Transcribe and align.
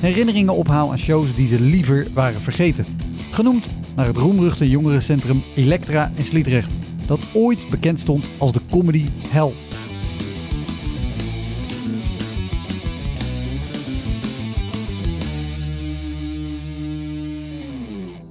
herinneringen 0.00 0.54
ophaal 0.54 0.90
aan 0.90 0.98
shows 0.98 1.34
die 1.34 1.46
ze 1.46 1.60
liever 1.60 2.06
waren 2.14 2.40
vergeten. 2.40 2.86
Genoemd 3.30 3.68
naar 3.96 4.06
het 4.06 4.16
roemruchte 4.16 4.70
jongerencentrum 4.70 5.42
Elektra 5.56 6.12
in 6.14 6.24
Sliedrecht, 6.24 6.74
dat 7.06 7.20
ooit 7.34 7.66
bekend 7.70 8.00
stond 8.00 8.28
als 8.38 8.52
de 8.52 8.60
comedy 8.70 9.06
hell. 9.28 9.50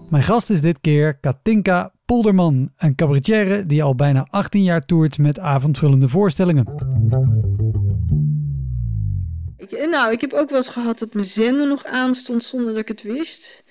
Mijn 0.10 0.24
gast 0.24 0.50
is 0.50 0.62
dit 0.62 0.78
keer 0.82 1.20
Katinka 1.20 1.92
Polderman, 2.06 2.72
een 2.78 2.96
cabaretière 2.96 3.66
die 3.66 3.84
al 3.84 3.96
bijna 3.96 4.28
18 4.30 4.64
jaar 4.64 4.82
toert 4.82 5.18
met 5.18 5.40
avondvullende 5.40 6.10
voorstellingen. 6.10 6.66
Ik, 9.72 9.90
nou, 9.90 10.12
ik 10.12 10.22
heb 10.22 10.34
ook 10.34 10.50
wel 10.50 10.58
eens 10.58 10.68
gehad 10.68 11.00
dat 11.00 11.14
mijn 11.14 11.26
zender 11.26 11.68
nog 11.68 11.86
aanstond 11.86 12.44
zonder 12.44 12.70
dat 12.70 12.82
ik 12.82 12.88
het 12.88 13.02
wist. 13.02 13.64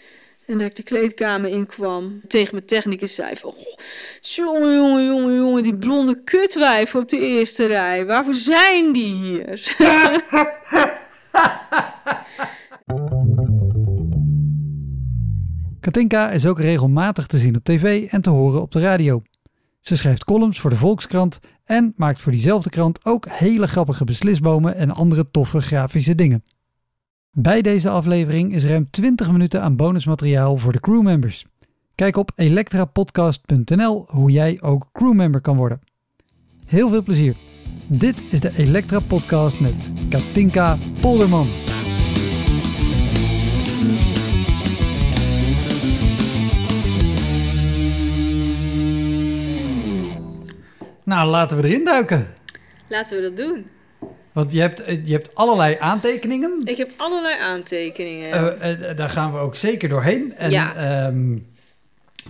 En 0.46 0.58
dat 0.58 0.66
ik 0.66 0.74
de 0.74 0.82
kleedkamer 0.82 1.50
inkwam. 1.50 2.20
Tegen 2.28 2.54
mijn 2.54 2.66
technicus 2.66 3.14
zei 3.14 3.36
van... 3.36 3.52
"Goh, 3.52 3.78
jongen, 4.20 4.74
jongen, 4.74 5.06
jongen, 5.06 5.34
jongen, 5.34 5.62
die 5.62 5.76
blonde 5.76 6.22
kutwijf 6.24 6.94
op 6.94 7.08
de 7.08 7.18
eerste 7.18 7.66
rij. 7.66 8.06
Waarvoor 8.06 8.34
zijn 8.34 8.92
die 8.92 9.14
hier? 9.14 9.74
Katinka 15.80 16.30
is 16.30 16.46
ook 16.46 16.60
regelmatig 16.60 17.26
te 17.26 17.38
zien 17.38 17.56
op 17.56 17.64
tv 17.64 18.10
en 18.10 18.22
te 18.22 18.30
horen 18.30 18.62
op 18.62 18.72
de 18.72 18.80
radio. 18.80 19.22
Ze 19.80 19.96
schrijft 19.96 20.24
columns 20.24 20.60
voor 20.60 20.70
de 20.70 20.76
Volkskrant 20.76 21.38
en 21.66 21.92
maakt 21.96 22.20
voor 22.20 22.32
diezelfde 22.32 22.70
krant 22.70 23.04
ook 23.04 23.28
hele 23.28 23.66
grappige 23.66 24.04
beslisbomen 24.04 24.74
en 24.74 24.90
andere 24.90 25.30
toffe 25.30 25.60
grafische 25.60 26.14
dingen. 26.14 26.42
Bij 27.30 27.62
deze 27.62 27.88
aflevering 27.88 28.54
is 28.54 28.64
ruim 28.64 28.90
20 28.90 29.30
minuten 29.30 29.62
aan 29.62 29.76
bonusmateriaal 29.76 30.56
voor 30.58 30.72
de 30.72 30.80
crewmembers. 30.80 31.46
Kijk 31.94 32.16
op 32.16 32.32
elektrapodcast.nl 32.34 34.04
hoe 34.08 34.30
jij 34.30 34.58
ook 34.60 34.88
crewmember 34.92 35.40
kan 35.40 35.56
worden. 35.56 35.80
Heel 36.66 36.88
veel 36.88 37.02
plezier. 37.02 37.36
Dit 37.86 38.22
is 38.30 38.40
de 38.40 38.56
Elektra 38.56 38.98
Podcast 38.98 39.60
met 39.60 39.90
Katinka 40.08 40.76
Polderman. 41.00 41.46
Nou, 51.06 51.28
laten 51.30 51.56
we 51.60 51.68
erin 51.68 51.84
duiken. 51.84 52.26
Laten 52.88 53.16
we 53.16 53.22
dat 53.22 53.36
doen. 53.36 53.66
Want 54.32 54.52
je 54.52 54.60
hebt, 54.60 54.80
eh, 54.82 55.06
je 55.06 55.12
hebt 55.12 55.34
allerlei 55.34 55.76
aantekeningen. 55.80 56.60
Ik 56.64 56.76
heb 56.76 56.90
allerlei 56.96 57.34
aantekeningen. 57.40 58.60
Eh, 58.60 58.90
eh, 58.90 58.96
daar 58.96 59.08
gaan 59.08 59.32
we 59.32 59.38
ook 59.38 59.56
zeker 59.56 59.88
doorheen. 59.88 60.34
En 60.36 60.50
Ja. 60.50 60.74
ehm, 60.74 61.38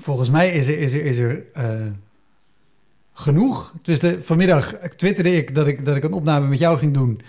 volgens 0.01 0.31
mij 0.31 0.51
is 0.51 0.67
er, 0.67 0.79
is 0.79 0.93
er, 0.93 1.05
is 1.05 1.19
er 1.19 1.43
eh, 1.55 1.71
genoeg. 3.13 3.75
Dus 3.83 3.99
de, 3.99 4.23
vanmiddag 4.23 4.75
twitterde 4.97 5.37
ik 5.37 5.55
dat, 5.55 5.67
ik 5.67 5.85
dat 5.85 5.97
ik 5.97 6.05
een 6.05 6.13
opname 6.13 6.47
met 6.49 6.59
jou 6.59 6.79
ging 6.79 6.95
doen. 6.95 7.21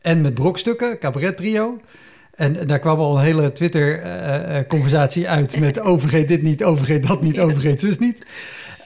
En 0.00 0.20
met 0.20 0.34
Brokstukken, 0.34 0.98
cabaret 0.98 1.36
trio. 1.36 1.80
En, 2.34 2.56
en 2.58 2.66
daar 2.66 2.78
kwam 2.78 2.98
al 2.98 3.16
een 3.16 3.24
hele 3.24 3.52
Twitter-conversatie 3.52 5.28
uit 5.28 5.58
met 5.60 5.80
overgeet 5.90 6.28
dit 6.28 6.42
niet, 6.42 6.64
overgeet 6.64 7.06
dat 7.06 7.22
niet, 7.22 7.38
overgeet 7.38 7.80
zus 7.80 7.98
niet. 7.98 8.26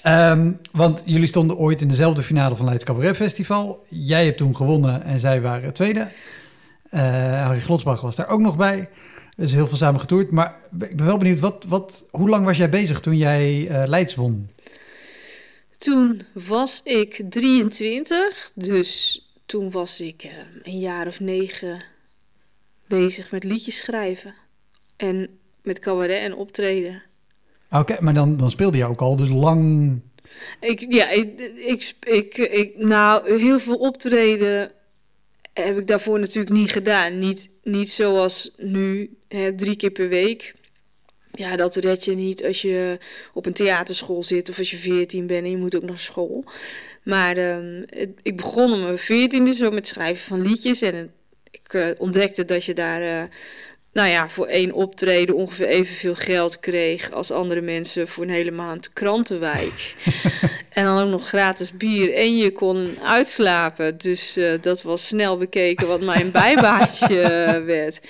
Ehm, 0.02 0.52
want 0.72 1.02
jullie 1.04 1.26
stonden 1.26 1.56
ooit 1.56 1.80
in 1.80 1.88
dezelfde 1.88 2.22
finale 2.22 2.56
van 2.56 2.66
Leids 2.66 2.84
Cabaret 2.84 3.16
Festival. 3.16 3.84
Jij 3.88 4.24
hebt 4.24 4.38
toen 4.38 4.56
gewonnen 4.56 5.02
en 5.02 5.20
zij 5.20 5.40
waren 5.40 5.72
tweede. 5.72 6.08
Eh 6.90 7.42
Harry 7.44 7.60
Glotsbach 7.60 8.00
was 8.00 8.16
daar 8.16 8.28
ook 8.28 8.40
nog 8.40 8.56
bij. 8.56 8.88
Dus 9.36 9.52
heel 9.52 9.66
veel 9.66 9.76
samen 9.76 10.00
getoerd. 10.00 10.30
Maar 10.30 10.56
ik 10.80 10.96
ben 10.96 11.06
wel 11.06 11.18
benieuwd, 11.18 11.40
wat, 11.40 11.64
wat, 11.68 12.06
hoe 12.10 12.28
lang 12.28 12.44
was 12.44 12.56
jij 12.56 12.68
bezig 12.68 13.00
toen 13.00 13.16
jij 13.16 13.68
eh 13.68 13.82
Leids 13.86 14.14
won? 14.14 14.48
Toen 15.78 16.22
was 16.32 16.80
ik 16.84 17.22
23, 17.28 18.50
dus 18.54 19.24
toen 19.46 19.70
was 19.70 20.00
ik 20.00 20.22
eh, 20.22 20.30
een 20.62 20.78
jaar 20.78 21.06
of 21.06 21.20
negen 21.20 21.84
bezig 22.86 23.30
met 23.30 23.44
liedjes 23.44 23.76
schrijven. 23.76 24.34
En 24.96 25.38
met 25.62 25.78
cabaret 25.78 26.22
en 26.22 26.34
optreden. 26.34 27.02
Oké, 27.70 27.96
maar 28.00 28.14
dan, 28.14 28.36
dan 28.36 28.50
speelde 28.50 28.78
je 28.78 28.84
ook 28.84 29.00
al 29.00 29.16
dus 29.16 29.28
lang... 29.28 30.00
Ik, 30.60 30.86
ja, 30.88 31.10
ik, 31.10 31.54
ik, 32.00 32.36
ik, 32.36 32.78
nou, 32.78 33.38
heel 33.38 33.58
veel 33.58 33.76
optreden 33.76 34.72
heb 35.52 35.78
ik 35.78 35.86
daarvoor 35.86 36.20
natuurlijk 36.20 36.54
niet 36.54 36.70
gedaan. 36.72 37.18
Niet, 37.18 37.50
niet 37.62 37.90
zoals 37.90 38.50
nu, 38.56 39.16
hè, 39.28 39.54
drie 39.54 39.76
keer 39.76 39.90
per 39.90 40.08
week. 40.08 40.54
Ja, 41.32 41.56
dat 41.56 41.76
red 41.76 42.04
je 42.04 42.14
niet 42.14 42.44
als 42.44 42.62
je 42.62 42.98
op 43.32 43.46
een 43.46 43.52
theaterschool 43.52 44.24
zit 44.24 44.48
of 44.48 44.58
als 44.58 44.70
je 44.70 44.76
veertien 44.76 45.26
bent 45.26 45.44
en 45.44 45.50
je 45.50 45.56
moet 45.56 45.76
ook 45.76 45.82
naar 45.82 45.98
school. 45.98 46.44
Maar 47.02 47.36
ehm, 47.36 47.82
ik 48.22 48.36
begon 48.36 48.72
om 48.72 48.82
mijn 48.82 48.98
veertiende 48.98 49.52
zo 49.52 49.70
met 49.70 49.86
schrijven 49.86 50.26
van 50.26 50.42
liedjes. 50.42 50.82
En 50.82 51.12
ik 51.50 51.74
eh, 51.74 51.88
ontdekte 51.98 52.44
dat 52.44 52.64
je 52.64 52.74
daar, 52.74 53.02
eh, 53.02 53.28
nou 53.92 54.08
ja, 54.08 54.28
voor 54.28 54.46
één 54.46 54.72
optreden 54.72 55.34
ongeveer 55.34 55.66
evenveel 55.66 56.14
geld 56.14 56.60
kreeg 56.60 57.10
als 57.10 57.30
andere 57.30 57.60
mensen 57.60 58.08
voor 58.08 58.24
een 58.24 58.30
hele 58.30 58.50
maand 58.50 58.92
krantenwijk. 58.92 59.94
en 60.72 60.84
dan 60.84 60.98
ook 61.04 61.10
nog 61.10 61.28
gratis 61.28 61.72
bier 61.72 62.14
en 62.14 62.36
je 62.36 62.52
kon 62.52 62.96
uitslapen. 63.02 63.98
Dus 63.98 64.36
eh, 64.36 64.52
dat 64.60 64.82
was 64.82 65.06
snel 65.06 65.36
bekeken 65.36 65.86
wat 65.88 66.00
mijn 66.00 66.30
bijbaantje 66.40 67.20
eh, 67.22 67.64
werd. 67.64 68.00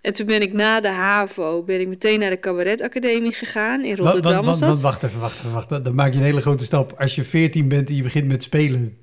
En 0.00 0.12
toen 0.12 0.26
ben 0.26 0.42
ik 0.42 0.52
na 0.52 0.80
de 0.80 0.88
HAVO 0.88 1.62
ben 1.62 1.80
ik 1.80 1.88
meteen 1.88 2.18
naar 2.18 2.30
de 2.30 2.40
cabaretacademie 2.40 3.32
gegaan 3.32 3.84
in 3.84 3.96
Rotterdam. 3.96 4.32
wa- 4.32 4.42
was 4.42 4.60
wa- 4.60 4.66
dat. 4.66 4.80
wacht 4.80 5.02
even, 5.02 5.20
wacht 5.20 5.38
even, 5.38 5.52
wacht. 5.52 5.68
Dan 5.68 5.82
dan 5.82 5.94
maak 5.94 6.12
je 6.12 6.18
een 6.18 6.24
hele 6.24 6.40
grote 6.40 6.64
stap. 6.64 6.94
Als 6.98 7.14
je 7.14 7.24
14 7.24 7.68
bent 7.68 7.88
en 7.88 7.96
je 7.96 8.02
begint 8.02 8.26
met 8.28 8.42
spelen... 8.42 8.98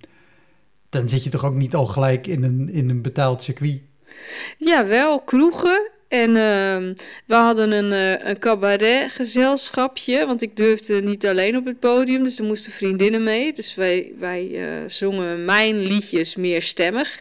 dan 0.89 1.09
zit 1.09 1.23
je 1.23 1.29
toch 1.29 1.45
ook 1.45 1.55
niet 1.55 1.75
al 1.75 1.85
gelijk 1.85 2.27
in 2.27 2.43
een, 2.43 2.69
in 2.73 2.89
een 2.89 3.01
betaald 3.01 3.41
circuit? 3.43 3.79
Ja, 4.57 4.85
wel 4.85 5.19
kroegen. 5.21 5.90
En 6.11 6.35
ehm, 6.35 6.93
we 7.25 7.35
hadden 7.35 7.71
een, 7.71 7.91
eh 7.91 8.29
een 8.29 8.39
cabaretgezelschapje, 8.39 10.25
want 10.25 10.41
ik 10.41 10.57
durfde 10.57 11.01
niet 11.01 11.27
alleen 11.27 11.57
op 11.57 11.65
het 11.65 11.79
podium, 11.79 12.23
dus 12.23 12.39
er 12.39 12.45
moesten 12.45 12.71
vriendinnen 12.71 13.23
mee. 13.23 13.53
Dus 13.53 13.75
wij, 13.75 14.11
wij 14.19 14.49
eh, 14.53 14.67
zongen 14.87 15.45
mijn 15.45 15.79
liedjes 15.79 16.35
meer 16.35 16.61
stemmig. 16.61 17.19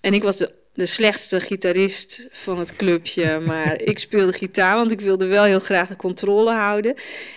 En 0.00 0.14
ik 0.14 0.22
was 0.22 0.36
de, 0.36 0.52
de 0.76 0.86
slechtste 0.86 1.40
gitarist 1.40 2.28
van 2.30 2.58
het 2.58 2.76
clubje, 2.76 3.40
maar 3.40 3.80
ik 3.92 3.98
speelde 3.98 4.32
gitaar, 4.32 4.74
want 4.76 4.92
ik 4.92 5.00
wilde 5.00 5.26
wel 5.26 5.44
heel 5.44 5.60
graag 5.60 5.88
de 5.88 5.96
controle 5.96 6.50
houden. 6.50 6.94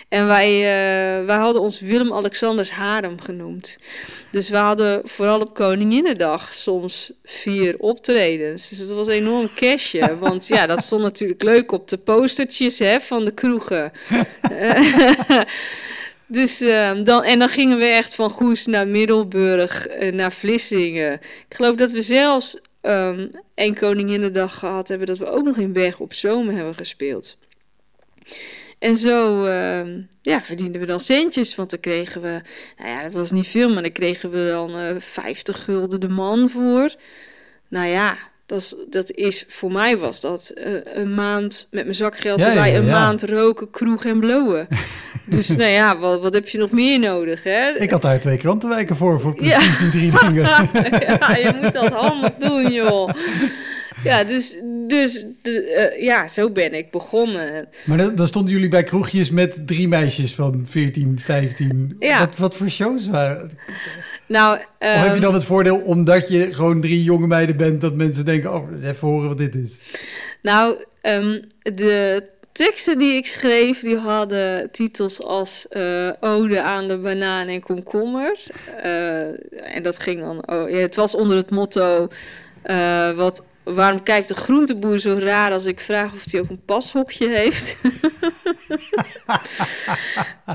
En 0.08 0.26
wij, 0.26 0.48
eh, 0.56 1.26
wij 1.26 1.36
hadden 1.36 1.62
ons 1.62 1.80
Willem-Alexanders 1.80 2.70
Harem 2.70 3.20
genoemd. 3.20 3.78
Dus 4.30 4.48
we 4.48 4.56
hadden 4.56 5.00
vooral 5.04 5.40
op 5.40 5.54
Koninginnedag 5.54 6.52
soms 6.52 7.12
vier 7.24 7.74
optredens. 7.78 8.68
Dus 8.68 8.78
het 8.78 8.90
was 8.90 9.08
een 9.08 9.14
enorm 9.14 9.48
cashje. 9.54 10.18
Want 10.18 10.46
ja, 10.46 10.66
dat 10.66 10.82
stond 10.82 11.02
natuurlijk 11.02 11.42
leuk 11.42 11.72
op 11.72 11.88
de 11.88 11.98
postertjes 11.98 12.78
hè, 12.78 13.00
van 13.00 13.24
de 13.24 13.32
kroegen. 13.32 13.92
dus, 16.26 16.60
ehm, 16.60 17.04
dan, 17.04 17.24
en 17.24 17.38
dan 17.38 17.48
gingen 17.48 17.78
we 17.78 17.84
echt 17.84 18.14
van 18.14 18.30
Goes 18.30 18.66
naar 18.66 18.88
Middelburg, 18.88 19.86
eh, 19.86 20.12
naar 20.12 20.32
Vlissingen. 20.32 21.12
Ik 21.48 21.56
geloof 21.56 21.74
dat 21.74 21.90
we 21.90 22.00
zelfs 22.00 22.56
ehm 22.80 23.28
één 23.54 23.74
Koninginnedag 23.74 24.58
gehad 24.58 24.88
hebben... 24.88 25.06
dat 25.06 25.18
we 25.18 25.30
ook 25.30 25.44
nog 25.44 25.56
in 25.56 25.72
Berg 25.72 26.00
op 26.00 26.12
Zoom 26.12 26.48
hebben 26.48 26.74
gespeeld. 26.74 27.38
En 28.78 28.96
zo 28.96 29.44
ehm, 29.44 30.02
ja, 30.22 30.42
verdienden 30.42 30.80
we 30.80 30.86
dan 30.86 31.00
centjes, 31.00 31.54
want 31.54 31.70
dan 31.70 31.80
kregen 31.80 32.20
we, 32.20 32.40
nou 32.76 32.90
ja, 32.90 33.02
dat 33.02 33.14
was 33.14 33.30
niet 33.30 33.46
veel, 33.46 33.72
maar 33.72 33.82
dan 33.82 33.92
kregen 33.92 34.30
we 34.30 34.48
dan 34.50 34.76
uh, 34.78 34.90
50 34.98 35.64
gulden 35.64 36.00
de 36.00 36.08
man 36.08 36.48
voor. 36.48 36.94
Nou 37.68 37.86
ja, 37.86 38.18
dat 38.50 38.58
is, 38.60 38.74
dat 38.90 39.12
is 39.12 39.44
voor 39.48 39.72
mij 39.72 39.98
was 39.98 40.20
dat 40.20 40.52
uh, 40.54 40.64
een 40.94 41.14
maand 41.14 41.68
met 41.70 41.82
mijn 41.84 41.94
zakgeld 41.94 42.38
Ja, 42.38 42.48
erbij, 42.48 42.72
ja, 42.72 42.78
een 42.78 42.86
ja. 42.86 42.90
maand 43.00 43.22
roken, 43.22 43.70
kroeg 43.70 44.04
en 44.04 44.20
blowen. 44.20 44.68
dus 45.26 45.48
nou 45.48 45.70
ja, 45.70 45.98
wat, 45.98 46.22
wat 46.22 46.34
heb 46.34 46.48
je 46.48 46.58
nog 46.58 46.70
meer 46.70 46.98
nodig, 46.98 47.42
hè? 47.42 47.70
Ik 47.78 47.90
had 47.90 48.02
daar 48.02 48.20
twee 48.20 48.36
krantenwijken 48.36 48.96
voor, 48.96 49.20
voor 49.20 49.44
Ja. 49.44 49.56
precies 49.56 49.78
die 49.78 49.90
drie 49.90 50.10
dingen. 50.20 50.42
ja, 50.42 51.36
je 51.36 51.58
moet 51.60 51.72
dat 51.72 51.92
handig 51.92 52.34
doen, 52.38 52.72
joh. 52.72 53.10
Ja, 54.04 54.24
dus, 54.24 54.56
dus 54.86 55.26
de, 55.42 55.62
eh, 55.62 56.02
ja, 56.02 56.28
zo 56.28 56.50
ben 56.50 56.74
ik 56.74 56.90
begonnen. 56.90 57.68
Maar 57.84 57.98
dan, 57.98 58.14
dan 58.14 58.26
stonden 58.26 58.52
jullie 58.52 58.68
bij 58.68 58.82
kroegjes 58.82 59.30
met 59.30 59.66
drie 59.66 59.88
meisjes 59.88 60.34
van 60.34 60.66
14, 60.68 61.20
15. 61.20 61.96
Ja. 61.98 62.18
Wat, 62.18 62.36
wat 62.36 62.56
voor 62.56 62.68
shows 62.68 63.08
waren? 63.08 63.50
Nou, 64.30 64.56
Of 64.56 64.64
heb 64.78 65.04
je 65.04 65.10
ehm, 65.10 65.20
dan 65.20 65.34
het 65.34 65.44
voordeel, 65.44 65.76
omdat 65.76 66.28
je 66.28 66.54
gewoon 66.54 66.80
drie 66.80 67.02
jonge 67.02 67.26
meiden 67.26 67.56
bent, 67.56 67.80
dat 67.80 67.94
mensen 67.94 68.24
denken, 68.24 68.54
oh, 68.54 68.84
even 68.84 69.08
horen 69.08 69.28
wat 69.28 69.38
dit 69.38 69.54
is. 69.54 69.78
nou 70.42 70.84
ehm, 71.00 71.40
de 71.62 72.22
teksten 72.52 72.98
die 72.98 73.14
ik 73.14 73.26
schreef, 73.26 73.80
die 73.80 73.96
hadden 73.96 74.70
titels 74.70 75.22
als 75.22 75.68
eh, 75.68 76.08
Ode 76.20 76.62
aan 76.62 76.88
de 76.88 76.98
banaan 76.98 77.46
en 77.46 77.60
komkommer. 77.60 78.38
Eh, 78.82 79.74
en 79.74 79.82
dat 79.82 79.98
ging 79.98 80.20
dan, 80.20 80.48
oh, 80.48 80.70
ja, 80.70 80.76
het 80.76 80.94
was 80.94 81.14
onder 81.14 81.36
het 81.36 81.50
motto, 81.50 82.08
eh, 82.62 83.10
wat, 83.10 83.42
waarom 83.62 84.02
kijkt 84.02 84.28
de 84.28 84.34
groenteboer 84.34 84.98
zo 84.98 85.16
raar 85.18 85.52
als 85.52 85.64
ik 85.64 85.80
vraag 85.80 86.12
of 86.12 86.30
hij 86.30 86.40
ook 86.40 86.48
een 86.48 86.64
pashokje 86.64 87.28
heeft? 87.28 87.76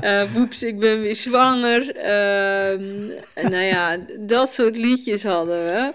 Eh 0.00 0.32
woeps, 0.32 0.62
ik 0.62 0.78
ben 0.78 1.00
weer 1.00 1.16
zwanger. 1.16 1.96
Ehm, 1.96 3.06
nou 3.34 3.64
ja, 3.64 3.98
dat 4.18 4.52
soort 4.52 4.76
liedjes 4.76 5.22
hadden 5.22 5.64
we. 5.64 5.92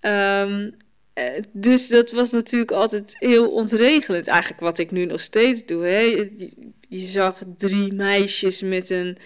Ehm, 0.00 0.70
eh, 1.12 1.42
dus 1.52 1.88
dat 1.88 2.10
was 2.10 2.30
natuurlijk 2.30 2.70
altijd 2.70 3.16
heel 3.18 3.50
ontregelend. 3.50 4.26
Eigenlijk 4.26 4.60
wat 4.60 4.78
ik 4.78 4.90
nu 4.90 5.04
nog 5.04 5.20
steeds 5.20 5.66
doe. 5.66 5.84
Hè? 5.84 5.98
Je, 5.98 6.52
je 6.88 6.98
zag 6.98 7.42
drie 7.56 7.92
meisjes 7.92 8.62
met 8.62 8.90
een... 8.90 9.16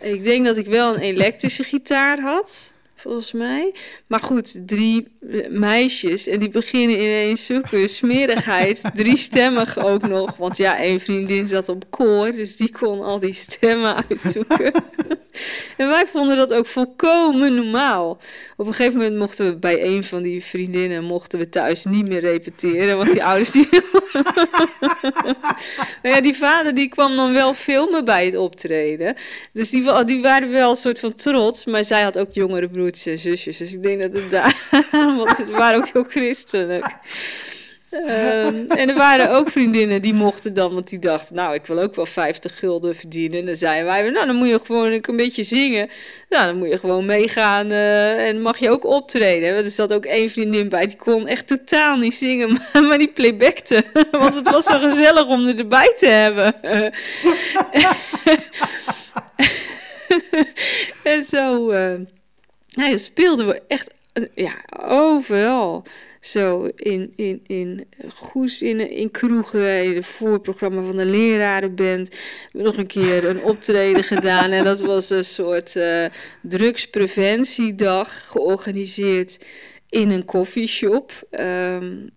Ik 0.00 0.22
denk 0.22 0.44
dat 0.44 0.56
ik 0.56 0.66
wel 0.66 0.94
een 0.94 1.00
elektrische 1.00 1.62
gitaar 1.62 2.20
had, 2.20 2.72
volgens 2.94 3.32
mij. 3.32 3.74
Maar 4.06 4.20
goed, 4.20 4.68
drie 4.68 5.08
eh, 5.19 5.19
meisjes 5.50 6.26
en 6.26 6.38
die 6.38 6.48
beginnen 6.48 6.96
ineens 6.96 7.46
zulke 7.46 7.88
smerigheid. 7.88 8.82
Driestemmig 8.94 9.84
ook 9.84 10.08
nog. 10.08 10.36
Want 10.36 10.56
ja, 10.56 10.78
één 10.78 11.00
vriendin 11.00 11.48
zat 11.48 11.68
op 11.68 11.84
koor, 11.90 12.30
dus 12.30 12.56
die 12.56 12.72
kon 12.72 13.02
al 13.02 13.18
die 13.18 13.32
stemmen 13.32 14.04
uitzoeken. 14.08 14.72
en 15.76 15.88
wij 15.88 16.06
vonden 16.06 16.36
dat 16.36 16.52
ook 16.52 16.66
volkomen 16.66 17.54
normaal. 17.54 18.18
Op 18.56 18.66
een 18.66 18.74
gegeven 18.74 18.98
moment 18.98 19.16
mochten 19.16 19.46
we 19.46 19.56
bij 19.56 19.84
een 19.84 20.04
van 20.04 20.22
die 20.22 20.44
vriendinnen 20.44 21.04
mochten 21.04 21.38
we 21.38 21.48
thuis 21.48 21.84
niet 21.84 22.08
meer 22.08 22.20
repeteren, 22.20 22.96
want 22.96 23.12
die 23.12 23.24
ouders 23.24 23.50
die. 23.50 23.68
maar 26.02 26.12
ja, 26.12 26.20
die 26.20 26.36
vader 26.36 26.74
die 26.74 26.88
kwam 26.88 27.16
dan 27.16 27.32
wel 27.32 27.54
filmen 27.54 28.04
bij 28.04 28.24
het 28.24 28.36
optreden. 28.36 29.14
Dus 29.52 29.70
die, 29.70 30.04
die 30.04 30.22
waren 30.22 30.50
wel 30.50 30.70
een 30.70 30.76
soort 30.76 30.98
van 30.98 31.14
trots, 31.14 31.64
maar 31.64 31.84
zij 31.84 32.02
had 32.02 32.18
ook 32.18 32.32
jongere 32.32 32.68
broertjes 32.68 33.06
en 33.06 33.18
zusjes. 33.18 33.56
Dus 33.56 33.72
ik 33.72 33.82
denk 33.82 34.00
dat 34.00 34.12
het 34.12 34.30
daar, 34.30 34.56
want 35.24 35.36
ze 35.36 35.52
waren 35.52 35.78
ook 35.78 35.88
heel 35.88 36.04
christelijk. 36.04 36.98
Ehm, 37.90 38.64
en 38.68 38.88
er 38.88 38.94
waren 38.94 39.30
ook 39.30 39.50
vriendinnen 39.50 40.02
die 40.02 40.14
mochten 40.14 40.54
dan, 40.54 40.74
want 40.74 40.88
die 40.88 40.98
dachten, 40.98 41.34
nou, 41.34 41.54
ik 41.54 41.66
wil 41.66 41.78
ook 41.78 41.94
wel 41.94 42.06
50 42.06 42.58
gulden 42.58 42.96
verdienen. 42.96 43.38
En 43.38 43.46
dan 43.46 43.54
zeiden 43.54 43.86
wij, 43.86 44.10
nou, 44.10 44.26
dan 44.26 44.36
moet 44.36 44.48
je 44.48 44.60
gewoon 44.64 45.00
een 45.02 45.16
beetje 45.16 45.42
zingen. 45.42 45.90
Nou, 46.28 46.46
dan 46.46 46.58
moet 46.58 46.68
je 46.68 46.78
gewoon 46.78 47.06
meegaan 47.06 47.70
eh, 47.70 48.28
en 48.28 48.42
mag 48.42 48.58
je 48.58 48.70
ook 48.70 48.84
optreden. 48.84 49.64
Er 49.64 49.70
zat 49.70 49.92
ook 49.92 50.04
één 50.04 50.30
vriendin 50.30 50.68
bij, 50.68 50.86
die 50.86 50.96
kon 50.96 51.26
echt 51.26 51.46
totaal 51.46 51.96
niet 51.96 52.14
zingen, 52.14 52.60
maar, 52.88 52.98
die 52.98 53.12
playbackte. 53.12 53.84
Want 54.10 54.34
het 54.34 54.50
was 54.50 54.64
zo 54.64 54.78
gezellig 54.78 55.26
om 55.26 55.46
er 55.46 55.58
erbij 55.58 55.92
te 55.96 56.06
hebben. 56.06 56.54
en 61.02 61.22
zo 61.22 61.70
uh, 61.70 61.94
nou, 62.70 62.98
speelden 62.98 63.46
we 63.46 63.62
echt 63.68 63.90
ja, 64.34 64.54
overal. 64.86 65.84
Zo 66.20 66.70
in, 66.76 67.12
in, 67.16 67.40
in 67.46 67.86
Goes, 68.14 68.62
in, 68.62 68.90
in 68.90 69.10
kroegen, 69.10 69.84
in 69.84 69.94
het 69.94 70.06
voorprogramma 70.06 70.82
van 70.82 70.96
de 70.96 71.04
lerarenband. 71.04 72.08
We 72.08 72.16
hebben 72.42 72.62
nog 72.62 72.76
een 72.76 72.86
keer 72.86 73.28
een 73.28 73.42
optreden 73.42 74.04
gedaan. 74.04 74.50
En 74.50 74.64
dat 74.64 74.80
was 74.80 75.10
een 75.10 75.24
soort 75.24 75.74
uh, 75.74 76.04
drugspreventiedag 76.42 78.26
georganiseerd 78.28 79.38
in 79.88 80.10
een 80.10 80.24
koffieshop. 80.24 81.12
Um, 81.30 82.10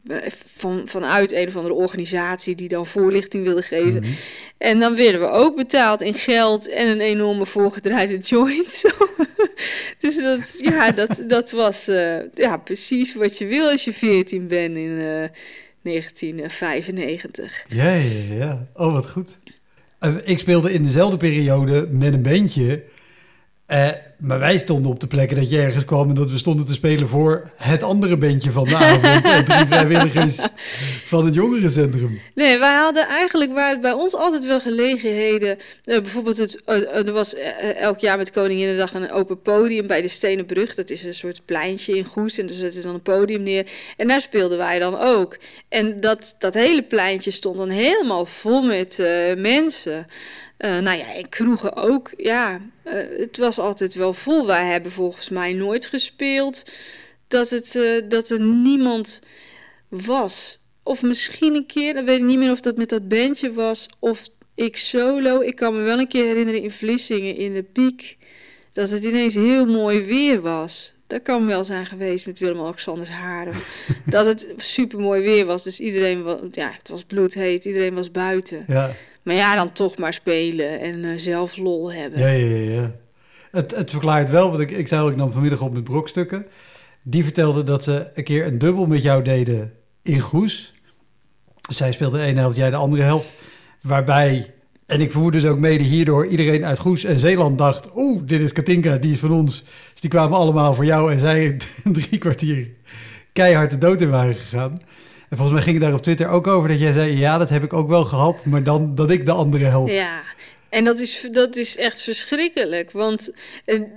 van, 0.46 0.82
vanuit 0.86 1.32
een 1.32 1.48
of 1.48 1.56
andere 1.56 1.74
organisatie 1.74 2.56
die 2.56 2.68
dan 2.68 2.86
voorlichting 2.86 3.44
wilde 3.44 3.62
geven. 3.62 3.94
Mm 3.94 4.04
-hmm. 4.04 4.16
En 4.58 4.80
dan 4.80 4.96
werden 4.96 5.22
we 5.22 5.28
ook 5.28 5.56
betaald 5.56 6.02
in 6.02 6.14
geld 6.14 6.70
en 6.70 6.88
een 6.88 7.02
enorme 7.02 7.46
voorgedraaide 7.46 8.18
joint. 8.18 8.84
dus 10.00 10.22
dat, 10.22 10.56
ja, 10.60 10.92
dat, 10.92 11.24
dat 11.28 11.52
was 11.52 11.90
uh, 11.90 12.18
ja, 12.34 12.58
precies 12.58 13.14
wat 13.14 13.38
je 13.38 13.46
wil 13.46 13.70
als 13.70 13.86
je 13.86 13.94
14 13.94 14.48
bent 14.48 14.78
in 14.78 14.90
uh, 14.90 15.28
1995. 15.82 17.66
Ja, 17.68 17.94
ja, 17.94 18.36
ja. 18.36 18.68
Oh, 18.74 18.94
wat 18.94 19.10
goed. 19.10 19.38
Ik 20.24 20.40
speelde 20.40 20.74
in 20.74 20.84
dezelfde 20.84 21.18
periode 21.18 21.88
met 21.92 22.14
een 22.14 22.22
bandje. 22.22 22.84
Uh, 23.74 23.90
maar 24.18 24.40
wij 24.40 24.58
stonden 24.58 24.92
op 24.92 25.00
de 25.00 25.08
plekken 25.08 25.38
dat 25.38 25.50
je 25.50 25.62
ergens 25.62 25.86
kwam 25.86 26.10
en 26.10 26.16
dat 26.16 26.32
we 26.32 26.38
stonden 26.38 26.66
te 26.66 26.74
spelen 26.74 27.08
voor 27.08 27.52
het 27.56 27.84
andere 27.84 28.18
bandje 28.18 28.52
van 28.52 28.68
de 28.68 28.76
avond. 28.76 29.26
en 29.26 29.46
drie 29.46 29.66
vrijwilligers 29.66 30.40
van 31.06 31.26
het 31.26 31.34
jongerencentrum. 31.34 32.22
Nee, 32.36 32.60
wij 32.60 32.74
hadden 32.74 33.08
eigenlijk 33.08 33.54
waren 33.54 33.82
bij 33.82 33.92
ons 33.92 34.16
altijd 34.16 34.46
wel 34.46 34.60
gelegenheden. 34.60 35.58
Uh, 35.86 36.02
bijvoorbeeld, 36.02 36.38
het, 36.38 36.62
uh, 36.66 37.08
er 37.08 37.12
was 37.12 37.36
elk 37.80 38.00
jaar 38.00 38.18
met 38.18 38.32
Koninginnedag 38.32 38.94
een 38.94 39.12
open 39.12 39.42
podium 39.42 39.88
bij 39.88 40.02
de 40.02 40.08
Stenen 40.08 40.46
Brug. 40.46 40.76
Dat 40.76 40.90
is 40.90 41.04
een 41.04 41.14
soort 41.14 41.46
pleintje 41.46 41.98
in 41.98 42.06
Goes 42.06 42.38
en 42.38 42.48
er 42.48 42.54
zetten 42.54 42.82
ze 42.82 42.88
dan 42.88 42.96
een 42.96 43.02
podium 43.02 43.44
neer. 43.44 43.68
En 43.98 44.08
daar 44.08 44.22
speelden 44.22 44.58
wij 44.58 44.80
dan 44.80 45.00
ook. 45.00 45.38
En 45.70 46.00
dat, 46.00 46.36
dat 46.40 46.54
hele 46.54 46.84
pleintje 46.84 47.32
stond 47.32 47.58
dan 47.58 47.70
helemaal 47.70 48.26
vol 48.26 48.62
met 48.62 49.04
mensen. 49.38 50.08
Uh, 50.58 50.80
nou 50.80 50.98
ja, 50.98 51.14
en 51.14 51.30
kroegen 51.30 51.76
ook. 51.76 52.12
Ja, 52.18 52.62
uh, 52.86 52.94
het 53.18 53.38
was 53.38 53.60
altijd 53.60 53.94
wel 53.94 54.14
vol. 54.14 54.46
Wij 54.46 54.66
hebben 54.66 54.92
volgens 54.92 55.30
mij 55.30 55.54
nooit 55.54 55.86
gespeeld 55.86 56.64
dat, 57.28 57.50
het, 57.50 57.76
uh, 57.76 58.02
dat 58.10 58.30
er 58.30 58.42
niemand 58.42 59.22
was. 59.88 60.62
Of 60.84 61.02
misschien 61.02 61.56
een 61.56 61.66
keer, 61.66 61.94
dan 61.94 62.06
weet 62.06 62.18
ik 62.18 62.24
niet 62.24 62.38
meer 62.38 62.52
of 62.52 62.60
dat 62.60 62.78
met 62.78 62.90
dat 62.90 63.08
bandje 63.08 63.54
was 63.54 63.90
of 64.00 64.24
ik 64.56 64.78
solo. 64.78 65.42
Ik 65.42 65.56
kan 65.56 65.76
me 65.76 65.82
wel 65.82 66.00
een 66.00 66.08
keer 66.08 66.26
herinneren 66.26 66.62
in 66.62 66.72
Vlissingen 66.72 67.36
in 67.36 67.54
de 67.54 67.64
piek 67.64 68.18
dat 68.74 68.90
het 68.90 69.04
ineens 69.04 69.36
heel 69.36 69.66
mooi 69.66 70.06
weer 70.06 70.42
was. 70.42 70.94
Dat 71.08 71.22
kan 71.22 71.46
wel 71.46 71.64
zijn 71.64 71.86
geweest 71.86 72.26
met 72.26 72.40
Willem-Alexanders 72.40 73.10
Haren. 73.10 73.54
dat 74.06 74.26
het 74.26 74.54
super 74.58 75.00
mooi 75.00 75.22
weer 75.22 75.46
was. 75.46 75.64
Dus 75.64 75.80
iedereen 75.80 76.24
was, 76.24 76.40
ja, 76.52 76.72
het 76.78 76.90
was 76.90 77.04
bloedheet. 77.04 77.66
Iedereen 77.66 77.94
was 77.94 78.12
buiten. 78.12 78.66
Ja. 78.68 78.96
Maar 79.24 79.36
ja, 79.36 79.56
dan 79.56 79.72
toch 79.72 79.98
maar 79.98 80.14
spelen 80.14 80.80
en 80.80 81.04
uh, 81.04 81.18
zelf 81.18 81.58
lol 81.58 81.94
hebben. 81.94 82.20
Ja, 82.20 82.28
ja, 82.28 82.76
ja. 82.76 82.92
Het, 83.52 83.76
het 83.76 83.92
verklaart 83.92 84.30
wel, 84.30 84.50
want 84.50 84.60
ik, 84.60 84.72
ik 84.72 84.88
zei 84.88 85.02
al, 85.02 85.10
ik 85.10 85.16
nam 85.16 85.32
vanmiddag 85.32 85.62
op 85.62 85.74
met 85.74 85.84
brokstukken. 85.84 86.46
Die 87.02 87.24
vertelde 87.24 87.64
dat 87.64 87.84
ze 87.84 88.08
een 88.14 88.24
keer 88.24 88.46
een 88.46 88.58
dubbel 88.58 88.86
met 88.86 89.02
jou 89.02 89.24
deden 89.24 89.74
in 90.02 90.20
Goes. 90.20 90.74
Zij 91.70 91.92
speelde 91.92 92.18
de 92.18 92.24
ene 92.24 92.40
helft, 92.40 92.58
jij 92.58 92.70
de 92.70 92.76
andere 92.76 93.04
helft. 93.04 93.34
Waarbij, 93.82 94.54
en 94.86 95.02
ik 95.02 95.12
vermoed 95.12 95.34
dus 95.34 95.46
ook 95.46 95.60
mede 95.60 95.84
hierdoor, 95.84 96.28
iedereen 96.28 96.66
uit 96.66 96.80
Goes 96.80 97.04
en 97.04 97.20
Zeeland 97.20 97.58
dacht... 97.58 97.90
Oeh, 97.96 98.22
dit 98.26 98.42
is 98.42 98.52
Katinka, 98.52 98.98
die 98.98 99.12
is 99.12 99.20
van 99.20 99.32
ons. 99.32 99.64
Dus 99.92 100.02
die 100.02 100.10
kwamen 100.10 100.38
allemaal 100.38 100.76
voor 100.76 100.86
jou 100.86 101.12
en 101.12 101.20
zij 101.20 101.58
drie 101.84 102.18
kwartier 102.18 102.68
keihard 103.34 103.70
de 103.70 103.78
dood 103.78 104.02
in 104.02 104.10
waren 104.10 104.36
gegaan. 104.36 104.82
En 105.34 105.40
volgens 105.40 105.58
mij 105.58 105.68
ging 105.68 105.78
het 105.78 105.86
daar 105.86 105.98
op 105.98 106.04
Twitter 106.04 106.28
ook 106.28 106.48
over 106.48 106.70
dat 106.70 106.80
jij 106.80 106.92
zei... 106.92 107.18
ja, 107.18 107.38
dat 107.38 107.50
heb 107.50 107.64
ik 107.64 107.74
ook 107.74 107.88
wel 107.88 108.04
gehad, 108.06 108.46
maar 108.46 108.64
dan 108.64 108.96
dat 108.96 109.12
ik 109.12 109.26
de 109.26 109.32
andere 109.32 109.66
helft. 109.66 109.94
Ja, 109.94 110.22
en 110.70 110.84
dat 110.84 111.00
is, 111.00 111.28
dat 111.32 111.56
is 111.56 111.78
echt 111.78 112.04
verschrikkelijk. 112.04 112.92
Want, 112.92 113.34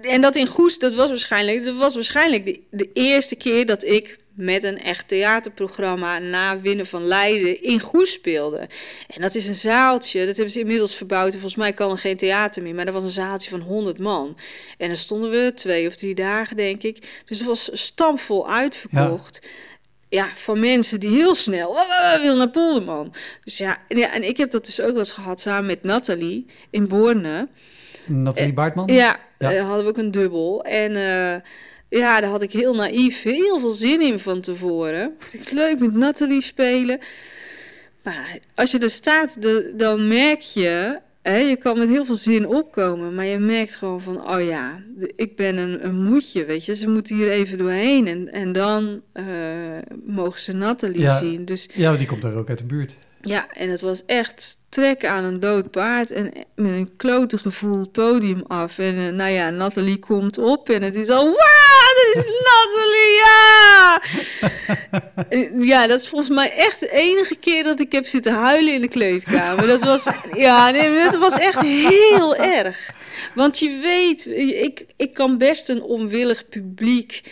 en 0.03 0.21
dat 0.21 0.37
in 0.37 0.47
Goes, 0.47 0.79
dat 0.79 0.95
was 0.95 1.09
waarschijnlijk, 1.09 1.65
dat 1.65 1.77
was 1.77 1.95
waarschijnlijk 1.95 2.45
de, 2.45 2.61
de 2.71 2.91
eerste 2.93 3.37
keer 3.37 3.67
dat 3.67 3.85
ik 3.85 4.17
met 4.35 4.65
een 4.65 4.81
echt 4.81 5.09
theaterprogramma 5.09 6.19
na 6.19 6.61
Winnen 6.61 6.87
van 6.87 7.07
Leiden 7.07 7.63
in 7.63 7.81
Goes 7.81 8.13
speelde. 8.13 8.69
En 9.07 9.21
dat 9.21 9.35
is 9.35 9.49
een 9.49 9.55
zaaltje, 9.55 10.27
dat 10.27 10.37
hebben 10.37 10.55
ze 10.55 10.61
inmiddels 10.61 10.95
verbouwd. 10.95 11.27
En 11.27 11.41
volgens 11.41 11.55
mij 11.55 11.73
kan 11.73 11.91
er 11.91 11.99
geen 11.99 12.17
theater 12.17 12.63
meer, 12.63 12.75
maar 12.75 12.85
dat 12.85 12.95
was 12.95 13.03
een 13.03 13.09
zaaltje 13.09 13.51
van 13.51 13.61
100 13.61 13.99
man. 13.99 14.37
En 14.79 14.89
dan 14.89 14.97
stonden 14.97 15.31
we 15.31 15.53
twee 15.55 15.87
of 15.87 15.97
drie 15.97 16.15
dagen, 16.15 16.57
denk 16.57 16.83
ik. 16.83 17.23
Dus 17.25 17.39
het 17.39 17.47
was 17.47 17.71
stampvol 17.73 18.51
uitverkocht. 18.51 19.39
Ja. 19.43 19.49
Ja, 20.09 20.29
van 20.35 20.61
mensen 20.61 21.01
die 21.01 21.11
heel 21.11 21.35
snel 21.35 21.77
uh, 21.77 22.21
wil 22.21 22.37
naar 22.37 22.51
Polderman. 22.51 23.15
Dus 23.45 23.59
ja 23.59 23.79
en, 23.89 23.99
ja, 23.99 24.13
en 24.13 24.23
ik 24.23 24.37
heb 24.37 24.51
dat 24.51 24.67
dus 24.67 24.81
ook 24.81 24.91
wel 24.91 24.99
eens 24.99 25.13
gehad 25.13 25.41
samen 25.41 25.67
met 25.67 25.83
Nathalie 25.83 26.47
in 26.71 26.89
Borne. 26.89 27.49
Nathalie 28.05 28.53
Baartman? 28.53 28.87
Ja, 28.87 29.17
ja. 29.39 29.65
Hadden 29.65 29.85
we 29.85 29.91
ook 29.91 29.99
een 29.99 30.11
dubbel. 30.11 30.65
En 30.65 30.95
uh, 30.95 31.35
ja, 32.01 32.21
daar 32.21 32.31
had 32.31 32.43
ik 32.43 32.53
heel 32.53 32.75
naïef 32.75 33.23
heel 33.23 33.61
veel 33.61 33.71
zin 33.71 34.01
in 34.01 34.19
van 34.19 34.41
tevoren. 34.41 35.17
Ik 35.33 35.39
het 35.39 35.53
leuk 35.53 35.79
met 35.79 35.95
Nathalie 35.95 36.41
spelen. 36.41 36.99
Maar 38.03 38.39
als 38.55 38.71
je 38.71 38.79
er 38.79 38.91
staat, 38.91 39.43
de, 39.43 39.73
dan 39.77 40.09
merk 40.09 40.41
je 40.41 40.99
Hè, 41.27 41.37
je 41.37 41.57
kan 41.57 41.79
met 41.79 41.89
heel 41.89 42.05
veel 42.05 42.17
zin 42.17 42.47
opkomen, 42.47 43.15
maar 43.15 43.25
je 43.25 43.39
merkt 43.39 43.77
gewoon 43.77 44.01
van, 44.01 44.29
oh 44.29 44.45
ja, 44.45 44.83
ik 45.17 45.37
ben 45.37 45.57
een, 45.57 45.87
een 45.87 46.05
moedje, 46.05 46.45
weet 46.45 46.65
je. 46.65 46.77
Ze 46.77 46.89
moeten 46.89 47.17
hier 47.17 47.31
even 47.31 47.59
doorheen 47.59 48.07
en, 48.07 48.33
en 48.33 48.53
dan 48.53 49.03
uh, 49.15 49.25
mogen 50.05 50.41
ze 50.41 50.53
Nathalie 50.53 51.09
zien. 51.09 51.45
Dus, 51.45 51.69
ja, 51.73 51.87
want 51.87 51.99
die 51.99 52.07
komt 52.07 52.23
daar 52.23 52.35
ook 52.35 52.49
uit 52.49 52.59
de 52.59 52.65
buurt. 52.65 52.97
Ja, 53.27 53.47
en 53.53 53.71
het 53.71 53.81
was 53.81 54.05
echt 54.05 54.57
trekken 54.69 55.11
aan 55.11 55.25
een 55.25 55.41
dood 55.41 55.71
paard 55.71 56.11
en 56.11 56.33
met 56.55 56.73
een 56.73 56.97
klote 56.97 57.39
gevoel 57.39 57.79
het 57.79 57.93
podium 57.93 58.43
af. 58.47 58.79
En 58.79 58.95
uh, 58.95 59.13
nou 59.13 59.31
ja, 59.31 59.51
Nathalie 59.51 59.99
komt 59.99 60.39
op 60.39 60.69
en 60.69 60.83
het 60.83 60.95
is 60.95 61.09
al, 61.09 61.25
wauw, 61.25 61.95
dat 61.95 62.15
is 62.15 62.25
Nathalie, 62.49 63.15
ja! 63.25 64.01
ja, 65.61 65.87
dat 65.87 66.01
is 66.01 66.09
volgens 66.09 66.31
mij 66.31 66.53
echt 66.53 66.81
de 66.81 66.91
enige 66.91 67.37
keer 67.37 67.65
dat 67.65 67.81
ik 67.81 67.93
heb 67.93 68.07
zitten 68.07 68.33
huilen 68.33 68.75
in 68.75 68.81
de 68.81 68.89
kleedkamer. 68.89 69.67
Dat 69.67 69.83
was, 69.83 70.09
ja, 70.37 70.71
nee, 70.71 71.05
dat 71.05 71.17
was 71.17 71.39
echt 71.39 71.61
heel 71.61 72.37
erg. 72.37 72.95
Want 73.35 73.59
je 73.59 73.79
weet, 73.83 74.27
ik, 74.63 74.87
ik 74.97 75.15
kan 75.15 75.39
best 75.39 75.69
een 75.69 75.83
onwillig 75.83 76.49
publiek 76.49 77.23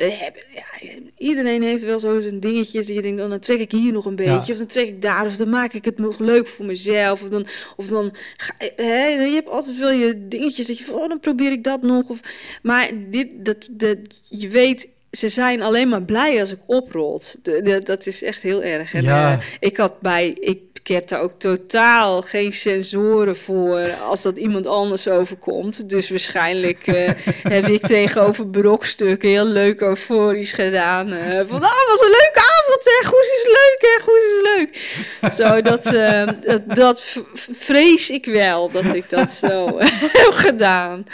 eh, 0.00 0.20
ja, 0.54 0.88
iedereen 1.18 1.62
heeft 1.62 1.84
wel 1.84 2.00
zo 2.00 2.20
zijn 2.20 2.40
dingetjes 2.40 2.86
die 2.86 2.94
je 2.94 3.02
denkt, 3.02 3.22
oh, 3.22 3.28
dan 3.28 3.38
trek 3.38 3.60
ik 3.60 3.70
hier 3.70 3.92
nog 3.92 4.04
een 4.04 4.16
beetje, 4.16 4.52
of 4.52 4.58
dan 4.58 4.66
trek 4.66 4.86
ik 4.86 5.02
daar, 5.02 5.26
of 5.26 5.36
dan 5.36 5.48
maak 5.48 5.72
ik 5.72 5.84
het 5.84 5.98
nog 5.98 6.18
leuk 6.18 6.48
voor 6.48 6.64
mezelf, 6.64 7.22
of 7.22 7.28
dan, 7.28 7.46
of 7.76 7.86
dan 7.86 8.14
ga, 8.36 8.54
hè, 8.76 9.06
je 9.06 9.34
hebt 9.34 9.48
altijd 9.48 9.78
wel 9.78 9.90
je 9.90 10.28
dingetjes 10.28 10.66
dat 10.66 10.78
je 10.78 10.84
van, 10.84 10.94
oh, 10.94 11.08
dan 11.08 11.20
probeer 11.20 11.52
ik 11.52 11.64
dat 11.64 11.82
nog, 11.82 12.08
of, 12.08 12.20
maar 12.62 12.90
dit, 13.10 13.28
dat, 13.44 13.68
dat, 13.70 13.98
je 14.28 14.48
weet, 14.48 14.88
ze 15.10 15.28
zijn 15.28 15.62
alleen 15.62 15.88
maar 15.88 16.02
blij 16.02 16.40
als 16.40 16.52
ik 16.52 16.60
oprolt. 16.66 17.36
dat 17.84 18.06
is 18.06 18.22
echt 18.22 18.42
heel 18.42 18.62
erg. 18.62 18.94
En, 18.94 19.02
ja. 19.02 19.32
uh, 19.32 19.44
ik 19.60 19.76
had 19.76 20.00
bij, 20.00 20.28
ik 20.28 20.60
ik 20.90 20.96
heb 20.96 21.08
daar 21.08 21.20
ook 21.20 21.38
totaal 21.38 22.22
geen 22.22 22.52
sensoren 22.52 23.36
voor 23.36 23.94
als 23.94 24.22
dat 24.22 24.38
iemand 24.38 24.66
anders 24.66 25.08
overkomt. 25.08 25.88
Dus 25.88 26.10
waarschijnlijk 26.10 26.86
uh, 26.86 27.10
heb 27.56 27.68
ik 27.68 27.86
tegenover 27.86 28.46
brokstukken 28.46 29.28
heel 29.28 29.46
leuk 29.46 29.80
euforisch 29.80 30.52
gedaan. 30.52 31.12
Uh, 31.12 31.18
van, 31.48 31.62
oh, 31.62 31.86
wat 31.88 32.02
een 32.02 32.16
leuke 32.20 32.52
avond, 32.58 32.84
hè. 32.84 33.08
Goes 33.08 33.28
is 33.28 33.44
leuk, 33.46 33.78
hè. 33.80 34.02
Goes 34.02 34.22
is 34.24 34.42
leuk. 34.42 35.32
Zo, 35.32 35.62
dat, 35.62 35.94
uh, 35.94 36.26
dat, 36.46 36.76
dat 36.76 37.16
vrees 37.50 38.10
ik 38.10 38.24
wel, 38.24 38.70
dat 38.70 38.94
ik 38.94 39.10
dat 39.10 39.30
zo 39.30 39.78
heb 40.22 40.32
gedaan. 40.32 41.04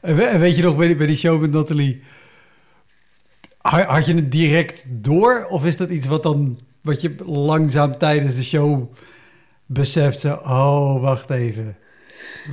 En 0.00 0.40
weet 0.40 0.56
je 0.56 0.62
nog, 0.62 0.76
bij 0.76 0.86
die, 0.86 0.96
bij 0.96 1.06
die 1.06 1.16
show 1.16 1.40
met 1.40 1.50
Nathalie... 1.50 2.02
Had 3.60 4.06
je 4.06 4.14
het 4.14 4.32
direct 4.32 4.84
door? 4.86 5.46
Of 5.48 5.64
is 5.64 5.76
dat 5.76 5.90
iets 5.90 6.06
wat 6.06 6.22
dan 6.22 6.58
wat 6.84 7.00
je 7.00 7.14
langzaam 7.24 7.98
tijdens 7.98 8.34
de 8.34 8.44
show 8.44 8.92
beseft, 9.66 10.20
zo, 10.20 10.32
oh, 10.32 11.00
wacht 11.00 11.30
even. 11.30 11.76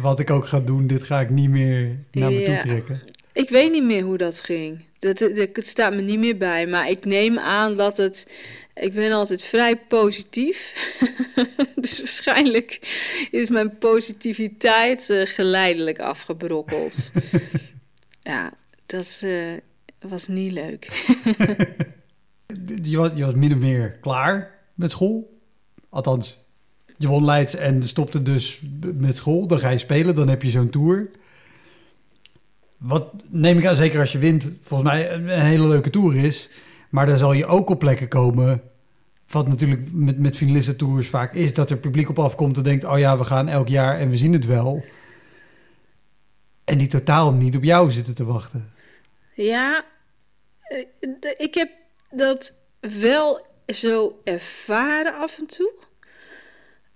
Wat 0.01 0.19
ik 0.19 0.29
ook 0.29 0.47
ga 0.47 0.59
doen, 0.59 0.87
dit 0.87 1.03
ga 1.03 1.19
ik 1.19 1.29
niet 1.29 1.49
meer 1.49 1.97
naar 2.11 2.31
me 2.31 2.43
toe 2.43 2.57
trekken. 2.57 3.01
Ik 3.33 3.49
weet 3.49 3.71
niet 3.71 3.83
meer 3.83 4.03
hoe 4.03 4.17
dat 4.17 4.39
ging. 4.39 4.85
Dat, 4.99 5.19
het 5.19 5.67
staat 5.67 5.93
me 5.93 6.01
niet 6.01 6.19
meer 6.19 6.37
bij. 6.37 6.67
Maar 6.67 6.89
ik 6.89 7.05
neem 7.05 7.39
aan 7.39 7.75
dat 7.75 7.97
het. 7.97 8.31
Ik 8.75 8.93
ben 8.93 9.11
altijd 9.11 9.43
vrij 9.43 9.77
positief. 9.77 10.73
dus 11.75 11.97
waarschijnlijk 11.99 12.79
is 13.31 13.49
mijn 13.49 13.77
positiviteit 13.77 15.09
uh, 15.09 15.25
geleidelijk 15.25 15.99
afgebrokkeld. 15.99 17.11
ja, 18.21 18.53
dat 18.85 19.21
uh, 19.23 19.51
was 19.99 20.27
niet 20.27 20.51
leuk. 20.51 20.87
je, 22.81 22.97
was, 22.97 23.11
je 23.15 23.25
was 23.25 23.33
min 23.33 23.53
of 23.53 23.59
meer 23.59 23.91
klaar 23.91 24.59
met 24.73 24.91
school. 24.91 25.39
Althans, 25.89 26.43
je 26.97 27.07
won 27.07 27.25
Leids 27.25 27.55
en 27.55 27.87
stopte 27.87 28.21
dus 28.21 28.61
met 28.95 29.15
school. 29.15 29.47
Dan 29.47 29.59
ga 29.59 29.69
je 29.69 29.77
spelen, 29.77 30.15
dan 30.15 30.27
heb 30.27 30.43
je 30.43 30.49
zo'n 30.49 30.69
tour. 30.69 31.09
Wat 32.77 33.13
neem 33.29 33.57
ik 33.57 33.65
aan, 33.65 33.75
zeker 33.75 33.99
als 33.99 34.11
je 34.11 34.17
wint, 34.17 34.51
volgens 34.63 34.89
mij 34.89 35.13
een, 35.13 35.29
hele 35.29 35.67
leuke 35.67 35.89
tour 35.89 36.15
is. 36.15 36.49
Maar 36.89 37.05
dan 37.05 37.17
zal 37.17 37.33
je 37.33 37.45
ook 37.45 37.69
op 37.69 37.79
plekken 37.79 38.07
komen. 38.07 38.61
Wat 39.27 39.47
natuurlijk 39.47 39.81
met, 39.91 40.19
met 40.19 40.37
finalisten 40.37 40.77
tours 40.77 41.07
vaak 41.09 41.33
is, 41.33 41.53
dat 41.53 41.69
er 41.69 41.77
publiek 41.77 42.09
op 42.09 42.19
afkomt 42.19 42.57
en 42.57 42.63
denkt: 42.63 42.83
oh 42.83 42.99
ja, 42.99 43.17
we 43.17 43.23
gaan 43.23 43.47
elk 43.47 43.67
jaar 43.67 43.99
en 43.99 44.09
we 44.09 44.17
zien 44.17 44.33
het 44.33 44.45
wel. 44.45 44.83
En 46.63 46.77
die 46.77 46.87
totaal 46.87 47.33
niet 47.33 47.55
op 47.55 47.63
jou 47.63 47.91
zitten 47.91 48.15
te 48.15 48.25
wachten. 48.25 48.71
Ja, 49.33 49.85
eh, 50.61 50.85
ik 51.37 51.53
heb 51.53 51.69
dat 52.11 52.53
wel 52.79 53.45
zo 53.67 54.21
ervaren 54.23 55.13
af 55.15 55.37
en 55.39 55.45
toe. 55.45 55.73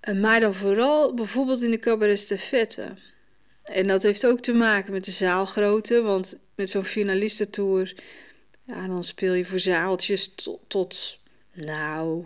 Eh, 0.00 0.14
maar 0.14 0.40
dan 0.40 0.54
vooral 0.54 1.14
bijvoorbeeld 1.14 1.62
in 1.62 1.70
de 1.70 1.78
cabaret 1.78 2.18
stafette. 2.18 2.94
En 3.62 3.86
dat 3.86 4.02
heeft 4.02 4.26
ook 4.26 4.40
te 4.40 4.52
maken 4.52 4.92
met 4.92 5.04
de 5.04 5.10
zaalgrootte. 5.10 6.02
Want 6.02 6.38
met 6.54 6.70
zo'n 6.70 6.84
finalistentour... 6.84 7.94
Ja, 8.66 8.86
dan 8.86 9.04
speel 9.04 9.32
je 9.32 9.44
voor 9.44 9.58
zaaltjes 9.58 10.34
tot, 10.68 11.18
nou, 11.52 12.24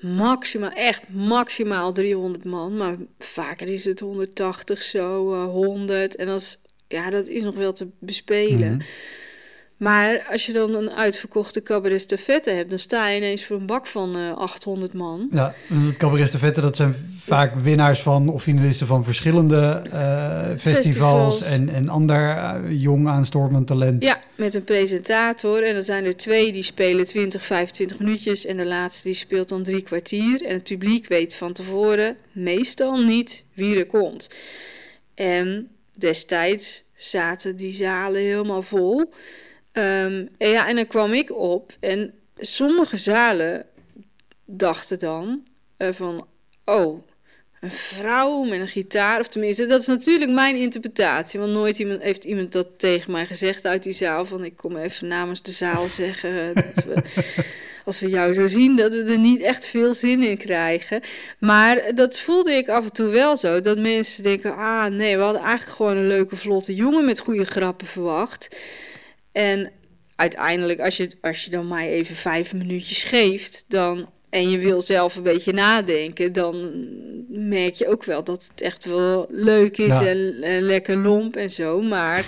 maximaal, 0.00 0.70
echt 0.70 1.08
maximaal 1.08 1.92
300 1.92 2.44
man. 2.44 2.76
Maar 2.76 2.96
vaker 3.18 3.68
is 3.68 3.84
het 3.84 4.00
180 4.00 4.82
zo, 4.82 5.34
uh, 5.34 5.50
100. 5.50 6.16
En 6.16 6.26
dat 6.26 6.40
is, 6.40 6.58
ja, 6.88 7.10
dat 7.10 7.26
is 7.26 7.42
nog 7.42 7.54
wel 7.54 7.72
te 7.72 7.88
bespelen. 7.98 8.72
Mhm. 8.72 8.84
Maar 9.82 10.26
als 10.30 10.46
je 10.46 10.52
dan 10.52 10.74
een 10.74 10.90
uitverkochte 10.90 11.62
cabaret 11.62 12.00
stafette 12.00 12.50
hebt, 12.50 12.70
dan 12.70 12.78
sta 12.78 13.08
je 13.08 13.16
ineens 13.16 13.44
voor 13.44 13.56
een 13.56 13.66
bak 13.66 13.86
van 13.86 14.16
uh, 14.16 14.28
eh, 14.28 14.36
800 14.36 14.92
man. 14.92 15.28
Ja, 15.30 15.54
het 15.66 15.96
cabaret 15.96 16.28
stafette, 16.28 16.60
dat 16.60 16.76
zijn 16.76 17.16
vaak 17.20 17.54
winnaars 17.54 18.02
van 18.02 18.28
of 18.28 18.42
finalisten 18.42 18.86
van 18.86 19.04
verschillende 19.04 19.82
uh, 19.92 20.58
festivals, 20.58 21.42
en, 21.42 21.68
en 21.68 21.88
ander 21.88 22.36
uh, 22.36 22.80
jong 22.80 23.08
aanstormend 23.08 23.66
talent. 23.66 24.02
Ja, 24.02 24.20
met 24.34 24.54
een 24.54 24.64
presentator. 24.64 25.62
En 25.62 25.74
dan 25.74 25.82
zijn 25.82 26.04
er 26.04 26.16
twee 26.16 26.52
die 26.52 26.62
spelen 26.62 27.04
20, 27.04 27.44
25 27.44 27.98
minuutjes 27.98 28.46
en 28.46 28.56
de 28.56 28.66
laatste 28.66 29.02
die 29.02 29.16
speelt 29.16 29.48
dan 29.48 29.62
drie 29.62 29.82
kwartier. 29.82 30.42
En 30.42 30.54
het 30.54 30.62
publiek 30.62 31.06
weet 31.06 31.34
van 31.34 31.52
tevoren 31.52 32.16
meestal 32.32 32.96
niet 32.96 33.44
wie 33.54 33.76
er 33.76 33.86
komt. 33.86 34.30
En 35.14 35.68
destijds 35.96 36.84
zaten 36.94 37.56
die 37.56 37.72
zalen 37.72 38.20
helemaal 38.20 38.62
vol. 38.62 39.12
En 39.72 40.28
ja, 40.38 40.68
en 40.68 40.76
dan 40.76 40.86
kwam 40.86 41.12
ik 41.12 41.36
op 41.36 41.72
en 41.80 42.14
sommige 42.36 42.96
zalen 42.96 43.66
dachten 44.44 44.98
dan 44.98 45.42
uh, 45.78 45.88
van, 45.92 46.26
oh, 46.64 47.06
een 47.60 47.70
vrouw 47.70 48.42
met 48.42 48.60
een 48.60 48.68
gitaar, 48.68 49.20
of 49.20 49.28
tenminste, 49.28 49.66
dat 49.66 49.80
is 49.80 49.86
natuurlijk 49.86 50.30
mijn 50.30 50.56
interpretatie, 50.56 51.40
want 51.40 51.52
nooit 51.52 51.78
iemand, 51.78 52.02
heeft 52.02 52.24
iemand 52.24 52.52
dat 52.52 52.78
tegen 52.78 53.12
mij 53.12 53.26
gezegd 53.26 53.66
uit 53.66 53.82
die 53.82 53.92
zaal, 53.92 54.26
van 54.26 54.44
ik 54.44 54.56
kom 54.56 54.76
even 54.76 55.08
namens 55.08 55.42
de 55.42 55.52
zaal 55.52 55.88
zeggen 55.88 56.54
dat 56.54 56.84
we, 56.84 57.02
als 57.84 58.00
we 58.00 58.08
jou 58.08 58.32
zo 58.32 58.46
zien, 58.46 58.76
dat 58.76 58.92
we 58.92 59.02
er 59.02 59.18
niet 59.18 59.42
echt 59.42 59.66
veel 59.66 59.94
zin 59.94 60.22
in 60.22 60.36
krijgen. 60.36 61.00
Maar 61.38 61.94
dat 61.94 62.18
voelde 62.18 62.52
ik 62.52 62.68
af 62.68 62.84
en 62.84 62.92
toe 62.92 63.08
wel 63.08 63.36
zo, 63.36 63.60
dat 63.60 63.78
mensen 63.78 64.22
denken, 64.22 64.56
ah 64.56 64.86
nee, 64.86 65.16
we 65.16 65.22
hadden 65.22 65.42
eigenlijk 65.42 65.76
gewoon 65.76 65.96
een 65.96 66.06
leuke, 66.06 66.36
vlotte 66.36 66.74
jongen 66.74 67.04
met 67.04 67.20
goede 67.20 67.44
grappen 67.44 67.86
verwacht. 67.86 68.56
En 69.32 69.70
uiteindelijk, 70.16 70.80
als 70.80 70.96
je, 70.96 71.10
als 71.20 71.44
je 71.44 71.50
dan 71.50 71.68
maar 71.68 71.84
even 71.84 72.16
vijf 72.16 72.54
minuutjes 72.54 73.04
geeft, 73.04 73.64
dan, 73.68 74.10
en 74.30 74.50
je 74.50 74.58
wil 74.58 74.80
zelf 74.80 75.16
een 75.16 75.22
beetje 75.22 75.52
nadenken, 75.52 76.32
dan 76.32 76.70
merk 77.28 77.74
je 77.74 77.88
ook 77.88 78.04
wel 78.04 78.24
dat 78.24 78.48
het 78.50 78.62
echt 78.62 78.84
wel 78.84 79.26
leuk 79.28 79.78
is 79.78 80.00
en, 80.00 80.42
en, 80.42 80.62
lekker 80.62 80.96
lomp 80.96 81.36
en 81.36 81.50
zo. 81.50 81.80
Maar 81.80 82.26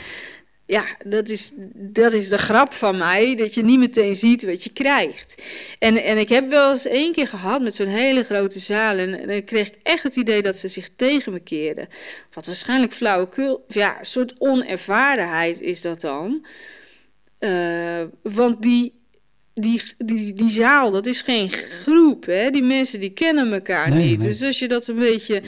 ja, 0.66 0.84
dat 1.04 1.28
is, 1.28 1.52
dat 1.74 2.12
is 2.12 2.28
de 2.28 2.38
grap 2.38 2.72
van 2.72 2.96
mij, 2.96 3.36
dat 3.36 3.54
je 3.54 3.62
niet 3.62 3.78
meteen 3.78 4.14
ziet 4.14 4.42
wat 4.42 4.64
je 4.64 4.72
krijgt. 4.72 5.42
En, 5.78 5.96
en 5.96 6.18
ik 6.18 6.28
heb 6.28 6.48
wel 6.48 6.70
eens 6.70 6.86
één 6.86 7.12
keer 7.12 7.26
gehad 7.26 7.62
met 7.62 7.74
zo'n 7.74 7.86
hele 7.86 8.24
grote 8.24 8.60
zaal. 8.60 8.96
En, 8.96 9.20
en 9.20 9.28
dan 9.28 9.44
kreeg 9.44 9.66
ik 9.66 9.78
echt 9.82 10.02
het 10.02 10.16
idee 10.16 10.42
dat 10.42 10.56
ze 10.56 10.68
zich 10.68 10.88
tegen 10.96 11.32
me 11.32 11.40
keerden. 11.40 11.88
Wat 12.32 12.46
waarschijnlijk 12.46 12.92
flauwekul, 12.92 13.64
ja, 13.68 13.98
een 13.98 14.06
soort 14.06 14.34
onervarenheid 14.38 15.60
is 15.60 15.80
dat 15.80 16.00
dan. 16.00 16.46
Uh, 17.38 18.02
want 18.22 18.62
die, 18.62 18.92
die, 19.54 19.82
die, 19.98 20.32
die 20.32 20.50
zaal, 20.50 20.90
dat 20.90 21.06
is 21.06 21.20
geen 21.20 21.48
groep. 21.48 22.26
Hè? 22.26 22.50
Die 22.50 22.62
mensen 22.62 23.00
die 23.00 23.10
kennen 23.10 23.52
elkaar 23.52 23.90
niet. 23.90 24.20
Dus 24.20 24.42
als 24.42 24.58
je 24.58 24.68
dat 24.68 24.86
een 24.86 24.98
beetje. 24.98 25.42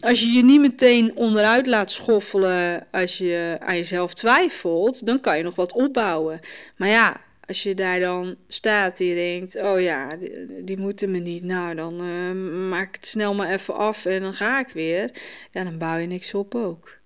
Als 0.00 0.20
je 0.20 0.26
je 0.26 0.42
niet 0.42 0.60
meteen 0.60 1.16
onderuit 1.16 1.66
laat 1.66 1.90
schoffelen. 1.90 2.86
als 2.90 3.18
je 3.18 3.56
aan 3.60 3.76
jezelf 3.76 4.14
twijfelt. 4.14 5.06
dan 5.06 5.20
kan 5.20 5.36
je 5.36 5.42
nog 5.42 5.54
wat 5.54 5.72
opbouwen. 5.72 6.40
Maar 6.76 6.88
ja, 6.88 7.20
als 7.50 7.62
je 7.62 7.74
daar 7.74 8.00
dan 8.00 8.36
staat 8.48 8.98
je 8.98 9.14
denkt, 9.14 9.56
oh 9.56 9.80
ja, 9.80 10.16
die, 10.16 10.64
die 10.64 10.78
moeten 10.78 11.10
me 11.10 11.18
niet. 11.18 11.42
Nou, 11.42 11.74
dan 11.74 12.00
eh, 12.00 12.32
maak 12.68 12.88
ik 12.88 12.94
het 12.94 13.06
snel 13.06 13.34
maar 13.34 13.50
even 13.50 13.74
af 13.74 14.04
en 14.04 14.20
dan 14.20 14.34
ga 14.34 14.60
ik 14.60 14.68
weer. 14.68 15.10
Ja, 15.50 15.64
dan 15.64 15.78
bouw 15.78 15.96
je 15.96 16.06
niks 16.06 16.34
op 16.34 16.54
ook. 16.54 16.98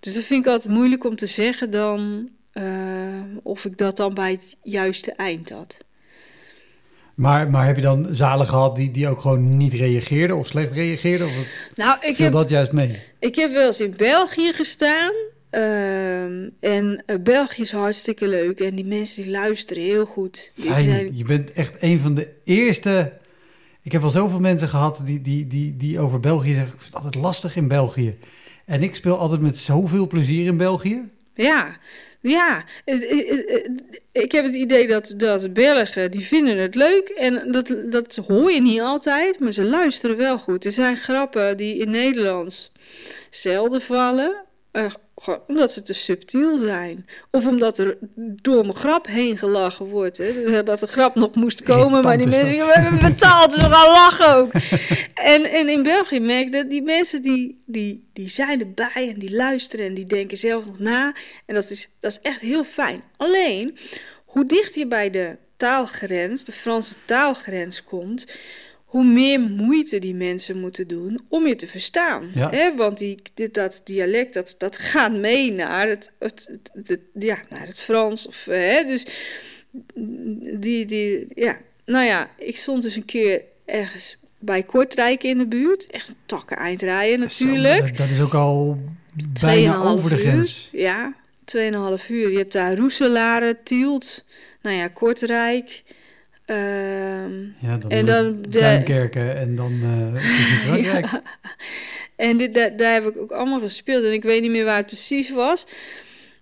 Dus 0.00 0.14
dat 0.14 0.24
vind 0.24 0.46
ik 0.46 0.52
altijd 0.52 0.74
moeilijk 0.74 1.04
om 1.04 1.16
te 1.16 1.26
zeggen 1.26 1.70
dan 1.70 2.28
eh, 2.54 2.62
of 3.42 3.64
ik 3.64 3.78
dat 3.78 3.96
dan 3.96 4.14
bij 4.14 4.30
het 4.30 4.56
juiste 4.62 5.12
eind 5.12 5.50
had. 5.50 5.78
Maar, 7.14 7.50
maar 7.50 7.66
heb 7.66 7.76
je 7.76 7.82
dan 7.82 8.08
zalen 8.12 8.46
gehad 8.46 8.76
die, 8.76 8.90
die 8.90 9.08
ook 9.08 9.20
gewoon 9.20 9.56
niet 9.56 9.72
reageerden 9.72 10.36
of 10.36 10.46
slecht 10.46 10.72
reageerden? 10.72 11.26
Of 11.26 11.68
nou, 11.74 11.98
ik 12.00 12.16
heb 12.16 12.32
dat 12.32 12.48
juist 12.48 12.72
mee? 12.72 12.98
Ik 13.18 13.34
heb 13.34 13.50
wel 13.50 13.66
eens 13.66 13.80
in 13.80 13.94
België 13.96 14.52
gestaan. 14.52 15.12
Ehm, 15.50 16.48
en 16.60 17.02
uh, 17.06 17.16
België 17.20 17.62
is 17.62 17.72
hartstikke 17.72 18.28
leuk 18.28 18.60
en 18.60 18.74
die 18.74 18.84
mensen 18.84 19.22
die 19.22 19.30
luisteren 19.30 19.82
heel 19.82 20.06
goed. 20.06 20.52
Fijn, 20.58 20.84
zijn... 20.84 21.16
Je 21.16 21.24
bent 21.24 21.52
echt 21.52 21.74
een 21.80 21.98
van 21.98 22.14
de 22.14 22.28
eerste. 22.44 23.12
Ik 23.82 23.92
heb 23.92 24.02
al 24.02 24.10
zoveel 24.10 24.40
mensen 24.40 24.68
gehad 24.68 25.00
die, 25.04 25.20
die, 25.20 25.46
die, 25.46 25.76
die 25.76 25.98
over 25.98 26.20
België 26.20 26.54
zeggen: 26.54 26.72
Ik 26.74 26.80
vind 26.80 26.94
het 26.94 27.04
altijd 27.04 27.22
lastig 27.22 27.56
in 27.56 27.68
België. 27.68 28.16
En 28.64 28.82
ik 28.82 28.94
speel 28.94 29.18
altijd 29.18 29.40
met 29.40 29.58
zoveel 29.58 30.06
plezier 30.06 30.46
in 30.46 30.56
België. 30.56 31.02
Ja, 31.34 31.76
ja, 32.30 32.64
ik 34.12 34.32
heb 34.32 34.44
het 34.44 34.54
idee 34.54 34.86
dat, 34.86 35.14
dat 35.16 35.52
Belgen, 35.52 36.10
die 36.10 36.26
vinden 36.26 36.58
het 36.58 36.74
leuk. 36.74 37.08
En 37.08 37.52
dat, 37.52 37.74
dat 37.86 38.16
hoor 38.16 38.52
je 38.52 38.62
niet 38.62 38.80
altijd, 38.80 39.38
maar 39.38 39.52
ze 39.52 39.64
luisteren 39.64 40.16
wel 40.16 40.38
goed. 40.38 40.64
Er 40.64 40.72
zijn 40.72 40.96
grappen 40.96 41.56
die 41.56 41.76
in 41.78 41.90
Nederlands 41.90 42.72
zelden 43.30 43.80
vallen. 43.80 44.44
Omdat 45.46 45.72
ze 45.72 45.82
te 45.82 45.92
subtiel 45.92 46.58
zijn. 46.58 47.06
Of 47.30 47.46
omdat 47.46 47.78
er 47.78 47.96
door 48.16 48.62
mijn 48.62 48.76
grap 48.76 49.06
heen 49.06 49.38
gelachen 49.38 49.86
wordt. 49.86 50.18
Hè? 50.18 50.62
Dat 50.62 50.80
de 50.80 50.86
grap 50.86 51.14
nog 51.14 51.34
moest 51.34 51.62
komen, 51.62 52.02
maar 52.02 52.18
die 52.18 52.26
mensen 52.26 52.56
we 52.66 52.72
hebben 52.72 53.10
betaald, 53.10 53.52
ze 53.52 53.58
gaan 53.58 53.70
lachen 53.70 54.34
ook. 54.34 54.52
en, 55.14 55.44
en 55.44 55.68
in 55.68 55.82
België 55.82 56.20
merk 56.20 56.46
ik 56.46 56.52
dat 56.52 56.70
die 56.70 56.82
mensen 56.82 57.22
die, 57.22 57.62
die, 57.66 58.08
die 58.12 58.28
zijn 58.28 58.60
erbij 58.60 59.08
en 59.14 59.18
die 59.18 59.36
luisteren 59.36 59.86
en 59.86 59.94
die 59.94 60.06
denken 60.06 60.36
zelf 60.36 60.66
nog 60.66 60.78
na. 60.78 61.14
En 61.46 61.54
dat 61.54 61.70
is, 61.70 61.88
dat 62.00 62.10
is 62.10 62.20
echt 62.20 62.40
heel 62.40 62.64
fijn. 62.64 63.02
Alleen, 63.16 63.78
hoe 64.24 64.44
dicht 64.44 64.74
je 64.74 64.86
bij 64.86 65.10
de 65.10 65.36
taalgrens, 65.56 66.44
de 66.44 66.52
Franse 66.52 66.94
taalgrens 67.04 67.84
komt 67.84 68.26
hoe 68.94 69.04
meer 69.04 69.40
moeite 69.40 69.98
die 69.98 70.14
mensen 70.14 70.60
moeten 70.60 70.88
doen 70.88 71.20
om 71.28 71.46
je 71.46 71.56
te 71.56 71.66
verstaan. 71.66 72.30
Ja. 72.34 72.50
Hè? 72.50 72.76
Want 72.76 72.98
die, 72.98 73.22
dit, 73.34 73.54
dat 73.54 73.80
dialect, 73.84 74.34
dat, 74.34 74.54
dat 74.58 74.78
gaat 74.78 75.12
mee 75.12 75.52
naar 75.52 75.88
het, 75.88 76.12
het, 76.18 76.58
het, 76.84 77.00
ja, 77.14 77.38
naar 77.48 77.66
het 77.66 77.80
Frans. 77.80 78.26
Of, 78.26 78.44
hè? 78.44 78.84
Dus 78.84 79.06
die, 80.58 80.86
die, 80.86 81.26
ja. 81.34 81.58
Nou 81.84 82.06
ja, 82.06 82.30
ik 82.38 82.56
stond 82.56 82.82
dus 82.82 82.96
een 82.96 83.04
keer 83.04 83.42
ergens 83.64 84.16
bij 84.38 84.62
Kortrijk 84.62 85.22
in 85.22 85.38
de 85.38 85.46
buurt. 85.46 85.86
Echt 85.86 86.08
een 86.08 86.16
takken 86.26 86.56
eindrijden 86.56 87.18
natuurlijk. 87.18 87.88
dat, 87.88 87.96
dat, 87.96 88.08
is 88.08 88.20
ook 88.20 88.34
al 88.34 88.78
bijna 89.40 89.76
over 89.76 90.10
de 90.10 90.16
grens. 90.16 90.70
Uur, 90.72 90.80
ja, 90.80 91.14
2,5 91.56 92.08
uur. 92.08 92.30
Je 92.30 92.36
hebt 92.36 92.52
daar 92.52 92.76
Roeselare, 92.76 93.56
Tielt, 93.62 94.24
nou 94.62 94.76
ja, 94.76 94.88
Kortrijk... 94.88 95.82
Ehm, 96.44 97.42
ja, 97.58 97.76
dan 97.78 97.90
en 97.90 98.06
dan 98.06 98.42
de, 98.42 98.48
Duinkerken 98.48 99.36
en 99.36 99.56
dan 99.56 99.72
uh, 99.72 100.20
Frankrijk. 100.64 101.10
ja. 101.10 101.22
En 102.16 102.36
dit, 102.36 102.54
daar, 102.54 102.76
daar, 102.76 102.92
heb 102.92 103.06
ik 103.06 103.16
ook 103.16 103.30
allemaal 103.30 103.60
gespeeld. 103.60 104.04
En 104.04 104.12
ik 104.12 104.22
weet 104.22 104.42
niet 104.42 104.50
meer 104.50 104.64
waar 104.64 104.76
het 104.76 104.86
precies 104.86 105.30
was. 105.30 105.66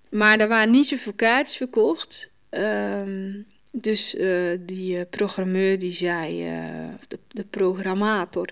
Maar 0.08 0.40
er 0.40 0.48
waren 0.48 0.70
niet 0.70 0.86
zoveel 0.86 1.12
kaartjes 1.12 1.56
verkocht. 1.56 2.30
Um, 2.50 3.46
dus 3.70 4.14
uh, 4.14 4.58
die 4.60 4.96
uh, 4.96 5.02
programmeur 5.10 5.78
die 5.78 5.92
zei, 5.92 6.46
uh, 6.46 6.88
de, 7.08 7.18
de, 7.28 7.44
programmator, 7.44 8.48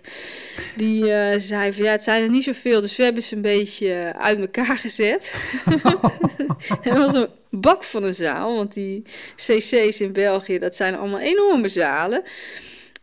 die 0.77 1.05
zei 1.41 1.73
van 1.73 1.85
ja, 1.85 1.91
het 1.91 2.03
zijn 2.03 2.23
er 2.23 2.31
niet 2.31 2.45
zoveel, 2.45 2.81
dus 2.81 2.97
we 2.97 3.03
hebben 3.03 3.23
ze 3.23 3.35
een 3.35 3.43
beetje 3.43 4.15
uit 4.19 4.39
elkaar 4.39 4.77
gezet. 4.77 5.35
en 6.83 6.95
dat 6.95 7.13
was 7.13 7.15
een 7.15 7.29
bak 7.51 7.85
van 7.85 8.05
een 8.05 8.15
zaal, 8.15 8.57
want 8.57 8.75
die 8.75 9.03
cc's 9.37 10.01
in 10.01 10.13
België, 10.13 10.59
dat 10.59 10.77
zijn 10.77 10.95
allemaal 10.95 11.21
enorme 11.21 11.69
zalen. 11.69 12.23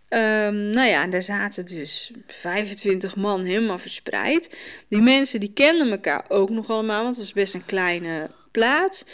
Um, 0.09 0.69
nou 0.69 0.87
ja, 0.87 1.03
en 1.03 1.09
daar 1.09 1.23
zaten 1.23 1.65
dus 1.65 2.11
25 2.27 3.15
man 3.15 3.43
helemaal 3.43 3.77
verspreid. 3.77 4.57
Die 4.87 5.01
mensen 5.01 5.39
die 5.39 5.53
kenden 5.53 5.91
elkaar 5.91 6.25
ook 6.27 6.49
nog 6.49 6.69
allemaal, 6.69 7.03
want 7.03 7.15
het 7.15 7.25
was 7.25 7.33
best 7.33 7.53
een 7.53 7.65
kleine 7.65 8.29
plaats. 8.51 9.05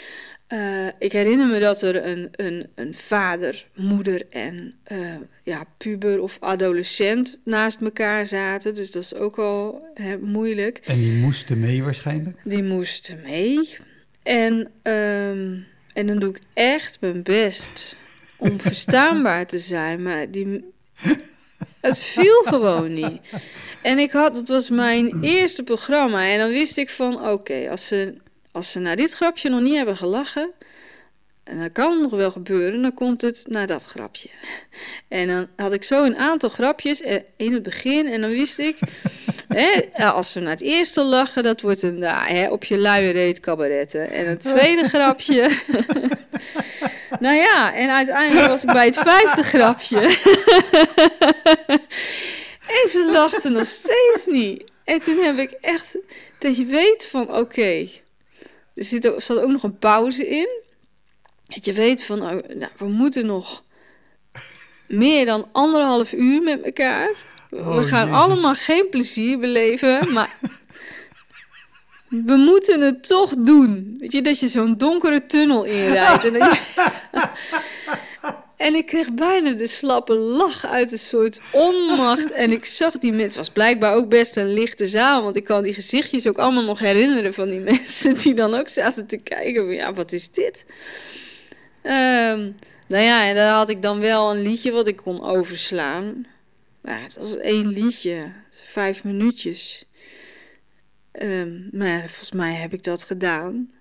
Uh, 0.49 0.87
ik 0.99 1.11
herinner 1.11 1.47
me 1.47 1.59
dat 1.59 1.81
er 1.81 2.05
een, 2.05 2.29
een, 2.31 2.67
een 2.75 2.93
vader, 2.93 3.67
moeder 3.75 4.21
en 4.29 4.73
uh, 4.91 4.97
ja, 5.43 5.63
puber 5.77 6.21
of 6.21 6.37
adolescent 6.39 7.39
naast 7.45 7.81
elkaar 7.81 8.27
zaten. 8.27 8.75
Dus 8.75 8.91
dat 8.91 9.03
is 9.03 9.13
ook 9.13 9.39
al 9.39 9.87
moeilijk. 10.21 10.77
En 10.83 10.99
die 10.99 11.11
moesten 11.11 11.59
mee 11.59 11.83
waarschijnlijk? 11.83 12.37
Die 12.43 12.63
moesten 12.63 13.21
mee. 13.23 13.77
En, 14.23 14.53
um, 14.83 15.67
en 15.93 16.07
dan 16.07 16.19
doe 16.19 16.29
ik 16.29 16.39
echt 16.53 16.97
mijn 17.01 17.23
best 17.23 17.95
om 18.37 18.59
verstaanbaar 18.59 19.47
te 19.47 19.59
zijn. 19.59 20.01
Maar 20.01 20.31
die, 20.31 20.73
het 21.81 22.03
viel 22.03 22.43
gewoon 22.43 22.93
niet. 22.93 23.19
En 23.81 23.99
ik 23.99 24.11
had, 24.11 24.37
het 24.37 24.47
was 24.47 24.69
mijn 24.69 25.21
eerste 25.21 25.63
programma. 25.63 26.27
En 26.27 26.37
dan 26.39 26.49
wist 26.49 26.77
ik 26.77 26.89
van, 26.89 27.29
oké, 27.29 27.69
als 27.69 27.87
ze 27.87 28.21
als 28.53 28.71
ze 28.71 28.79
naar 28.79 28.95
dit 28.95 29.13
grapje 29.13 29.49
nog 29.49 29.61
niet 29.61 29.75
hebben 29.75 29.97
gelachen, 29.97 30.51
en 31.43 31.59
dat 31.59 31.71
kan 31.71 32.01
nog 32.01 32.11
wel 32.11 32.31
gebeuren, 32.31 32.81
dan 32.81 32.93
komt 32.93 33.21
het 33.21 33.45
naar 33.49 33.67
dat 33.67 33.85
grapje. 33.85 34.29
En 35.07 35.27
dan 35.27 35.47
had 35.55 35.73
ik 35.73 35.83
zo 35.83 36.03
een 36.03 36.17
aantal 36.17 36.49
grapjes 36.49 37.01
eh, 37.01 37.19
in 37.37 37.53
het 37.53 37.63
begin 37.63 38.07
en 38.07 38.21
dan 38.21 38.29
wist 38.29 38.59
ik, 38.59 38.77
hè, 39.47 40.05
als 40.05 40.31
ze 40.31 40.39
naar 40.39 40.51
het 40.51 40.61
eerste 40.61 41.03
lachen, 41.03 41.43
dat 41.43 41.61
wordt 41.61 41.81
een 41.81 41.97
nou, 41.97 42.27
hè, 42.27 42.49
op 42.49 42.63
je 42.63 42.77
luie 42.77 43.11
reet 43.11 43.39
cabaretten. 43.39 44.09
En 44.09 44.27
het 44.27 44.41
tweede 44.41 44.83
grapje, 44.83 45.57
nou 47.19 47.35
ja, 47.35 47.73
en 47.73 47.89
uiteindelijk 47.89 48.47
was 48.47 48.63
ik 48.63 48.71
bij 48.71 48.85
het 48.85 48.97
vijfde 48.97 49.43
grapje. 49.43 49.99
en 52.81 52.89
ze 52.89 53.09
lachten 53.11 53.51
nog 53.51 53.65
steeds 53.65 54.25
niet. 54.25 54.71
En 54.83 54.99
toen 54.99 55.17
heb 55.17 55.37
ik 55.37 55.51
echt, 55.51 55.97
dat 56.39 56.57
je 56.57 56.65
weet 56.65 57.05
van 57.05 57.35
oké, 57.35 57.87
er 58.75 58.83
zit 58.83 59.07
ook, 59.07 59.21
zat 59.21 59.37
ook 59.37 59.49
nog 59.49 59.63
een 59.63 59.77
pauze 59.77 60.27
in. 60.27 60.61
Dat 61.53 61.65
je 61.65 61.73
weet 61.73 62.03
van, 62.03 62.19
nou, 62.19 62.41
nou, 62.55 62.71
we 62.77 62.87
moeten 62.87 63.25
nog 63.25 63.63
meer 64.87 65.25
dan 65.25 65.47
anderhalf 65.51 66.13
uur 66.13 66.41
met 66.41 66.61
elkaar. 66.61 67.09
we 67.49 67.57
oh, 67.57 67.83
gaan 67.83 68.11
allemaal 68.11 68.55
geen 68.55 68.89
plezier 68.89 69.39
beleven, 69.39 70.13
maar 70.13 70.37
we 72.07 72.35
moeten 72.35 72.81
het 72.81 73.07
toch 73.07 73.33
doen. 73.37 73.95
Weet 73.99 74.11
je, 74.11 74.21
dat 74.21 74.39
je 74.39 74.47
zo'n 74.47 74.77
donkere 74.77 75.25
tunnel 75.25 75.63
inrijdt. 75.63 76.25
En 76.25 76.33
je... 76.33 76.59
En 78.63 78.75
ik 78.75 78.85
kreeg 78.85 79.13
bijna 79.13 79.51
de 79.51 79.67
slappe 79.67 80.13
lach 80.13 80.65
uit 80.65 80.91
een 80.91 80.99
soort 80.99 81.41
onmacht. 81.51 82.31
En 82.31 82.51
ik 82.51 82.65
zag 82.65 82.97
die 82.97 83.11
mensen. 83.11 83.27
Het 83.27 83.35
was 83.35 83.49
blijkbaar 83.49 83.95
ook 83.95 84.09
best 84.09 84.37
een 84.37 84.53
lichte 84.53 84.85
zaal. 84.85 85.23
Want 85.23 85.35
ik 85.35 85.43
kan 85.43 85.63
die 85.63 85.73
gezichtjes 85.73 86.27
ook 86.27 86.37
allemaal 86.37 86.63
nog 86.63 86.79
herinneren 86.79 87.33
van 87.33 87.49
die 87.49 87.59
mensen 87.59 88.15
die 88.15 88.33
dan 88.33 88.53
ook 88.53 88.69
zaten 88.69 89.05
te 89.05 89.17
kijken. 89.17 89.63
Van, 89.63 89.73
ja, 89.73 89.93
wat 89.93 90.11
is 90.11 90.31
dit? 90.31 90.65
Um, 91.83 92.55
nou 92.87 93.03
ja, 93.03 93.27
en 93.27 93.35
daar 93.35 93.53
had 93.53 93.69
ik 93.69 93.81
dan 93.81 93.99
wel 93.99 94.31
een 94.31 94.41
liedje 94.41 94.71
wat 94.71 94.87
ik 94.87 94.95
kon 94.95 95.23
overslaan. 95.23 96.25
Nou, 96.81 97.01
dat 97.03 97.15
was 97.17 97.37
één 97.37 97.67
liedje. 97.67 98.31
Vijf 98.51 99.03
minuutjes. 99.03 99.85
Um, 101.21 101.69
maar 101.71 101.87
ja, 101.87 101.99
volgens 101.99 102.31
mij 102.31 102.53
heb 102.53 102.73
ik 102.73 102.83
dat 102.83 103.03
gedaan. 103.03 103.71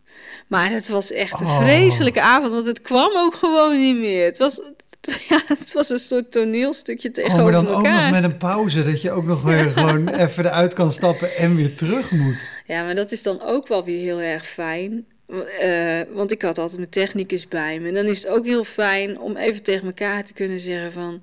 Maar 0.46 0.70
het 0.70 0.88
was 0.88 1.12
echt 1.12 1.40
een 1.40 1.46
oh. 1.46 1.58
vreselijke 1.58 2.20
avond, 2.20 2.52
want 2.52 2.66
het 2.66 2.82
kwam 2.82 3.16
ook 3.16 3.34
gewoon 3.34 3.80
niet 3.80 3.96
meer. 3.96 4.24
Het 4.24 4.38
was, 4.38 4.60
ja, 5.28 5.40
het 5.46 5.72
was 5.72 5.90
een 5.90 5.98
soort 5.98 6.32
toneelstukje 6.32 7.10
tegenover 7.10 7.54
elkaar. 7.54 7.60
Oh, 7.60 7.64
maar 7.64 7.74
dan 7.74 7.84
elkaar. 7.84 8.06
ook 8.06 8.12
nog 8.12 8.20
met 8.20 8.30
een 8.30 8.36
pauze, 8.36 8.82
dat 8.82 9.02
je 9.02 9.10
ook 9.10 9.24
nog 9.24 9.42
weer 9.42 9.70
gewoon 9.74 10.08
even 10.08 10.44
eruit 10.44 10.74
kan 10.74 10.92
stappen 10.92 11.36
en 11.36 11.56
weer 11.56 11.74
terug 11.74 12.10
moet. 12.10 12.50
Ja, 12.66 12.84
maar 12.84 12.94
dat 12.94 13.12
is 13.12 13.22
dan 13.22 13.40
ook 13.42 13.68
wel 13.68 13.84
weer 13.84 13.98
heel 13.98 14.20
erg 14.20 14.46
fijn. 14.46 15.06
Uh, 15.32 16.00
want 16.14 16.32
ik 16.32 16.42
had 16.42 16.58
altijd 16.58 16.78
mijn 16.78 16.90
technicus 16.90 17.48
bij 17.48 17.80
me. 17.80 17.88
En 17.88 17.94
dan 17.94 18.06
is 18.06 18.22
het 18.22 18.32
ook 18.32 18.44
heel 18.44 18.64
fijn 18.64 19.18
om 19.18 19.36
even 19.36 19.62
tegen 19.62 19.86
elkaar 19.86 20.24
te 20.24 20.32
kunnen 20.32 20.60
zeggen 20.60 20.92
van... 20.92 21.22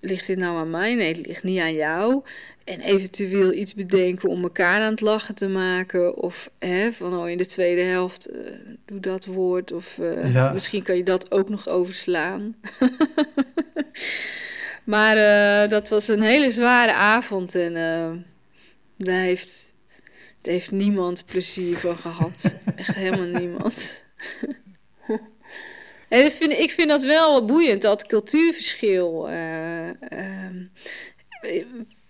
Ligt 0.00 0.26
dit 0.26 0.38
nou 0.38 0.56
aan 0.56 0.70
mij? 0.70 0.94
Nee, 0.94 1.08
het 1.08 1.26
ligt 1.26 1.42
niet 1.42 1.60
aan 1.60 1.72
jou. 1.72 2.22
En 2.64 2.80
eventueel 2.80 3.52
iets 3.52 3.74
bedenken 3.74 4.28
om 4.28 4.42
elkaar 4.42 4.80
aan 4.80 4.90
het 4.90 5.00
lachen 5.00 5.34
te 5.34 5.48
maken. 5.48 6.16
Of 6.16 6.50
hè, 6.58 6.92
van 6.92 7.16
oh, 7.16 7.28
in 7.28 7.36
de 7.36 7.46
tweede 7.46 7.82
helft 7.82 8.30
uh, 8.30 8.36
doe 8.84 9.00
dat 9.00 9.24
woord. 9.24 9.72
Of 9.72 9.98
uh, 9.98 10.32
ja. 10.32 10.52
misschien 10.52 10.82
kan 10.82 10.96
je 10.96 11.02
dat 11.02 11.30
ook 11.30 11.48
nog 11.48 11.68
overslaan. 11.68 12.56
maar 14.84 15.16
dat 15.68 15.88
was 15.88 16.08
een 16.08 16.22
hele 16.22 16.50
zware 16.50 16.92
avond. 16.92 17.54
En 17.54 17.72
daar 18.96 19.20
heeft, 19.20 19.67
daar 20.48 20.56
heeft 20.56 20.70
niemand 20.70 21.24
plezier 21.26 21.76
van 21.76 21.96
gehad. 21.96 22.54
Echt 22.76 22.94
helemaal 22.94 23.40
niemand. 23.40 24.02
En 26.08 26.22
dat 26.22 26.32
vind, 26.32 26.52
ik 26.52 26.70
vind 26.70 26.88
dat 26.88 27.02
wel 27.02 27.44
boeiend, 27.44 27.82
dat 27.82 28.06
cultuurverschil. 28.06 29.28
eh, 29.28 29.90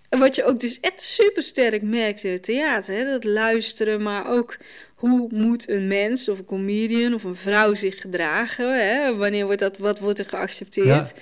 wat 0.09 0.35
je 0.35 0.44
ook 0.44 0.61
dus 0.61 0.81
echt 0.81 1.03
super 1.03 1.42
sterk 1.42 1.83
merkt 1.83 2.24
in 2.24 2.33
het 2.33 2.42
theater. 2.42 2.96
Hè? 2.96 3.11
Dat 3.11 3.24
luisteren, 3.24 4.03
maar 4.03 4.31
ook 4.31 4.57
hoe 4.94 5.29
moet 5.31 5.68
een 5.68 5.87
mens 5.87 6.29
of 6.29 6.38
een 6.38 6.44
comedian 6.44 7.14
of 7.14 7.24
een 7.24 7.37
vrouw 7.37 7.74
zich 7.74 8.01
gedragen? 8.01 8.79
Hè? 8.79 9.16
Wanneer 9.16 9.44
wordt 9.44 9.61
dat, 9.61 9.79
wat 9.79 9.98
wordt 9.98 10.18
er 10.18 10.29
geaccepteerd? 10.29 11.14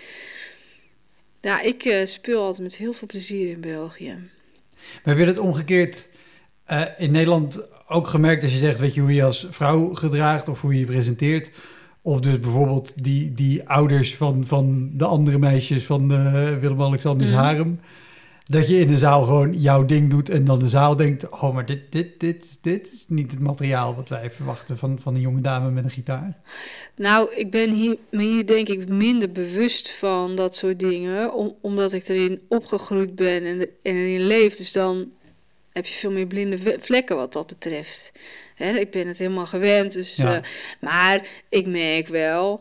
Ja, 1.40 1.60
ik 1.60 2.00
speel 2.04 2.42
altijd 2.42 2.62
met 2.62 2.76
heel 2.76 2.92
veel 2.92 3.08
plezier 3.08 3.50
in 3.50 3.60
België. 3.60 4.18
Maar 5.04 5.16
heb 5.16 5.18
je 5.18 5.34
dat 5.34 5.44
omgekeerd 5.44 6.08
eh, 6.66 6.82
in 6.98 7.10
Nederland 7.10 7.62
ook 7.88 8.06
gemerkt 8.08 8.42
als 8.42 8.52
je 8.52 8.58
zegt, 8.58 8.78
weet 8.78 8.94
je, 8.94 9.00
hoe 9.00 9.14
je 9.14 9.24
als 9.24 9.46
vrouw 9.50 9.94
gedraagt 9.94 10.48
of 10.48 10.60
hoe 10.60 10.72
je 10.72 10.78
je 10.78 10.86
presenteert? 10.86 11.50
Of 12.02 12.20
dus 12.20 12.40
bijvoorbeeld 12.40 13.02
die, 13.02 13.34
die 13.34 13.68
ouders 13.68 14.16
van, 14.16 14.44
van 14.44 14.90
de 14.92 15.04
andere 15.04 15.38
meisjes 15.38 15.84
van 15.84 16.12
uh, 16.12 16.58
Willem-Alexanders 16.58 17.30
Mhm. 17.30 17.38
harem. 17.38 17.80
Dat 18.48 18.68
je 18.68 18.78
in 18.78 18.88
de 18.88 18.98
zaal 18.98 19.22
gewoon 19.22 19.52
jouw 19.60 19.84
ding 19.84 20.10
doet 20.10 20.28
en 20.28 20.44
dan 20.44 20.58
de 20.58 20.68
zaal 20.68 20.96
denkt, 20.96 21.28
oh, 21.28 21.54
maar 21.54 21.66
dit, 21.66 21.80
dit, 21.92 22.20
dit, 22.20 22.58
dit 22.62 22.92
is 22.92 23.04
niet 23.08 23.30
het 23.30 23.40
materiaal 23.40 23.94
wat 23.94 24.08
wij 24.08 24.30
verwachten 24.30 24.78
van, 24.78 24.98
van 25.00 25.14
een 25.14 25.20
jonge 25.20 25.40
dame 25.40 25.70
met 25.70 25.84
een 25.84 25.90
gitaar. 25.90 26.36
Nou, 26.96 27.34
ik 27.34 27.50
ben 27.50 27.70
hier, 27.70 27.96
hier 28.10 28.46
denk 28.46 28.68
ik 28.68 28.88
minder 28.88 29.32
bewust 29.32 29.90
van 29.90 30.36
dat 30.36 30.54
soort 30.56 30.78
dingen, 30.78 31.34
om, 31.34 31.54
omdat 31.60 31.92
ik 31.92 32.08
erin 32.08 32.40
opgegroeid 32.48 33.14
ben 33.14 33.44
en, 33.44 33.60
en 33.60 33.94
erin 33.94 34.26
leef. 34.26 34.56
Dus 34.56 34.72
dan 34.72 35.06
heb 35.76 35.86
je 35.86 35.94
veel 35.94 36.10
meer 36.10 36.26
blinde 36.26 36.76
vlekken 36.80 37.16
wat 37.16 37.32
dat 37.32 37.46
betreft. 37.46 38.12
Hè, 38.54 38.78
ik 38.78 38.90
ben 38.90 39.06
het 39.06 39.18
helemaal 39.18 39.46
gewend. 39.46 39.92
Dus, 39.92 40.16
Ja. 40.16 40.34
eh, 40.34 40.42
maar 40.80 41.26
ik 41.48 41.66
merk 41.66 42.08
wel, 42.08 42.60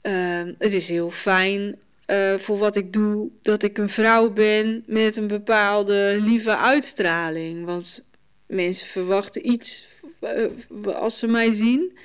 eh, 0.00 0.42
het 0.58 0.72
is 0.72 0.88
heel 0.88 1.10
fijn 1.10 1.78
eh, 2.06 2.34
voor 2.34 2.58
wat 2.58 2.76
ik 2.76 2.92
doe, 2.92 3.28
dat 3.42 3.62
ik 3.62 3.78
een 3.78 3.88
vrouw 3.88 4.30
ben 4.30 4.82
met 4.86 5.16
een 5.16 5.26
bepaalde 5.26 6.16
lieve 6.20 6.56
uitstraling. 6.56 7.64
Want 7.64 8.04
mensen 8.46 8.86
verwachten 8.86 9.50
iets 9.50 9.84
eh, 10.20 10.44
als 10.94 11.18
ze 11.18 11.26
mij 11.26 11.52
zien. 11.52 11.98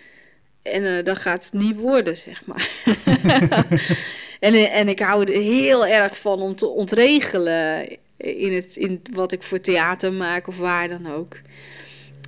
En 0.61 1.03
dat 1.03 1.17
gaat 1.17 1.43
het 1.43 1.53
niet 1.53 1.75
worden, 1.75 2.17
zeg 2.17 2.45
maar. 2.45 2.69
en, 4.39 4.71
en 4.71 4.87
ik 4.89 4.99
hou 4.99 5.23
er 5.33 5.41
heel 5.41 5.87
erg 5.87 6.17
van 6.17 6.41
om 6.41 6.55
te 6.55 6.67
ontregelen 6.67 7.87
in, 8.21 8.53
het, 8.53 8.75
in 8.75 9.01
wat 9.13 9.31
ik 9.31 9.43
voor 9.43 9.60
theater 9.60 10.13
maak 10.13 10.47
of 10.47 10.57
waar 10.57 10.88
dan 10.88 11.12
ook. 11.12 11.38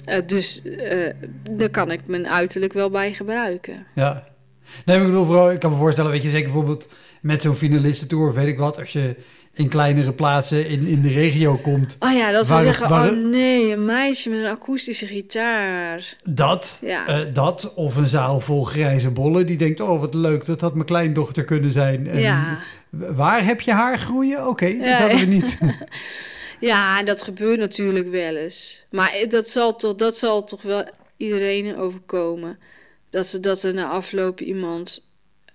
Eh, 0.06 0.17
dus 0.25 0.62
eh 0.63 1.10
daar 1.51 1.69
kan 1.69 1.91
ik 1.91 1.99
mijn 2.06 2.27
uiterlijk 2.27 2.73
wel 2.73 2.89
bij 2.89 3.13
gebruiken. 3.13 3.86
Ja. 3.95 4.27
Nee, 4.86 4.97
ik 4.97 5.06
bedoel 5.06 5.25
vooral, 5.25 5.51
ik 5.51 5.60
kan 5.60 5.71
me 5.71 5.77
voorstellen, 5.77 6.12
weet 6.12 6.23
je, 6.23 6.29
zeker 6.29 6.51
bijvoorbeeld 6.51 6.88
met 7.21 7.41
zo'n 7.41 7.56
finalistentour 7.56 8.27
of 8.27 8.36
weet 8.36 8.47
ik 8.47 8.58
wat, 8.58 8.79
als 8.79 8.93
je 8.93 9.15
in 9.55 9.67
kleinere 9.69 10.13
plaatsen 10.13 10.67
in, 10.67 10.85
in 10.87 11.01
de 11.01 11.09
regio 11.09 11.55
komt, 11.55 11.95
Oh 11.99 12.13
ja, 12.13 12.31
dat 12.31 12.47
ze 12.47 12.57
zeggen, 12.59 12.89
waar- 12.89 13.11
oh 13.11 13.17
nee, 13.17 13.71
een 13.73 13.85
meisje 13.85 14.29
met 14.29 14.39
een 14.39 14.45
akoestische 14.49 15.07
gitaar. 15.07 16.15
dat, 16.23 16.77
Ja. 16.81 17.07
eh, 17.07 17.19
dat 17.33 17.73
of 17.73 17.95
een 17.95 18.07
zaal 18.07 18.39
vol 18.39 18.63
grijze 18.63 19.11
bollen 19.11 19.45
die 19.45 19.57
denkt, 19.57 19.79
oh 19.79 19.99
wat 19.99 20.13
leuk, 20.13 20.45
dat 20.45 20.61
had 20.61 20.73
mijn 20.73 20.85
kleindochter 20.85 21.43
kunnen 21.43 21.71
zijn. 21.71 22.07
En 22.07 22.19
Ja. 22.19 22.59
Waar 22.89 23.45
heb 23.45 23.61
je 23.61 23.71
haar 23.71 23.99
groeien? 23.99 24.47
Oké, 24.47 24.77
dat 24.77 24.85
Ja, 24.87 24.97
hadden 24.99 25.19
we 25.19 25.25
niet. 25.25 25.57
Ja, 26.59 27.03
dat 27.03 27.21
gebeurt 27.21 27.59
natuurlijk 27.59 28.09
wel 28.11 28.35
eens. 28.35 28.85
Maar 28.91 29.13
dat 29.29 29.47
zal 29.49 29.75
toch, 29.75 29.95
dat 29.95 30.17
zal 30.17 30.43
toch 30.43 30.61
wel 30.61 30.83
iedereen 31.17 31.77
overkomen. 31.77 32.57
Dat, 33.09 33.27
ze, 33.27 33.39
dat 33.39 33.63
er 33.63 33.73
na 33.73 33.87
afloop 33.89 34.41
iemand 34.41 35.05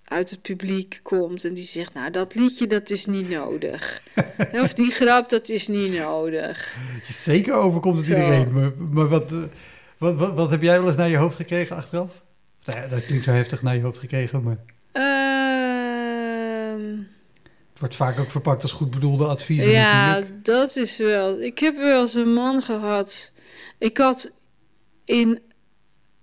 uit 0.08 0.30
het 0.30 0.42
publiek 0.42 1.00
komt 1.02 1.44
en 1.44 1.54
die 1.54 1.64
zegt... 1.64 1.94
nou, 1.94 2.10
dat 2.10 2.34
liedje, 2.34 2.66
dat 2.66 2.90
is 2.90 3.06
niet 3.06 3.28
nodig. 3.28 4.02
of 4.62 4.72
die 4.72 4.90
grap, 4.90 5.28
dat 5.28 5.48
is 5.48 5.68
niet 5.68 5.92
nodig. 5.92 6.76
Zeker 7.08 7.54
overkomt 7.54 7.96
het 7.96 8.06
Zo. 8.06 8.14
iedereen. 8.14 8.52
Maar, 8.52 8.72
maar 8.90 9.08
wat, 9.08 9.32
eh, 9.32 9.38
wat, 9.98 10.14
wat, 10.14 10.34
wat 10.34 10.50
heb 10.50 10.62
jij 10.62 10.78
wel 10.78 10.88
eens 10.88 10.96
naar 10.96 11.08
je 11.08 11.16
hoofd 11.16 11.36
gekregen 11.36 11.76
achteraf? 11.76 12.22
Nou 12.64 12.80
ja, 12.80 12.86
dat 12.86 13.04
klinkt 13.04 13.24
zo 13.24 13.30
heftig 13.30 13.62
naar 13.62 13.74
je 13.74 13.82
hoofd 13.82 13.98
gekregen, 13.98 14.42
maar 14.42 14.58
Ehm, 14.92 16.96
het 17.70 17.78
wordt 17.78 17.94
vaak 17.94 18.18
ook 18.18 18.30
verpakt 18.30 18.62
als 18.62 18.72
goed 18.72 18.90
bedoelde 18.90 19.26
adviezen 19.26 19.70
ja, 19.70 20.08
natuurlijk. 20.08 20.44
dat 20.44 20.76
is 20.76 20.98
wel... 20.98 21.40
Ik 21.40 21.58
heb 21.58 21.76
wel 21.76 22.00
eens 22.00 22.14
een 22.14 22.32
man 22.32 22.62
gehad... 22.62 23.32
Ik 23.78 23.98
had 23.98 24.32
in 25.04 25.40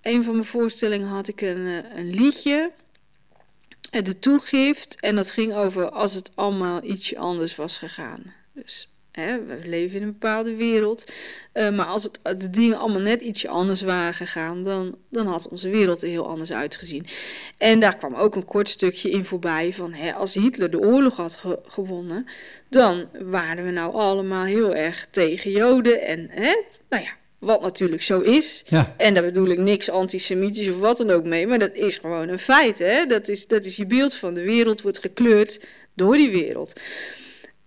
een 0.02 0.24
van 0.24 0.32
mijn 0.32 0.46
voorstellingen 0.46 1.08
had 1.08 1.28
ik 1.28 1.40
een, 1.40 1.66
eh, 1.66 1.98
een 1.98 2.10
liedje... 2.10 2.70
De 4.02 4.18
toegift. 4.18 5.00
En 5.00 5.16
dat 5.16 5.30
ging 5.30 5.54
over 5.54 5.90
als 5.90 6.14
het 6.14 6.30
allemaal 6.34 6.84
ietsje 6.84 7.18
anders 7.18 7.56
was 7.56 7.78
gegaan. 7.78 8.34
Dus 8.54 8.90
hè, 9.12 9.44
we 9.44 9.58
leven 9.64 9.96
in 9.96 10.02
een 10.02 10.12
bepaalde 10.12 10.54
wereld. 10.56 11.12
Eh, 11.52 11.70
maar 11.70 11.86
als 11.86 12.02
het, 12.02 12.40
de 12.40 12.50
dingen 12.50 12.78
allemaal 12.78 13.00
net 13.00 13.20
ietsje 13.20 13.48
anders 13.48 13.82
waren 13.82 14.14
gegaan, 14.14 14.62
dan, 14.62 14.96
dan 15.10 15.26
had 15.26 15.48
onze 15.48 15.68
wereld 15.68 16.02
er 16.02 16.08
heel 16.08 16.28
anders 16.28 16.52
uitgezien. 16.52 17.06
En 17.58 17.80
daar 17.80 17.96
kwam 17.96 18.14
ook 18.14 18.34
een 18.34 18.44
kort 18.44 18.68
stukje 18.68 19.10
in 19.10 19.24
voorbij 19.24 19.72
van 19.72 19.92
hè, 19.92 20.12
als 20.12 20.34
Hitler 20.34 20.70
de 20.70 20.80
oorlog 20.80 21.16
had 21.16 21.34
ge- 21.34 21.60
gewonnen, 21.66 22.26
dan 22.68 23.08
waren 23.12 23.64
we 23.64 23.70
nou 23.70 23.94
allemaal 23.94 24.44
heel 24.44 24.74
erg 24.74 25.06
tegen 25.10 25.50
Joden. 25.50 26.00
En 26.02 26.28
hè, 26.30 26.62
nou 26.88 27.02
ja, 27.02 27.10
wat 27.38 27.62
natuurlijk 27.62 28.02
zo 28.02 28.20
is. 28.20 28.64
Ja, 28.68 28.94
En 28.96 29.14
daar 29.14 29.24
bedoel 29.24 29.48
ik 29.48 29.58
niks 29.58 29.90
antisemitisch 29.90 30.68
of 30.68 30.78
wat 30.78 30.96
dan 30.96 31.10
ook 31.10 31.24
mee, 31.24 31.46
maar 31.46 31.58
dat 31.58 31.74
is 31.74 31.96
gewoon 31.96 32.28
een 32.28 32.38
feit. 32.38 32.78
Hè? 32.78 33.06
Dat, 33.06 33.28
is, 33.28 33.46
dat 33.46 33.64
is 33.64 33.76
je 33.76 33.86
beeld 33.86 34.14
van 34.14 34.34
de 34.34 34.42
wereld, 34.42 34.82
wordt 34.82 34.98
gekleurd 34.98 35.66
door 35.94 36.16
die 36.16 36.30
wereld. 36.30 36.80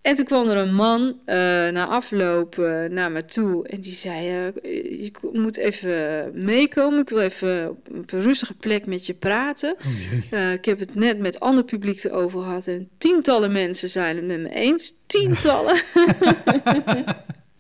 En 0.01 0.15
toen 0.15 0.25
kwam 0.25 0.47
er 0.47 0.57
een 0.57 0.73
man 0.73 1.19
eh, 1.25 1.35
na 1.69 1.87
afloop 1.87 2.59
eh, 2.59 2.83
naar 2.83 3.11
me 3.11 3.25
toe 3.25 3.67
en 3.67 3.81
die 3.81 3.93
zei: 3.93 4.27
eh, 4.27 5.01
Je 5.01 5.11
moet 5.31 5.57
even 5.57 6.31
meekomen, 6.33 6.99
ik 6.99 7.09
wil 7.09 7.19
even 7.19 7.69
op 7.69 8.11
een 8.11 8.21
rustige 8.21 8.53
plek 8.53 8.85
met 8.85 9.05
je 9.05 9.13
praten. 9.13 9.75
oh. 9.79 10.39
Eh, 10.39 10.53
ik 10.53 10.65
heb 10.65 10.79
het 10.79 10.95
net 10.95 11.19
met 11.19 11.39
ander 11.39 11.63
publiek 11.63 12.03
erover 12.03 12.41
gehad 12.41 12.67
en 12.67 12.89
tientallen 12.97 13.51
mensen 13.51 13.89
zijn 13.89 14.15
het 14.15 14.25
met 14.25 14.39
me 14.39 14.49
eens. 14.49 14.93
Tientallen. 15.07 15.81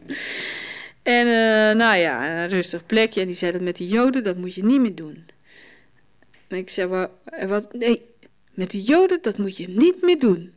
en 1.03 1.27
eh, 1.27 1.75
nou 1.77 1.95
ja, 1.97 2.41
een 2.43 2.49
rustig 2.49 2.85
plekje. 2.85 3.21
En 3.21 3.27
die 3.27 3.35
zei 3.35 3.51
dat 3.51 3.61
met 3.61 3.77
die 3.77 3.87
joden, 3.87 4.23
dat 4.23 4.37
moet 4.37 4.55
je 4.55 4.63
niet 4.65 4.79
meer 4.81 4.95
doen. 4.95 5.25
En 6.47 6.57
ik 6.57 6.69
zei, 6.69 6.87
"Wa- 6.87 7.11
wat? 7.47 7.73
Nee, 7.73 8.01
met 8.53 8.71
die 8.71 8.81
joden, 8.81 9.19
dat 9.21 9.37
moet 9.37 9.57
je 9.57 9.69
niet 9.69 10.01
meer 10.01 10.19
doen. 10.19 10.53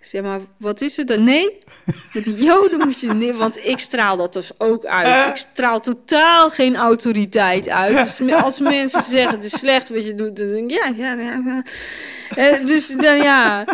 Ik 0.00 0.06
zei, 0.06 0.22
maar 0.22 0.40
wat 0.56 0.80
is 0.80 0.96
het 0.96 1.08
dan? 1.08 1.24
Nee, 1.24 1.58
met 2.12 2.24
die 2.24 2.34
joden 2.34 2.78
moet 2.78 3.00
je 3.00 3.14
niet... 3.14 3.36
Want 3.46 3.66
ik 3.66 3.78
straal 3.78 4.16
dat 4.16 4.32
dus 4.32 4.50
ook 4.58 4.84
uit. 4.84 5.28
Ik 5.28 5.46
straal 5.52 5.80
totaal 5.80 6.50
geen 6.50 6.76
autoriteit 6.76 7.68
uit. 7.68 8.18
Dus 8.18 8.32
als 8.32 8.58
mensen 8.58 9.02
zeggen, 9.02 9.36
het 9.36 9.44
is 9.44 9.58
slecht 9.58 9.88
wat 9.88 10.06
je 10.06 10.14
doet, 10.14 10.36
dan 10.36 10.48
denk 10.48 10.70
ik, 10.70 10.76
ja, 10.76 10.92
ja, 10.96 11.12
ja. 11.12 11.42
ja. 11.44 11.64
Eh, 12.36 12.66
dus 12.66 12.88
dan 12.88 13.16
ja... 13.16 13.64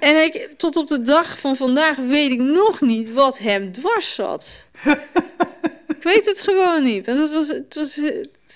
En 0.00 0.24
ik, 0.24 0.52
tot 0.56 0.76
op 0.76 0.88
de 0.88 1.02
dag 1.02 1.38
van 1.38 1.56
vandaag 1.56 1.96
weet 1.96 2.30
ik 2.30 2.38
nog 2.38 2.80
niet 2.80 3.12
wat 3.12 3.38
hem 3.38 3.72
dwars 3.72 4.14
zat. 4.14 4.68
ik 5.96 6.02
weet 6.02 6.26
het 6.26 6.42
gewoon 6.42 6.82
niet. 6.82 7.06
Want 7.06 7.18
het 7.18 7.32
was, 7.32 7.48
het 7.48 7.74
was, 7.74 8.00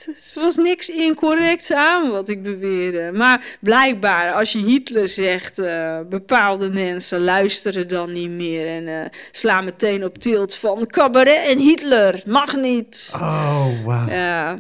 het 0.03 0.33
was 0.35 0.57
niks 0.57 0.89
incorrects 0.89 1.73
aan 1.73 2.11
wat 2.11 2.29
ik 2.29 2.43
beweerde. 2.43 3.11
Maar 3.13 3.57
blijkbaar, 3.61 4.33
als 4.33 4.53
je 4.53 4.59
Hitler 4.59 5.09
zegt, 5.09 5.59
eh, 5.59 5.99
bepaalde 6.09 6.71
mensen 6.71 7.21
luisteren 7.21 7.89
dan 7.89 8.13
niet 8.13 8.31
meer 8.31 8.67
en 8.67 8.89
eh, 8.89 9.11
slaan 9.31 9.65
meteen 9.65 10.05
op 10.05 10.19
tilt 10.19 10.55
van 10.55 10.87
cabaret 10.87 11.47
en 11.47 11.59
Hitler, 11.59 12.23
mag 12.27 12.57
niet. 12.57 13.11
Oh, 13.15 13.85
wauw. 13.85 14.09
Ja. 14.09 14.57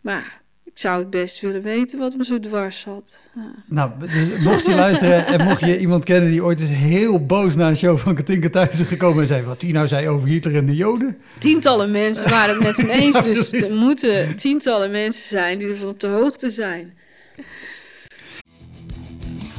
Maar 0.00 0.39
zou 0.80 0.98
het 0.98 1.10
best 1.10 1.40
willen 1.40 1.62
weten 1.62 1.98
wat 1.98 2.12
hem 2.12 2.22
zo 2.22 2.40
dwars 2.40 2.80
zat. 2.80 3.18
Ja. 3.34 3.54
Nou, 3.66 3.90
dus 3.98 4.12
mocht 4.40 4.66
je 4.66 4.74
luisteren 4.74 5.26
en 5.26 5.44
mocht 5.44 5.60
je 5.60 5.78
iemand 5.78 6.04
kennen 6.04 6.30
die 6.30 6.44
ooit 6.44 6.60
eens 6.60 6.70
heel 6.70 7.26
boos 7.26 7.54
naar 7.54 7.68
een 7.68 7.76
show 7.76 7.98
van 7.98 8.14
Katinka 8.14 8.50
thuis 8.50 8.80
is 8.80 8.88
gekomen 8.88 9.20
en 9.20 9.26
zei 9.26 9.42
wat 9.42 9.60
die 9.60 9.72
nou 9.72 9.88
zei 9.88 10.08
over 10.08 10.28
Hitler 10.28 10.56
en 10.56 10.66
de 10.66 10.76
Joden. 10.76 11.16
Tientallen 11.38 11.90
mensen 11.90 12.30
waren 12.30 12.54
het 12.54 12.64
met 12.64 12.76
hem 12.76 12.88
eens, 12.88 13.22
dus 13.22 13.52
er 13.52 13.74
moeten 13.74 14.36
tientallen 14.36 14.90
mensen 14.90 15.28
zijn 15.28 15.58
die 15.58 15.68
ervan 15.68 15.88
op 15.88 16.00
de 16.00 16.06
hoogte 16.06 16.50
zijn. 16.50 16.98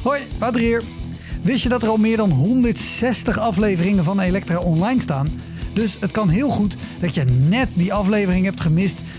Hoi, 0.02 0.22
Wouter 0.38 0.60
hier. 0.60 0.82
Wist 1.42 1.62
je 1.62 1.68
dat 1.68 1.82
er 1.82 1.88
al 1.88 1.96
meer 1.96 2.16
dan 2.16 2.30
160 2.30 3.38
afleveringen 3.38 4.04
van 4.04 4.20
Elektra 4.20 4.58
online 4.58 5.00
staan? 5.00 5.40
Dus 5.74 5.96
het 6.00 6.10
kan 6.10 6.28
heel 6.28 6.50
goed 6.50 6.76
dat 7.00 7.14
je 7.14 7.24
net 7.48 7.68
die 7.74 7.92
aflevering 7.92 8.44
hebt 8.44 8.60
gemist 8.60 9.02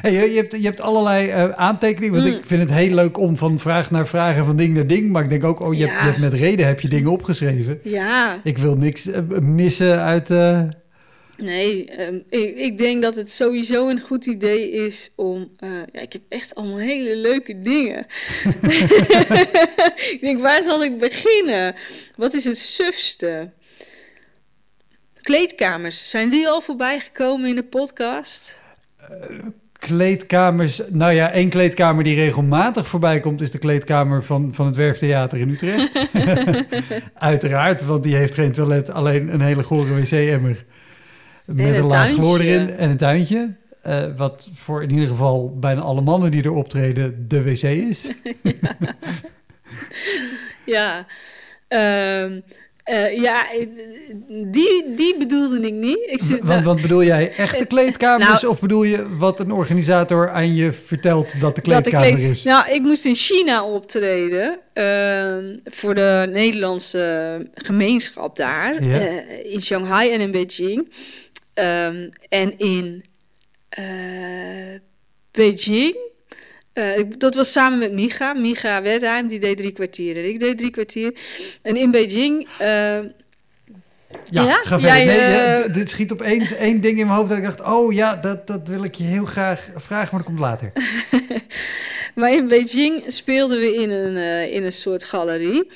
Hey, 0.00 0.12
je, 0.30 0.36
hebt, 0.36 0.52
je 0.52 0.62
hebt 0.64 0.80
allerlei 0.80 1.28
uh, 1.28 1.48
aantekeningen. 1.50 2.14
Want 2.14 2.26
Mm. 2.32 2.38
ik 2.38 2.44
vind 2.46 2.60
het 2.62 2.70
heel 2.72 2.94
leuk 2.94 3.18
om 3.18 3.36
van 3.36 3.58
vraag 3.58 3.90
naar 3.90 4.06
vraag 4.06 4.36
en 4.36 4.44
van 4.44 4.56
ding 4.56 4.74
naar 4.74 4.86
ding. 4.86 5.10
Maar 5.10 5.22
ik 5.22 5.28
denk 5.30 5.44
ook, 5.44 5.60
oh, 5.60 5.74
je, 5.74 5.86
hebt, 5.86 5.98
je 6.00 6.06
hebt 6.06 6.18
met 6.18 6.32
reden 6.32 6.66
heb 6.66 6.80
je 6.80 6.88
dingen 6.88 7.10
opgeschreven. 7.10 7.80
Ja, 7.82 8.40
Ik 8.44 8.58
wil 8.58 8.74
niks 8.76 9.06
eh, 9.06 9.22
missen 9.40 10.00
uit... 10.00 10.30
eh, 10.30 10.62
nee, 11.36 11.84
ehm, 11.86 12.14
ik, 12.28 12.56
ik 12.56 12.78
denk 12.78 13.02
dat 13.02 13.14
het 13.14 13.30
sowieso 13.30 13.88
een 13.88 14.00
goed 14.00 14.26
idee 14.26 14.70
is 14.70 15.12
om... 15.16 15.50
eh, 15.56 15.68
ja, 15.92 16.00
ik 16.00 16.12
heb 16.12 16.22
echt 16.28 16.54
allemaal 16.54 16.78
hele 16.78 17.16
leuke 17.16 17.60
dingen. 17.60 18.06
ik 20.14 20.18
denk, 20.20 20.40
waar 20.40 20.62
zal 20.62 20.84
ik 20.84 20.98
beginnen? 20.98 21.74
Wat 22.16 22.34
is 22.34 22.44
het 22.44 22.58
sufste? 22.58 23.50
Kleedkamers, 25.20 26.10
zijn 26.10 26.30
die 26.30 26.48
al 26.48 26.60
voorbij 26.60 27.00
gekomen 27.00 27.48
in 27.48 27.54
de 27.54 27.62
podcast? 27.64 28.58
Kleedkamers. 29.80 30.80
Nou 30.88 31.12
ja, 31.12 31.30
één 31.30 31.48
kleedkamer 31.48 32.04
die 32.04 32.14
regelmatig 32.14 32.86
voorbij 32.86 33.20
komt, 33.20 33.40
is 33.40 33.50
de 33.50 33.58
kleedkamer 33.58 34.24
van, 34.24 34.54
van 34.54 34.66
het 34.66 34.76
Werftheater 34.76 35.38
in 35.38 35.48
Utrecht. 35.48 36.08
Uiteraard, 37.14 37.84
want 37.84 38.02
die 38.02 38.14
heeft 38.14 38.34
geen 38.34 38.52
toilet, 38.52 38.90
alleen 38.90 39.32
een 39.32 39.40
hele 39.40 39.62
gore 39.62 39.94
wc-emmer. 39.94 40.64
Met 41.44 41.66
een 41.66 41.74
een, 41.74 41.84
laag 41.84 42.10
chloor 42.10 42.40
erin 42.40 42.76
en 42.76 42.90
een 42.90 42.96
tuintje. 42.96 43.54
Eh, 43.82 44.02
wat 44.16 44.50
voor 44.54 44.82
in 44.82 44.90
ieder 44.90 45.08
geval 45.08 45.58
bijna 45.58 45.80
alle 45.80 46.00
mannen 46.00 46.30
die 46.30 46.42
er 46.42 46.52
optreden 46.52 47.28
de 47.28 47.42
wc 47.42 47.62
is. 47.62 48.08
Ja, 50.64 51.06
ehm, 51.68 52.40
eh, 52.90 53.16
ja, 53.22 53.52
eh, 53.52 53.66
die, 54.28 54.94
die 54.96 55.16
bedoelde 55.18 55.60
ik 55.60 55.72
niet. 55.74 56.02
Ik 56.06 56.20
zit, 56.22 56.40
Want 56.42 56.64
wat 56.64 56.80
bedoel 56.82 57.04
jij, 57.04 57.32
echte 57.36 57.64
kleedkamers? 57.64 58.28
Nou- 58.28 58.46
of 58.46 58.60
bedoel 58.60 58.82
je 58.82 59.16
wat 59.16 59.40
een 59.40 59.52
organisator 59.52 60.30
aan 60.30 60.54
je 60.54 60.72
vertelt 60.72 61.30
dat 61.30 61.32
de 61.32 61.40
dat 61.40 61.54
de 61.54 61.60
kleedkamer 61.60 62.12
kleed- 62.12 62.30
is? 62.30 62.42
Nou, 62.42 62.70
ik 62.70 62.82
moest 62.82 63.04
in 63.04 63.14
China 63.14 63.64
optreden 63.64 64.58
ehm, 64.72 65.56
voor 65.64 65.94
de 65.94 66.28
Nederlandse 66.32 67.48
gemeenschap 67.54 68.36
daar. 68.36 68.84
Ja. 68.84 68.98
eh, 69.00 69.52
in 69.52 69.60
Shanghai 69.62 70.10
en 70.10 70.20
in 70.20 70.30
Beijing. 70.30 70.92
Ehm, 71.54 72.08
en 72.28 72.58
in 72.58 73.04
eh, 73.68 73.84
Beijing. 75.30 75.96
Eh, 76.72 77.04
dat 77.18 77.34
was 77.34 77.52
samen 77.52 77.78
met 77.78 77.92
Micha. 77.92 78.32
Micha 78.32 78.82
Wertheim, 78.82 79.26
die 79.28 79.40
deed 79.40 79.56
drie 79.56 79.72
kwartier 79.72 80.16
en 80.16 80.28
ik 80.28 80.40
deed 80.40 80.58
drie 80.58 80.70
kwartier. 80.70 81.14
En 81.62 81.76
in 81.76 81.90
Beijing... 81.90 82.48
eh, 82.58 82.98
Ja, 84.30 84.42
Ja? 84.42 84.52
ga 84.62 84.78
verder. 84.78 84.96
Jij, 84.96 85.04
nee, 85.04 85.18
eh, 85.18 85.60
ja, 85.66 85.68
dit 85.68 85.90
schiet 85.90 86.12
opeens 86.12 86.52
één 86.52 86.80
ding 86.80 86.98
in 86.98 87.06
mijn 87.06 87.18
hoofd 87.18 87.28
dat 87.28 87.38
ik 87.38 87.44
dacht... 87.44 87.60
oh 87.62 87.92
ja, 87.92 88.14
dat, 88.14 88.46
dat 88.46 88.68
wil 88.68 88.84
ik 88.84 88.94
je 88.94 89.04
heel 89.04 89.24
graag 89.24 89.70
vragen, 89.76 90.08
maar 90.10 90.20
dat 90.20 90.28
komt 90.28 90.38
later. 90.38 90.72
Maar 92.14 92.32
in 92.32 92.48
Beijing 92.48 93.02
speelden 93.06 93.60
we 93.60 93.74
in 93.74 93.90
een, 93.90 94.16
eh, 94.16 94.52
in 94.54 94.64
een 94.64 94.72
soort 94.72 95.04
galerie. 95.04 95.70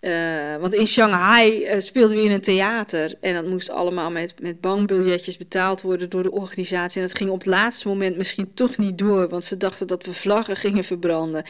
Eh, 0.00 0.56
want 0.60 0.74
in 0.74 0.86
Shanghai 0.86 1.62
eh, 1.62 1.80
speelden 1.80 2.16
we 2.16 2.22
in 2.22 2.30
een 2.30 2.40
theater. 2.40 3.14
En 3.20 3.34
dat 3.34 3.46
moest 3.46 3.70
allemaal 3.70 4.10
met, 4.10 4.34
met 4.40 4.60
bankbiljetjes 4.60 5.36
betaald 5.36 5.82
worden 5.82 6.10
door 6.10 6.22
de 6.22 6.30
organisatie. 6.30 7.00
En 7.00 7.06
dat 7.06 7.16
ging 7.16 7.30
op 7.30 7.38
het 7.38 7.46
laatste 7.46 7.88
moment 7.88 8.16
misschien 8.16 8.50
toch 8.54 8.76
niet 8.76 8.98
door. 8.98 9.28
Want 9.28 9.44
ze 9.44 9.56
dachten 9.56 9.86
dat 9.86 10.04
we 10.04 10.12
vlaggen 10.12 10.56
gingen 10.56 10.84
verbranden. 10.84 11.44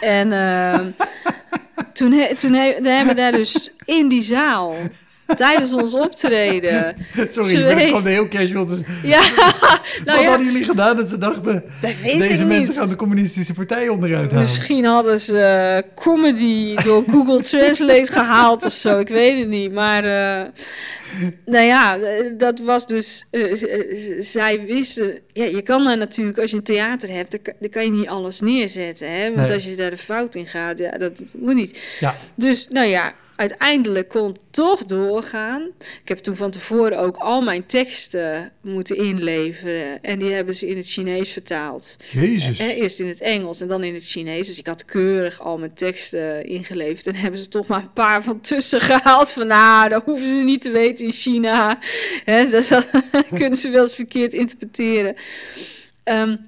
En 0.00 0.32
ehm, 0.32 0.90
toen, 1.92 2.12
he- 2.12 2.34
toen 2.36 2.52
he- 2.52 2.74
toen 2.74 2.84
hebben 2.92 3.14
we 3.14 3.20
daar 3.20 3.32
dus 3.32 3.70
in 3.84 4.08
die 4.08 4.22
zaal... 4.22 4.74
Tijdens 5.34 5.72
ons 5.72 5.94
optreden. 5.94 6.96
Sorry, 7.30 7.56
ik 7.56 7.64
ben 7.64 7.74
Twee. 7.76 7.86
gewoon 7.86 8.06
heel 8.06 8.28
casual. 8.28 8.66
Dus 8.66 8.80
Ja, 9.02 9.20
wat 9.60 9.80
nou 10.04 10.20
ja, 10.20 10.28
hadden 10.28 10.46
jullie 10.46 10.64
gedaan 10.64 10.96
dat 10.96 11.08
ze 11.08 11.18
dachten... 11.18 11.64
dat 11.80 11.92
deze 12.02 12.44
mensen 12.44 12.48
niet. 12.48 12.78
gaan 12.78 12.88
de 12.88 12.96
communistische 12.96 13.54
partij 13.54 13.88
onderuit 13.88 14.30
halen? 14.30 14.38
Misschien 14.38 14.84
hadden 14.84 15.20
ze 15.20 15.38
eh, 15.38 15.94
comedy 15.94 16.74
door 16.74 17.04
Google 17.10 17.42
Translate 17.42 18.12
gehaald 18.12 18.64
of 18.64 18.72
zo. 18.72 18.98
Ik 18.98 19.08
weet 19.08 19.38
het 19.38 19.48
niet. 19.48 19.72
Maar 19.72 20.04
uh, 20.04 20.48
nou 21.44 21.64
ja, 21.64 21.98
dat 22.38 22.58
was 22.58 22.86
dus. 22.86 23.26
Uh, 23.30 23.56
zij 24.20 24.64
wisten. 24.66 25.18
Ja, 25.32 25.44
je 25.44 25.62
kan 25.62 25.84
daar 25.84 25.96
natuurlijk, 25.98 26.38
als 26.38 26.50
je 26.50 26.56
een 26.56 26.62
theater 26.62 27.10
hebt, 27.10 27.30
dan 27.30 27.42
kan, 27.42 27.54
dan 27.60 27.70
kan 27.70 27.84
je 27.84 27.90
niet 27.90 28.08
alles 28.08 28.40
neerzetten. 28.40 29.12
Hè? 29.12 29.24
Want 29.24 29.46
nee. 29.46 29.52
als 29.52 29.64
je 29.64 29.74
daar 29.74 29.90
de 29.90 29.96
fout 29.96 30.34
in 30.34 30.46
gaat, 30.46 30.78
ja, 30.78 30.90
dat, 30.90 31.18
dat 31.18 31.34
moet 31.38 31.54
niet. 31.54 31.80
Ja. 32.00 32.14
Dus 32.34 32.68
nou 32.68 32.86
ja, 32.86 33.14
uiteindelijk 33.36 34.08
kon 34.08 34.28
het 34.28 34.38
toch 34.50 34.84
doorgaan. 34.84 35.70
Ik 36.02 36.08
heb 36.08 36.18
toen 36.18 36.36
van 36.36 36.50
tevoren 36.50 36.98
ook 36.98 37.16
al 37.16 37.42
mijn 37.42 37.66
teksten 37.66 38.52
moeten 38.60 38.96
inleveren. 38.96 40.02
En 40.02 40.18
die 40.18 40.32
hebben 40.32 40.54
ze 40.54 40.68
in 40.68 40.76
het 40.76 40.86
Chinees 40.86 41.30
vertaald. 41.30 41.96
Jezus. 42.10 42.58
Eh, 42.58 42.78
eerst 42.78 43.00
in 43.00 43.08
het 43.08 43.20
Engels 43.20 43.60
en 43.60 43.68
dan 43.68 43.84
in 43.84 43.94
het 43.94 44.04
Chinees. 44.04 44.46
Dus 44.46 44.58
ik 44.58 44.66
had 44.66 44.84
keurig 44.84 45.40
al 45.40 45.58
mijn 45.58 45.74
teksten 45.74 46.46
ingeleverd. 46.46 47.06
En 47.06 47.14
hebben 47.14 47.40
ze 47.40 47.48
toch 47.48 47.66
maar 47.66 47.82
een 47.82 47.92
paar 47.92 48.22
van 48.22 48.40
tussen 48.40 48.80
gehaald. 48.80 49.30
Van 49.30 49.46
nou, 49.46 49.88
dat 49.88 50.04
hoeven 50.04 50.28
ze 50.28 50.34
niet 50.34 50.60
te 50.60 50.70
weten 50.70 51.04
in 51.04 51.10
China. 51.10 51.78
Dat, 52.50 52.68
dat 52.68 52.88
kunnen 53.38 53.58
ze 53.58 53.70
wel 53.70 53.82
eens 53.82 53.94
verkeerd 53.94 54.32
interpreteren. 54.32 55.14
Um, 56.04 56.38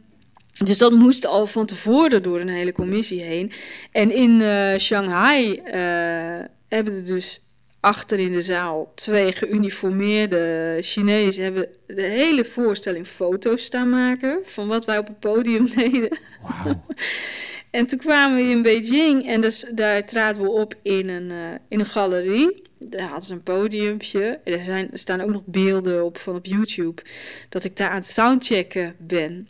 dus 0.64 0.78
dat 0.78 0.92
moest 0.92 1.26
al 1.26 1.46
van 1.46 1.66
tevoren 1.66 2.22
door 2.22 2.40
een 2.40 2.48
hele 2.48 2.72
commissie 2.72 3.22
heen. 3.22 3.52
En 3.92 4.14
in 4.14 4.40
uh, 4.40 4.78
Shanghai 4.78 5.62
uh, 5.74 6.44
hebben 6.68 6.94
er 6.94 7.04
dus 7.04 7.40
achter 7.80 8.18
in 8.18 8.32
de 8.32 8.40
zaal 8.40 8.92
twee 8.94 9.32
geuniformeerde 9.32 10.78
Chinezen 10.80 11.42
hebben 11.42 11.68
de 11.86 12.02
hele 12.02 12.44
voorstelling 12.44 13.06
foto's 13.06 13.64
staan 13.64 13.90
maken 13.90 14.38
van 14.42 14.68
wat 14.68 14.84
wij 14.84 14.98
op 14.98 15.06
het 15.06 15.18
podium 15.18 15.70
deden. 15.74 16.18
Wow. 16.42 16.72
en 17.70 17.86
toen 17.86 17.98
kwamen 17.98 18.36
we 18.36 18.50
in 18.50 18.62
Beijing 18.62 19.26
en 19.26 19.40
dus, 19.40 19.66
daar 19.74 20.06
traden 20.06 20.42
we 20.42 20.50
op 20.50 20.74
in 20.82 21.08
een, 21.08 21.30
uh, 21.30 21.36
in 21.68 21.80
een 21.80 21.86
galerie. 21.86 22.66
Daar 22.78 23.06
hadden 23.06 23.22
ze 23.22 23.32
een 23.32 23.42
podiumpje. 23.42 24.40
Er, 24.44 24.62
zijn, 24.62 24.90
er 24.92 24.98
staan 24.98 25.20
ook 25.20 25.30
nog 25.30 25.42
beelden 25.44 26.04
op 26.04 26.18
van 26.18 26.34
op 26.34 26.46
YouTube 26.46 27.02
dat 27.48 27.64
ik 27.64 27.76
daar 27.76 27.90
aan 27.90 27.96
het 27.96 28.06
soundchecken 28.06 28.94
ben. 28.98 29.48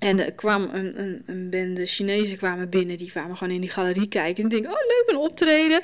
En 0.00 0.24
er 0.24 0.32
kwam 0.32 0.70
een, 0.72 1.00
een, 1.00 1.22
een 1.26 1.50
bende 1.50 1.86
Chinezen 1.86 2.36
kwamen 2.36 2.68
binnen, 2.68 2.98
die 2.98 3.10
kwamen 3.10 3.36
gewoon 3.36 3.54
in 3.54 3.60
die 3.60 3.70
galerie 3.70 4.08
kijken. 4.08 4.44
En 4.44 4.50
ik 4.50 4.62
denk, 4.62 4.74
oh 4.74 4.80
leuk, 4.80 5.04
een 5.06 5.16
optreden. 5.16 5.80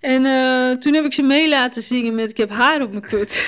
En 0.00 0.24
uh, 0.24 0.70
toen 0.70 0.94
heb 0.94 1.04
ik 1.04 1.12
ze 1.12 1.22
mee 1.22 1.48
laten 1.48 1.82
zingen 1.82 2.14
met 2.14 2.30
Ik 2.30 2.36
heb 2.36 2.50
haar 2.50 2.82
op 2.82 2.90
mijn 2.90 3.02
kut. 3.02 3.36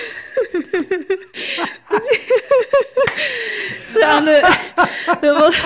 aan 4.03 4.25
de, 4.25 4.57
er, 5.21 5.35
was, 5.35 5.63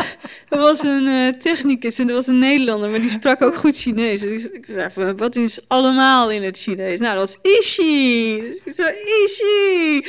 was 0.48 0.82
een 0.82 1.06
uh, 1.06 1.28
technicus 1.28 1.98
en 1.98 2.08
er 2.08 2.14
was 2.14 2.26
een 2.26 2.38
Nederlander, 2.38 2.90
maar 2.90 3.00
die 3.00 3.10
sprak 3.10 3.42
ook 3.42 3.54
goed 3.54 3.76
Chinees. 3.76 4.20
Dus 4.20 4.44
ik 4.44 4.66
zei, 4.94 5.12
wat 5.12 5.36
is 5.36 5.60
allemaal 5.68 6.30
in 6.30 6.42
het 6.42 6.58
Chinees? 6.58 6.98
Nou, 6.98 7.18
dat 7.18 7.36
was 7.40 7.52
Ishi. 7.58 8.40
Dus 8.40 8.60
ik 8.64 8.72
zo, 8.72 8.84
Ishi. 9.24 10.06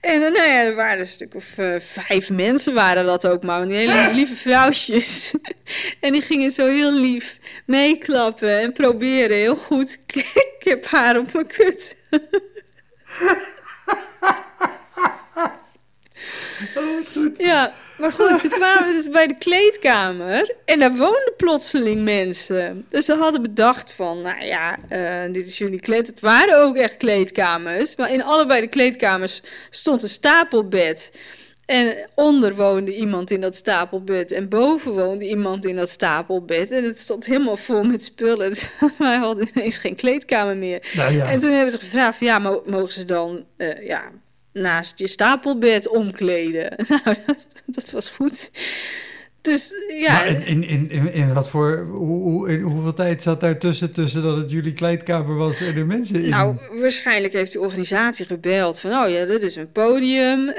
En 0.00 0.20
uh, 0.22 0.30
nou 0.30 0.48
ja, 0.48 0.64
er 0.64 0.74
waren 0.74 0.98
een 0.98 1.06
stuk 1.06 1.34
of 1.34 1.58
uh, 1.58 1.74
vijf 1.80 2.30
mensen 2.30 2.74
waren 2.74 3.04
dat 3.04 3.26
ook 3.26 3.42
maar. 3.42 3.66
Die 3.68 3.76
hele 3.76 4.14
lieve 4.14 4.36
vrouwtjes. 4.36 5.34
en 6.00 6.12
die 6.12 6.22
gingen 6.22 6.50
zo 6.50 6.66
heel 6.66 6.92
lief 6.92 7.38
meeklappen 7.66 8.60
en 8.60 8.72
proberen. 8.72 9.36
Heel 9.36 9.56
goed. 9.56 9.98
ik 10.56 10.56
heb 10.58 10.86
haar 10.86 11.18
op 11.18 11.32
mijn 11.32 11.46
kut. 11.46 11.96
oh, 16.76 17.06
goed. 17.12 17.38
Ja, 17.38 17.74
maar 17.98 18.12
goed, 18.12 18.40
toen 18.40 18.50
kwamen 18.50 18.92
dus 18.92 19.08
bij 19.08 19.26
de 19.26 19.38
kleedkamer. 19.38 20.54
En 20.64 20.78
daar 20.78 20.96
woonden 20.96 21.32
plotseling 21.36 22.02
mensen. 22.02 22.86
Dus 22.88 23.04
ze 23.04 23.14
hadden 23.14 23.42
bedacht 23.42 23.92
van, 23.92 24.22
nou 24.22 24.44
ja, 24.44 24.78
uh, 24.92 25.32
dit 25.32 25.46
is 25.46 25.58
jullie 25.58 25.80
kleed. 25.80 26.06
Het 26.06 26.20
waren 26.20 26.58
ook 26.58 26.76
echt 26.76 26.96
kleedkamers. 26.96 27.96
Maar 27.96 28.12
in 28.12 28.22
allebei 28.22 28.60
de 28.60 28.68
kleedkamers 28.68 29.42
stond 29.70 30.02
een 30.02 30.08
stapelbed. 30.08 31.12
En 31.66 31.96
onder 32.14 32.54
woonde 32.54 32.96
iemand 32.96 33.30
in 33.30 33.40
dat 33.40 33.56
stapelbed. 33.56 34.32
En 34.32 34.48
boven 34.48 34.92
woonde 34.92 35.28
iemand 35.28 35.64
in 35.64 35.76
dat 35.76 35.90
stapelbed. 35.90 36.70
En 36.70 36.84
het 36.84 37.00
stond 37.00 37.26
helemaal 37.26 37.56
vol 37.56 37.82
met 37.82 38.02
spullen. 38.02 38.50
Dus 38.50 38.68
wij 38.98 39.16
hadden 39.16 39.48
ineens 39.54 39.78
geen 39.78 39.96
kleedkamer 39.96 40.56
meer. 40.56 40.92
Nou 40.96 41.12
ja. 41.12 41.30
En 41.30 41.38
toen 41.38 41.52
hebben 41.52 41.72
ze 41.72 41.78
gevraagd, 41.78 42.20
ja, 42.20 42.38
mogen 42.66 42.92
ze 42.92 43.04
dan, 43.04 43.44
uh, 43.56 43.86
ja, 43.86 44.10
naast 44.60 44.98
je 44.98 45.08
stapelbed 45.08 45.88
omkleden. 45.88 46.76
Nou, 46.88 47.16
dat, 47.26 47.46
dat 47.66 47.90
was 47.90 48.08
goed. 48.08 48.50
Dus 49.40 49.74
ja. 49.98 50.12
Maar 50.12 50.26
in, 50.26 50.64
in, 50.64 50.90
in, 50.90 51.12
in 51.12 51.34
wat 51.34 51.48
voor, 51.48 51.86
hoe, 51.90 52.48
in 52.48 52.60
hoeveel 52.60 52.94
tijd 52.94 53.22
zat 53.22 53.40
daar 53.40 53.58
tussen, 53.58 53.92
tussen 53.92 54.22
dat 54.22 54.36
het 54.36 54.50
jullie 54.50 54.72
kleedkamer 54.72 55.36
was 55.36 55.60
en 55.60 55.76
er 55.76 55.86
mensen 55.86 56.22
in? 56.22 56.30
Nou, 56.30 56.56
waarschijnlijk 56.80 57.32
heeft 57.32 57.52
de 57.52 57.60
organisatie 57.60 58.26
gebeld 58.26 58.78
van, 58.78 58.92
oh 58.92 59.10
ja, 59.10 59.24
dit 59.24 59.42
is 59.42 59.56
een 59.56 59.72
podium. 59.72 60.48
Uh, 60.48 60.54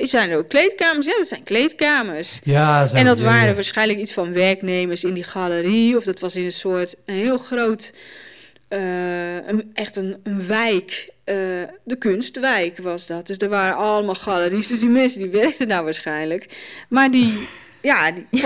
zijn 0.00 0.30
er 0.30 0.38
ook 0.38 0.48
kleedkamers? 0.48 1.06
Ja, 1.06 1.16
dat 1.16 1.28
zijn 1.28 1.42
kleedkamers. 1.42 2.40
Ja, 2.42 2.86
zijn, 2.86 3.00
en 3.00 3.06
dat 3.06 3.18
ja, 3.18 3.24
waren 3.24 3.48
ja. 3.48 3.54
waarschijnlijk 3.54 3.98
iets 3.98 4.12
van 4.12 4.32
werknemers 4.32 5.04
in 5.04 5.14
die 5.14 5.24
galerie. 5.24 5.96
Of 5.96 6.04
dat 6.04 6.20
was 6.20 6.36
in 6.36 6.44
een 6.44 6.52
soort, 6.52 6.96
een 7.04 7.14
heel 7.14 7.38
groot 7.38 7.92
eh, 8.68 9.46
een, 9.46 9.70
echt 9.74 9.96
een, 9.96 10.16
een 10.22 10.46
wijk. 10.46 11.08
Eh, 11.28 11.36
de 11.84 11.96
kunstwijk 11.98 12.78
was 12.78 13.06
dat. 13.06 13.26
Dus 13.26 13.36
er 13.36 13.48
waren 13.48 13.76
allemaal 13.76 14.14
galeries. 14.14 14.66
Dus 14.66 14.80
die 14.80 14.88
mensen 14.88 15.20
die 15.20 15.30
werkten 15.30 15.68
daar 15.68 15.84
waarschijnlijk. 15.84 16.46
Maar 16.88 17.10
die. 17.10 17.48
Ja, 17.82 18.12
die, 18.12 18.26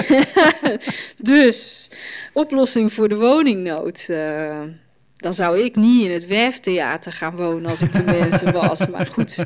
dus 1.17 1.89
oplossing 2.33 2.93
voor 2.93 3.09
de 3.09 3.17
woningnood. 3.17 4.07
eh, 4.09 4.61
dan 5.17 5.35
zou 5.35 5.59
ik 5.61 5.77
niet 5.77 6.05
in 6.05 6.11
het 6.11 6.27
Werftheater 6.27 7.13
gaan 7.13 7.37
wonen 7.37 7.71
als 7.71 7.83
ik 7.83 7.93
de 7.93 8.03
mensen 8.03 8.53
was. 8.53 8.87
Maar 8.93 9.07
goed, 9.07 9.37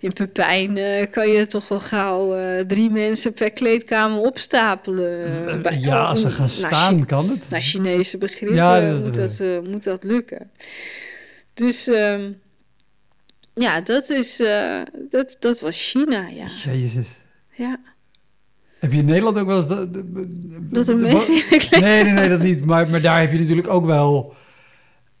in 0.00 0.12
Pepijn 0.12 0.76
eh, 0.76 1.06
kan 1.10 1.28
je 1.28 1.46
toch 1.46 1.68
wel 1.68 1.80
gauw 1.80 2.36
drie 2.66 2.90
mensen 2.90 3.32
per 3.32 3.50
kleedkamer 3.50 4.18
opstapelen. 4.20 5.62
Bij- 5.62 5.78
ja, 5.80 6.04
als 6.04 6.20
ze 6.20 6.26
oh, 6.26 6.32
gaan 6.32 6.48
staan, 6.48 7.06
kan 7.06 7.28
het. 7.28 7.50
naar 7.50 7.60
Chinese 7.62 8.18
begrippen 8.18 8.56
Ja, 8.56 8.80
dat- 8.80 9.04
moet, 9.04 9.14
dat, 9.14 9.64
moet 9.64 9.84
dat 9.84 10.04
lukken. 10.04 10.50
Dus 11.54 11.88
ehm, 11.88 12.30
ja, 13.58 13.80
dat, 13.80 14.10
is, 14.10 14.40
eh, 14.40 14.80
dat, 15.08 15.36
dat 15.38 15.60
was 15.60 15.90
China, 15.90 16.28
ja. 16.28 16.46
Jezus. 16.72 17.06
ja. 17.54 17.80
Heb 18.78 18.92
je 18.92 18.98
in 18.98 19.04
Nederland 19.04 19.38
ook 19.38 19.46
wel 19.46 19.56
eens... 19.56 19.66
Dat, 19.68 19.88
Dat 20.72 20.88
er 20.88 20.96
mensen 20.96 21.42
Nee, 21.70 22.02
nee, 22.04 22.12
nee, 22.12 22.28
dat 22.28 22.40
niet. 22.42 22.64
Maar, 22.64 22.88
maar 22.90 23.00
daar 23.00 23.20
heb 23.20 23.32
je 23.32 23.38
natuurlijk 23.38 23.68
ook 23.68 23.86
wel... 23.86 24.34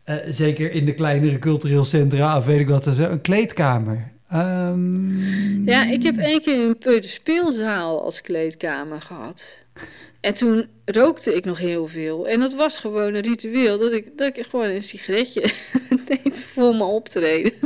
eh, 0.04 0.16
zeker 0.28 0.72
in 0.72 0.84
de 0.84 0.94
kleinere 0.94 1.38
cultureel 1.38 1.84
centra, 1.84 2.36
of 2.36 2.46
weet 2.46 2.60
ik 2.60 2.68
wat, 2.68 2.86
is 2.86 2.98
een 2.98 3.20
kleedkamer. 3.20 4.12
Ehm, 4.30 5.64
Ja, 5.64 5.84
ik 5.90 6.02
heb 6.02 6.16
één 6.18 6.40
keer 6.40 6.64
een 6.66 6.78
peuterspeelzaal 6.78 8.02
als 8.04 8.20
kleedkamer 8.20 9.00
gehad. 9.02 9.66
En 10.20 10.34
toen 10.34 10.66
rookte 10.84 11.34
ik 11.34 11.44
nog 11.44 11.58
heel 11.58 11.86
veel. 11.86 12.28
En 12.28 12.40
dat 12.40 12.54
was 12.54 12.78
gewoon 12.78 13.14
een 13.14 13.22
ritueel 13.22 13.78
dat 13.78 13.92
ik, 13.92 14.18
dat 14.18 14.36
ik 14.36 14.46
gewoon 14.50 14.68
een 14.68 14.82
sigaretje 14.84 15.50
voor 16.54 16.70
mijn 16.70 16.90
optreden. 16.90 17.52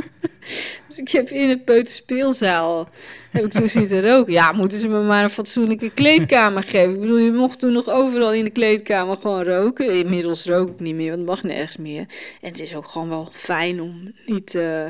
Dus 0.87 0.97
ik 0.97 1.09
heb 1.09 1.29
in 1.29 1.49
het 1.49 1.65
peuterspeelzaal 1.65 2.89
heb 3.31 3.45
ik 3.45 3.51
toen 3.51 3.69
zitten 3.69 4.09
roken. 4.09 4.33
Ja, 4.33 4.51
moeten 4.51 4.79
ze 4.79 4.87
me 4.87 5.01
maar 5.01 5.23
een 5.23 5.29
fatsoenlijke 5.29 5.91
kleedkamer 5.93 6.63
geven. 6.63 6.93
Ik 6.93 6.99
bedoel, 6.99 7.17
je 7.17 7.31
mocht 7.31 7.59
toen 7.59 7.73
nog 7.73 7.89
overal 7.89 8.33
in 8.33 8.43
de 8.43 8.49
kleedkamer 8.49 9.17
gewoon 9.17 9.43
roken. 9.43 9.91
Inmiddels 9.93 10.45
rook 10.45 10.69
ik 10.69 10.79
niet 10.79 10.95
meer, 10.95 11.07
want 11.07 11.19
het 11.19 11.29
mag 11.29 11.43
nergens 11.43 11.77
meer. 11.77 12.05
En 12.41 12.49
het 12.49 12.59
is 12.59 12.75
ook 12.75 12.85
gewoon 12.85 13.09
wel 13.09 13.29
fijn 13.31 13.81
om 13.81 14.13
niet 14.25 14.55
eh, 14.55 14.85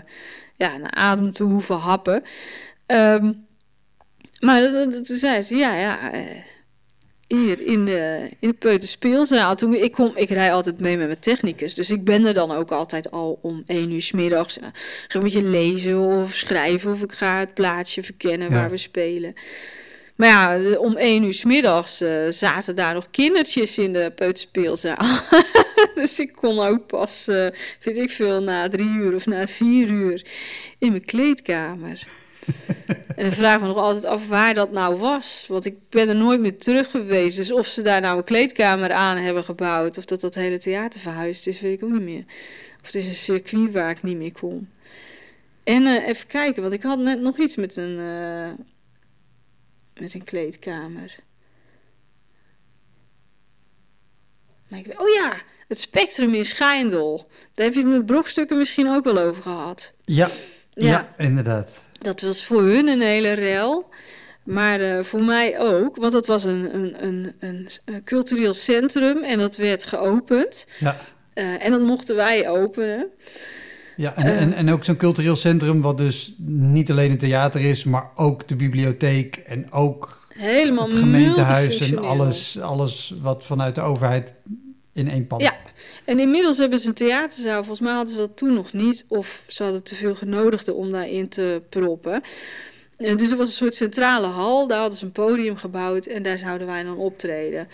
ja, 0.57 0.77
naar 0.77 0.91
adem 0.91 1.33
te 1.33 1.43
hoeven 1.43 1.75
happen. 1.75 2.23
Ehm, 2.85 3.33
maar 4.39 4.69
toen 5.03 5.17
zei 5.17 5.41
ze, 5.41 5.55
ja, 5.55 5.75
ja, 5.75 6.11
eh, 6.11 6.21
hier 7.37 7.61
in 7.61 7.85
de, 7.85 8.29
in 8.39 8.47
de 8.47 8.53
peuterspeelzaal. 8.53 9.55
Toen, 9.55 9.73
ik, 9.73 9.91
kom, 9.91 10.11
ik 10.15 10.29
rij 10.29 10.53
altijd 10.53 10.79
mee 10.79 10.97
met 10.97 11.07
mijn 11.07 11.19
technicus, 11.19 11.73
dus 11.73 11.91
ik 11.91 12.03
ben 12.03 12.25
er 12.25 12.33
dan 12.33 12.51
ook 12.51 12.71
altijd 12.71 13.11
al 13.11 13.39
om 13.41 13.63
één 13.67 13.91
uur 13.91 14.01
's 14.01 14.11
middags. 14.11 14.55
En 14.57 14.61
dan 14.61 14.71
ga 14.73 15.05
ik 15.07 15.13
een 15.13 15.21
beetje 15.21 15.43
lezen 15.43 15.99
of 15.99 16.33
schrijven 16.33 16.91
of 16.91 17.01
ik 17.01 17.11
ga 17.11 17.39
het 17.39 17.53
plaatsje 17.53 18.03
verkennen 18.03 18.49
Ja. 18.49 18.53
waar 18.53 18.69
we 18.69 18.77
spelen. 18.77 19.33
Maar 20.15 20.27
ja, 20.27 20.77
om 20.77 20.95
één 20.97 21.23
uur 21.23 21.33
's 21.33 21.43
middags 21.43 22.01
eh, 22.01 22.11
zaten 22.29 22.75
daar 22.75 22.93
nog 22.93 23.07
kindertjes 23.11 23.77
in 23.77 23.93
de 23.93 24.11
peuterspeelzaal. 24.15 25.05
dus 25.95 26.19
ik 26.19 26.33
kon 26.33 26.59
ook 26.59 26.87
pas, 26.87 27.27
eh 27.27 27.47
weet 27.81 27.97
ik 27.97 28.11
veel, 28.11 28.41
na 28.43 28.69
drie 28.69 28.89
uur 28.89 29.15
of 29.15 29.25
na 29.25 29.47
vier 29.47 29.89
uur 29.89 30.25
in 30.77 30.89
mijn 30.89 31.05
kleedkamer. 31.05 32.03
en 33.15 33.23
dan 33.23 33.31
vraag 33.31 33.55
ik 33.55 33.61
me 33.61 33.67
nog 33.67 33.77
altijd 33.77 34.05
af 34.05 34.27
waar 34.27 34.53
dat 34.53 34.71
nou 34.71 34.95
was. 34.95 35.45
Want 35.47 35.65
ik 35.65 35.89
ben 35.89 36.09
er 36.09 36.15
nooit 36.15 36.39
meer 36.39 36.57
terug 36.57 36.91
geweest. 36.91 37.35
Dus 37.35 37.51
of 37.51 37.67
ze 37.67 37.81
daar 37.81 38.01
nou 38.01 38.17
een 38.17 38.23
kleedkamer 38.23 38.91
aan 38.91 39.17
hebben 39.17 39.43
gebouwd... 39.43 39.97
of 39.97 40.05
dat 40.05 40.21
dat 40.21 40.35
hele 40.35 40.57
theater 40.57 40.99
verhuisd 40.99 41.47
is, 41.47 41.59
weet 41.59 41.73
ik 41.73 41.83
ook 41.83 41.91
niet 41.91 42.01
meer. 42.01 42.23
Of 42.79 42.85
het 42.85 42.95
is 42.95 43.07
een 43.07 43.13
circuit 43.13 43.71
waar 43.71 43.89
ik 43.89 44.03
niet 44.03 44.17
meer 44.17 44.31
kom. 44.31 44.69
En 45.63 45.85
eh, 45.85 46.07
even 46.07 46.27
kijken, 46.27 46.61
want 46.61 46.73
ik 46.73 46.83
had 46.83 46.99
net 46.99 47.21
nog 47.21 47.37
iets 47.37 47.55
met 47.55 47.75
een, 47.77 47.99
eh, 47.99 48.65
met 50.01 50.13
een 50.13 50.23
kleedkamer. 50.23 51.15
Maar 54.67 54.79
ik, 54.79 55.01
oh 55.01 55.09
ja, 55.09 55.41
het 55.67 55.79
Spectrum 55.79 56.33
in 56.33 56.45
Schijndel. 56.45 57.29
Daar 57.53 57.65
heb 57.65 57.75
je 57.75 57.83
met 57.83 58.05
brokstukken 58.05 58.57
misschien 58.57 58.87
ook 58.87 59.03
wel 59.03 59.17
over 59.17 59.41
gehad. 59.41 59.93
Ja, 60.05 60.29
ja. 60.73 60.87
Ja. 60.87 61.07
inderdaad. 61.17 61.83
Dat 61.99 62.21
was 62.21 62.45
voor 62.45 62.61
hun 62.61 62.87
een 62.87 63.01
hele 63.01 63.31
rel. 63.31 63.89
Maar 64.43 64.79
eh, 64.79 65.03
voor 65.03 65.23
mij 65.23 65.59
ook. 65.59 65.95
Want 65.95 66.11
dat 66.11 66.27
was 66.27 66.43
een, 66.43 66.75
een, 66.75 67.05
een, 67.05 67.33
een, 67.39 67.69
eh, 67.85 67.95
cultureel 68.03 68.53
centrum. 68.53 69.23
En 69.23 69.39
dat 69.39 69.55
werd 69.55 69.85
geopend. 69.85 70.67
Ja. 70.79 70.97
Eh, 71.33 71.65
en 71.65 71.71
dat 71.71 71.81
mochten 71.81 72.15
wij 72.15 72.49
openen. 72.49 73.07
Ja, 73.95 74.15
en, 74.15 74.37
en, 74.37 74.53
en 74.53 74.71
ook 74.71 74.83
zo'n 74.83 74.95
cultureel 74.95 75.35
centrum 75.35 75.81
wat 75.81 75.97
dus 75.97 76.33
niet 76.45 76.91
alleen 76.91 77.11
een 77.11 77.17
theater 77.17 77.61
is, 77.61 77.83
maar 77.83 78.09
ook 78.15 78.47
de 78.47 78.55
bibliotheek 78.55 79.35
en 79.35 79.71
ook 79.71 80.21
Helemaal 80.33 80.85
het 80.85 80.93
gemeentehuis 80.93 81.91
en 81.91 81.97
alles, 81.97 82.59
alles 82.59 83.13
wat 83.21 83.45
vanuit 83.45 83.75
de 83.75 83.81
overheid 83.81 84.31
in 84.93 85.09
één 85.09 85.27
pand. 85.27 85.41
Ja. 85.41 85.55
En 86.05 86.19
inmiddels 86.19 86.57
hebben 86.57 86.79
ze 86.79 86.87
een 86.87 86.93
theaterzaal. 86.93 87.57
Volgens 87.57 87.79
mij 87.79 87.93
hadden 87.93 88.13
ze 88.13 88.19
dat 88.19 88.37
toen 88.37 88.53
nog 88.53 88.73
niet. 88.73 89.05
Of 89.07 89.43
ze 89.47 89.63
hadden 89.63 89.83
te 89.83 89.95
veel 89.95 90.15
genodigden 90.15 90.75
om 90.75 90.91
daarin 90.91 91.29
te 91.29 91.61
proppen. 91.69 92.21
Eh, 92.97 93.17
Dus 93.17 93.31
er 93.31 93.37
was 93.37 93.47
een 93.47 93.53
soort 93.55 93.75
centrale 93.75 94.27
hal. 94.27 94.67
Daar 94.67 94.79
hadden 94.79 94.97
ze 94.97 95.05
een 95.05 95.11
podium 95.11 95.57
gebouwd. 95.57 96.05
En 96.05 96.23
daar 96.23 96.37
zouden 96.37 96.67
wij 96.67 96.83
dan 96.83 96.97
optreden. 96.97 97.67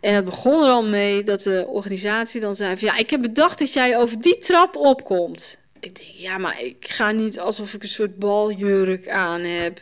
En 0.00 0.14
het 0.14 0.24
begon 0.24 0.62
er 0.62 0.70
al 0.70 0.84
mee 0.84 1.22
dat 1.22 1.42
de 1.42 1.64
organisatie 1.68 2.40
dan 2.40 2.56
zei 2.56 2.76
van... 2.76 2.88
Ja, 2.88 2.96
ik 2.96 3.10
heb 3.10 3.22
bedacht 3.22 3.58
dat 3.58 3.72
jij 3.72 3.98
over 3.98 4.20
die 4.20 4.38
trap 4.38 4.76
opkomt. 4.76 5.58
Ik 5.80 5.96
denk, 5.96 6.08
ja, 6.08 6.38
maar 6.38 6.62
ik 6.62 6.88
ga 6.88 7.10
niet 7.10 7.40
alsof 7.40 7.74
ik 7.74 7.82
een 7.82 7.88
soort 7.88 8.18
baljurk 8.18 9.08
aan 9.08 9.40
heb. 9.40 9.80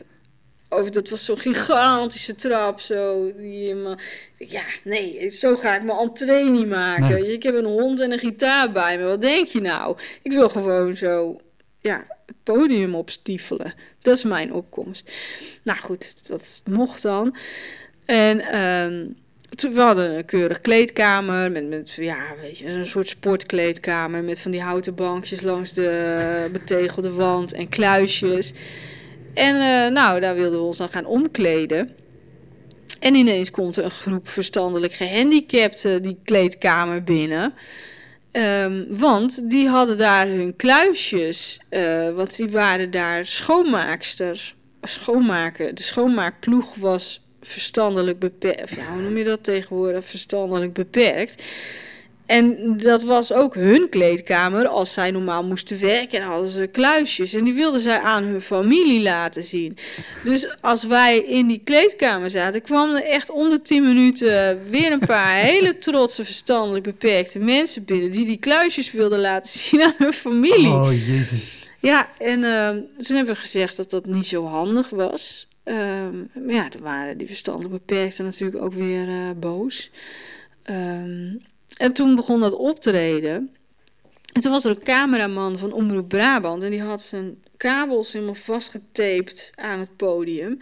Over, 0.69 0.93
dat 0.93 1.09
was 1.09 1.25
zo'n 1.25 1.39
gigantische 1.39 2.35
trap, 2.35 2.81
zo. 2.81 3.33
Die 3.37 3.75
me, 3.75 3.97
ja, 4.37 4.63
nee, 4.85 5.29
zo 5.29 5.57
ga 5.57 5.77
ik 5.77 5.83
mijn 5.83 5.99
entree 5.99 6.51
niet 6.51 6.69
maken. 6.69 7.09
Nee. 7.09 7.33
Ik 7.33 7.43
heb 7.43 7.55
een 7.55 7.65
hond 7.65 8.01
en 8.01 8.13
een 8.13 8.19
gitaar 8.19 8.73
bij 8.73 8.99
me. 8.99 9.05
Wat 9.05 9.21
denk 9.21 9.47
je 9.47 9.61
nou? 9.61 9.97
Ik 10.23 10.33
wil 10.33 10.49
gewoon 10.49 10.97
zo, 10.97 11.41
ja, 11.81 12.05
het 12.27 12.37
podium 12.43 12.95
opstiefelen. 12.95 13.75
Dat 14.01 14.17
is 14.17 14.25
mijn 14.25 14.53
opkomst. 14.53 15.13
Nou 15.63 15.79
goed, 15.79 16.29
dat 16.29 16.63
mocht 16.65 17.03
dan. 17.03 17.37
En 18.05 18.41
ehm, 18.41 19.07
we 19.75 19.81
hadden 19.81 20.17
een 20.17 20.25
keurig 20.25 20.61
kleedkamer 20.61 21.53
met, 21.53 21.69
met 21.69 21.93
ja, 21.93 22.35
weet 22.41 22.59
je, 22.59 22.69
een 22.69 22.87
soort 22.87 23.09
sportkleedkamer 23.09 24.25
met 24.25 24.41
van 24.41 24.51
die 24.51 24.63
houten 24.63 24.95
bankjes 24.95 25.43
langs 25.43 25.73
de 25.73 26.49
betegelde 26.53 27.13
wand 27.13 27.53
en 27.53 27.69
kluisjes. 27.69 28.53
En 29.37 29.55
eh, 29.61 29.93
nou, 29.93 30.21
daar 30.21 30.35
wilden 30.35 30.59
we 30.59 30.65
ons 30.65 30.77
dan 30.77 30.89
gaan 30.89 31.07
omkleden. 31.07 31.91
En 33.01 33.15
ineens 33.15 33.51
komt 33.51 33.77
er 33.77 33.85
een 33.85 33.91
groep 33.91 34.29
verstandelijk 34.29 34.93
gehandicapten 34.93 36.03
die 36.03 36.19
kleedkamer 36.25 37.03
binnen. 37.03 37.55
Ehm, 38.31 38.85
want 38.89 39.51
die 39.51 39.69
hadden 39.69 39.99
daar 39.99 40.27
hun 40.27 40.57
kluisjes, 40.57 41.61
eh, 41.69 42.11
want 42.15 42.37
die 42.37 42.49
waren 42.49 42.91
daar 42.91 43.27
schoonmaakster. 43.27 44.55
Schoonmaken. 44.83 45.75
De 45.75 45.83
schoonmaakploeg 45.83 46.75
was 46.75 47.27
verstandelijk 47.43 48.19
beperkt. 48.19 48.71
Ja, 48.75 48.93
hoe 48.93 49.03
noem 49.03 49.17
je 49.17 49.25
dat 49.25 49.45
tegenwoordig? 49.45 50.05
Verstandelijk 50.05 50.73
beperkt. 50.73 51.43
En 52.27 52.77
dat 52.77 53.03
was 53.03 53.33
ook 53.33 53.55
hun 53.55 53.89
kleedkamer 53.89 54.67
als 54.67 54.93
zij 54.93 55.11
normaal 55.11 55.45
moesten 55.45 55.81
werken. 55.81 56.21
En 56.21 56.27
hadden 56.27 56.49
ze 56.49 56.67
kluisjes. 56.67 57.35
En 57.35 57.45
die 57.45 57.55
wilden 57.55 57.81
zij 57.81 58.01
aan 58.01 58.23
hun 58.23 58.41
familie 58.41 59.03
laten 59.03 59.43
zien. 59.43 59.77
Dus 60.25 60.61
als 60.61 60.85
wij 60.85 61.19
in 61.19 61.47
die 61.47 61.61
kleedkamer 61.65 62.31
zaten, 62.31 62.63
kwamen 62.63 63.03
er 63.03 63.11
echt 63.11 63.31
om 63.31 63.51
de 63.51 63.63
10 63.63 63.83
minuten 63.83 64.61
weer 64.71 64.93
een 64.93 64.99
paar 64.99 65.35
hele 65.51 65.79
trotse, 65.79 66.25
verstandelijk 66.25 66.85
beperkte 66.85 67.39
mensen 67.39 67.85
binnen. 67.85 68.11
die 68.11 68.27
die 68.27 68.39
kluisjes 68.39 68.93
wilden 68.93 69.21
laten 69.21 69.53
zien 69.59 69.83
aan 69.83 69.95
hun 69.99 70.13
familie. 70.13 70.73
Oh, 70.73 70.93
jezus. 70.93 71.65
Ja, 71.81 72.09
en 72.19 72.45
ehm, 72.45 72.81
toen 73.03 73.17
hebben 73.17 73.35
we 73.35 73.41
gezegd 73.41 73.77
dat 73.77 73.91
dat 73.91 74.07
niet 74.07 74.27
zo 74.27 74.45
handig 74.45 74.89
was. 74.89 75.49
Ehm, 75.65 76.17
maar 76.19 76.55
ja, 76.55 76.69
dan 76.69 76.83
waren 76.83 77.19
die 77.19 77.27
verstandelijk 77.27 77.73
beperkten 77.73 78.25
natuurlijk 78.25 78.63
ook 78.63 78.75
weer 78.75 79.09
eh, 79.09 79.31
boos. 79.37 79.91
Ehm, 80.63 81.35
en 81.77 81.93
toen 81.93 82.15
begon 82.15 82.41
dat 82.41 82.55
optreden. 82.55 83.51
En 84.33 84.43
toen 84.43 84.53
was 84.53 84.65
er 84.65 84.71
een 84.71 84.83
cameraman 84.83 85.59
van 85.59 85.73
Omroep 85.73 86.09
Brabant. 86.09 86.63
En 86.63 86.71
die 86.71 86.83
had 86.83 87.03
zijn 87.03 87.43
kabels 87.57 88.13
helemaal 88.13 88.35
vastgetaped 88.35 89.53
aan 89.55 89.79
het 89.79 89.97
podium. 89.97 90.59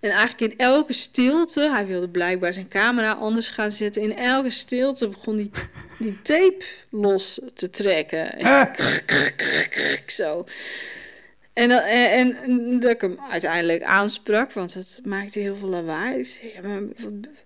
En 0.00 0.10
eigenlijk 0.10 0.52
in 0.52 0.58
elke 0.58 0.92
stilte, 0.92 1.70
hij 1.70 1.86
wilde 1.86 2.08
blijkbaar 2.08 2.52
zijn 2.52 2.68
camera 2.68 3.12
anders 3.12 3.48
gaan 3.48 3.70
zetten. 3.70 4.02
In 4.02 4.16
elke 4.16 4.50
stilte 4.50 5.08
begon 5.08 5.36
die, 5.36 5.50
die 5.98 6.22
tape 6.22 6.64
los 6.90 7.40
te 7.54 7.70
trekken. 7.70 8.38
En 8.38 8.70
zo. 10.06 10.44
En, 11.54 11.68
dan- 11.68 11.78
en, 11.80 12.36
en 12.36 12.80
dat 12.80 12.90
ik 12.90 13.00
hem 13.00 13.18
uiteindelijk 13.30 13.82
aansprak, 13.82 14.52
want 14.52 14.74
het 14.74 15.00
maakte 15.04 15.38
heel 15.40 15.56
veel 15.56 15.68
lawaai. 15.68 16.18
Ik 16.18 16.26
zei, 16.26 16.52
ja, 16.54 16.68
maar 16.68 16.80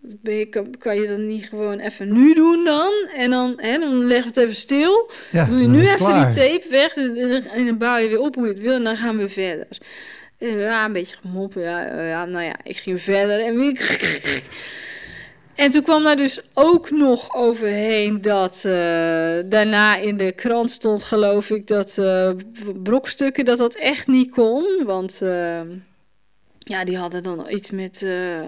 ben 0.01 0.35
je, 0.35 0.47
kan, 0.47 0.75
kan 0.79 1.01
je 1.01 1.09
dat 1.09 1.19
niet 1.19 1.49
gewoon 1.49 1.79
even 1.79 2.13
nu 2.13 2.35
doen 2.35 2.65
dan? 2.65 2.93
En 3.17 3.31
dan, 3.31 3.55
hè, 3.57 3.79
dan 3.79 4.05
leggen 4.07 4.33
we 4.35 4.41
het 4.41 4.49
even 4.49 4.61
stil. 4.61 5.11
Ja, 5.33 5.45
Doe 5.45 5.61
je 5.61 5.67
nu 5.69 5.81
even 5.83 5.97
klaar. 5.97 6.31
die 6.33 6.41
tape 6.59 6.71
weg 6.71 6.97
en, 6.97 7.17
en 7.53 7.67
dan 7.67 7.79
bouw 7.79 7.97
je 7.97 8.09
weer 8.09 8.21
op 8.21 8.35
hoe 8.35 8.45
je 8.47 8.53
het 8.53 8.61
wil 8.61 8.75
en 8.75 8.85
dan 8.85 8.97
gaan 8.97 9.17
we 9.17 9.29
verder. 9.29 9.67
En 10.39 10.59
ja, 10.59 10.85
een 10.85 10.93
beetje 10.93 11.17
gemoppen. 11.17 11.63
Ja, 11.63 11.87
eh, 11.87 12.09
ja, 12.09 12.25
nou 12.25 12.45
ja, 12.45 12.55
ik 12.63 12.77
ging 12.77 13.03
verder 13.03 13.41
en 13.41 13.57
weer... 13.57 13.73
En 15.59 15.71
toen 15.71 15.83
kwam 15.83 16.05
daar 16.05 16.17
dus 16.17 16.41
ook 16.55 16.91
nog 16.91 17.35
overheen 17.35 18.21
dat 18.21 18.57
eh, 18.65 18.73
daarna 19.45 19.97
in 19.97 20.17
de 20.17 20.33
krant 20.33 20.71
stond, 20.71 21.03
geloof 21.03 21.51
ik, 21.51 21.67
dat 21.67 21.99
eh, 21.99 22.31
brokstukken 22.83 23.45
dat 23.45 23.59
dat 23.59 23.75
echt 23.75 24.07
niet 24.07 24.31
kon. 24.31 24.85
Want 24.85 25.23
eh, 25.23 25.61
ja, 26.59 26.85
die 26.85 26.97
hadden 26.97 27.23
dan 27.23 27.47
iets 27.51 27.71
met, 27.71 28.03
eh 28.03 28.41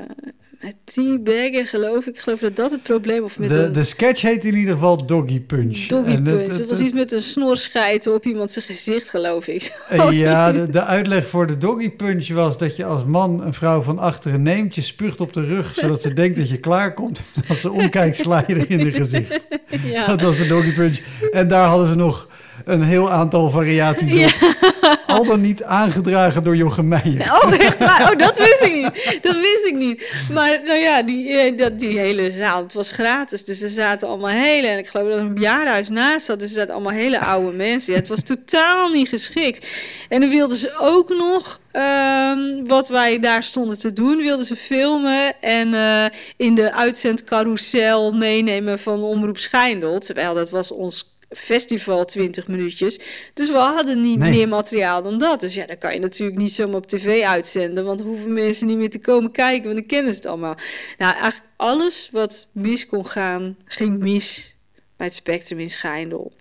met 0.61 0.75
teabaggen, 0.85 1.67
geloof 1.67 2.07
ik. 2.07 2.15
Ik 2.15 2.21
geloof 2.21 2.41
dat 2.41 2.57
dat 2.57 2.71
het 2.71 2.83
probleem 2.83 3.23
of 3.23 3.39
met 3.39 3.49
De, 3.49 3.59
een 3.59 3.73
de 3.73 3.85
sketch 3.85 4.21
heet 4.23 4.45
in 4.45 4.55
ieder 4.55 4.73
geval 4.75 5.07
Doggy 5.07 5.41
Punch. 5.41 5.87
doggy 5.87 6.09
En 6.11 6.25
het- 6.27 6.35
punch. 6.37 6.47
het- 6.49 6.57
Het 6.59 6.69
was 6.69 6.81
iets 6.81 6.93
met 6.93 7.13
een 7.13 7.23
snorscheiter 7.23 8.13
op 8.15 8.27
iemand 8.27 8.51
zijn 8.51 8.65
gezicht, 8.65 9.09
geloof 9.11 9.47
ik. 9.47 9.77
Eh, 9.89 10.09
ja, 10.13 10.53
de, 10.53 10.71
de 10.71 10.85
uitleg 10.85 11.27
voor 11.29 11.47
de 11.47 11.59
doggy 11.59 11.91
punch 11.91 12.29
was 12.29 12.59
dat 12.59 12.77
je 12.77 12.85
als 12.85 13.05
man 13.05 13.43
een 13.45 13.55
vrouw 13.55 13.83
van 13.83 13.99
achteren 13.99 14.43
neemt, 14.43 14.75
je 14.75 14.81
spuugt 14.83 15.21
op 15.21 15.33
de 15.33 15.45
rug, 15.45 15.75
zodat 15.75 16.03
ze 16.03 16.13
denkt 16.13 16.37
dat 16.39 16.49
je 16.51 16.57
klaar 16.59 16.95
komt. 16.95 17.23
En 17.35 17.43
als 17.49 17.61
ze 17.61 17.71
omkijkt, 17.71 18.17
sla 18.17 18.45
je 18.47 18.55
er 18.55 18.71
in 18.71 18.81
haar 18.81 18.93
gezicht. 18.93 19.47
ja. 19.93 20.07
Dat 20.07 20.21
was 20.21 20.37
de 20.39 20.47
doggy 20.47 20.75
punch. 20.75 20.99
En 21.33 21.49
daar 21.49 21.67
hadden 21.67 21.87
ze 21.89 21.95
nog 21.95 22.29
een 22.65 22.83
heel 22.83 23.11
aantal 23.11 23.51
variaties 23.51 24.25
op. 24.25 24.59
Al 25.07 25.25
dan 25.25 25.41
niet 25.41 25.63
aangedragen 25.63 26.43
door 26.43 26.57
Jochem 26.57 26.89
Meijer. 26.89 27.41
Oh, 27.43 27.53
echt 27.53 27.79
waar? 27.79 28.13
Oh, 28.13 28.19
dat 28.19 28.39
wist 28.39 28.63
ik 28.63 28.75
niet. 28.75 29.09
Dat 29.31 29.41
wist 29.41 29.65
ik 29.67 29.75
niet. 29.75 30.13
Maar 30.33 30.61
nou 30.65 30.79
ja, 30.79 31.03
die, 31.03 31.37
eh, 31.37 31.57
dat, 31.57 31.79
die 31.79 31.99
hele 31.99 32.31
zaal, 32.31 32.63
het 32.63 32.73
was 32.73 32.91
gratis. 32.91 33.45
Dus 33.45 33.63
er 33.63 33.69
zaten 33.69 34.09
allemaal 34.09 34.31
hele, 34.31 34.67
en 34.67 34.79
ik 34.79 34.89
geloof 34.89 35.09
dat 35.09 35.17
er 35.17 35.21
een 35.21 35.35
bejaardenhuis 35.35 35.89
naast 35.89 36.27
zat. 36.27 36.41
Dus 36.41 36.49
er 36.49 36.55
zaten 36.55 36.75
allemaal 36.75 36.93
hele 36.93 37.21
oude 37.21 37.57
mensen. 37.57 37.93
Ja, 37.93 37.99
het 37.99 38.09
was 38.09 38.23
totaal 38.23 38.89
niet 38.89 39.09
geschikt. 39.09 39.67
En 40.09 40.21
dan 40.21 40.31
wilden 40.31 40.57
ze 40.57 40.77
ook 40.79 41.09
nog, 41.09 41.61
ehm, 41.71 42.65
wat 42.67 42.89
wij 42.89 43.19
daar 43.19 43.43
stonden 43.43 43.79
te 43.79 43.93
doen, 43.93 44.17
wilden 44.17 44.45
ze 44.45 44.57
filmen. 44.57 45.41
En 45.41 45.75
eh, 45.75 46.05
in 46.37 46.55
de 46.55 46.73
uitzendcarousel 46.73 48.13
meenemen 48.13 48.79
van 48.79 49.03
Omroep 49.03 49.39
Schijndel. 49.39 49.99
Terwijl 49.99 50.35
dat 50.35 50.51
was 50.51 50.71
ons 50.71 51.19
festival 51.31 52.05
20 52.05 52.49
minuutjes. 52.49 53.01
Dus 53.35 53.51
we 53.51 53.57
hadden 53.57 54.01
niet 54.01 54.19
Nee. 54.19 54.31
meer 54.31 54.49
materiaal 54.49 55.03
dan 55.03 55.19
dat. 55.19 55.41
Dus 55.41 55.55
ja, 55.55 55.67
dan 55.67 55.79
kan 55.79 55.93
je 55.95 56.01
natuurlijk 56.01 56.39
niet 56.39 56.53
zomaar 56.53 56.77
op 56.77 56.87
tv 56.87 57.23
uitzenden. 57.23 57.85
Want 57.85 58.01
hoeven 58.01 58.33
mensen 58.33 58.67
niet 58.67 58.77
meer 58.77 58.91
te 58.91 58.99
komen 58.99 59.31
kijken, 59.31 59.65
want 59.65 59.77
dan 59.77 59.87
kennen 59.87 60.13
ze 60.13 60.19
het 60.19 60.29
allemaal. 60.29 60.57
Nou, 60.99 61.13
eigenlijk 61.15 61.53
alles 61.57 62.09
wat 62.13 62.49
mis 62.53 62.87
kon 62.87 63.07
gaan, 63.07 63.57
ging 63.65 63.99
mis 63.99 64.57
bij 64.97 65.07
het 65.07 65.17
Spectrum 65.17 65.59
in 65.59 65.71
Schijndel. 65.71 66.33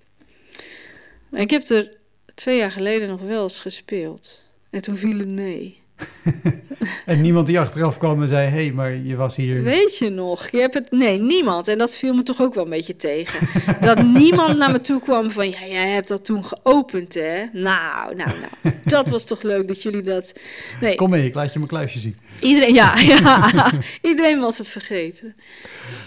Ik 1.32 1.50
heb 1.50 1.68
er 1.68 1.92
twee 2.36 2.58
jaar 2.58 2.72
geleden 2.72 3.08
nog 3.08 3.22
wel 3.22 3.44
eens 3.44 3.60
gespeeld. 3.60 4.46
En 4.70 4.82
toen 4.82 4.98
viel 4.98 5.18
het 5.20 5.28
mee. 5.28 5.79
En 7.06 7.22
niemand 7.22 7.48
die 7.48 7.60
achteraf 7.60 7.98
kwam 7.98 8.22
en 8.22 8.28
zei, 8.28 8.48
hé, 8.48 8.62
hey, 8.64 8.72
maar 8.72 8.94
je 8.94 9.16
was 9.16 9.36
hier. 9.36 9.64
Weet 9.64 9.98
je 9.98 10.10
nog? 10.10 10.50
Je 10.50 10.60
hebt 10.60 10.74
het. 10.74 10.92
Nee, 10.92 11.20
niemand. 11.20 11.68
En 11.68 11.78
dat 11.78 11.96
viel 11.96 12.14
me 12.14 12.24
toch 12.24 12.42
ook 12.42 12.54
wel 12.54 12.64
een 12.64 12.70
beetje 12.70 12.96
tegen. 12.96 13.48
dat 13.88 14.04
niemand 14.04 14.58
naar 14.58 14.72
me 14.72 14.82
toe 14.82 15.02
kwam 15.02 15.32
van. 15.32 15.50
Ja, 15.50 15.66
jij 15.66 15.90
hebt 15.90 16.08
dat 16.08 16.26
toen 16.26 16.44
geopend, 16.46 17.14
hè? 17.14 17.46
Nou, 17.54 18.16
nou, 18.16 18.30
nou. 18.40 18.76
Dat 18.84 19.10
was 19.10 19.26
toch 19.26 19.42
leuk 19.42 19.68
dat 19.68 19.84
jullie 19.84 20.02
dat. 20.02 20.40
Nee, 20.82 20.96
Kom 20.96 21.10
mee, 21.10 21.26
ik 21.26 21.34
laat 21.34 21.54
je 21.54 21.60
mijn 21.60 21.72
kluisje 21.72 22.00
zien. 22.00 22.18
iedereen. 22.40 22.74
Ja, 22.74 23.00
ja. 23.00 23.72
Iedereen 24.02 24.40
was 24.40 24.58
het 24.58 24.68
vergeten. 24.68 25.36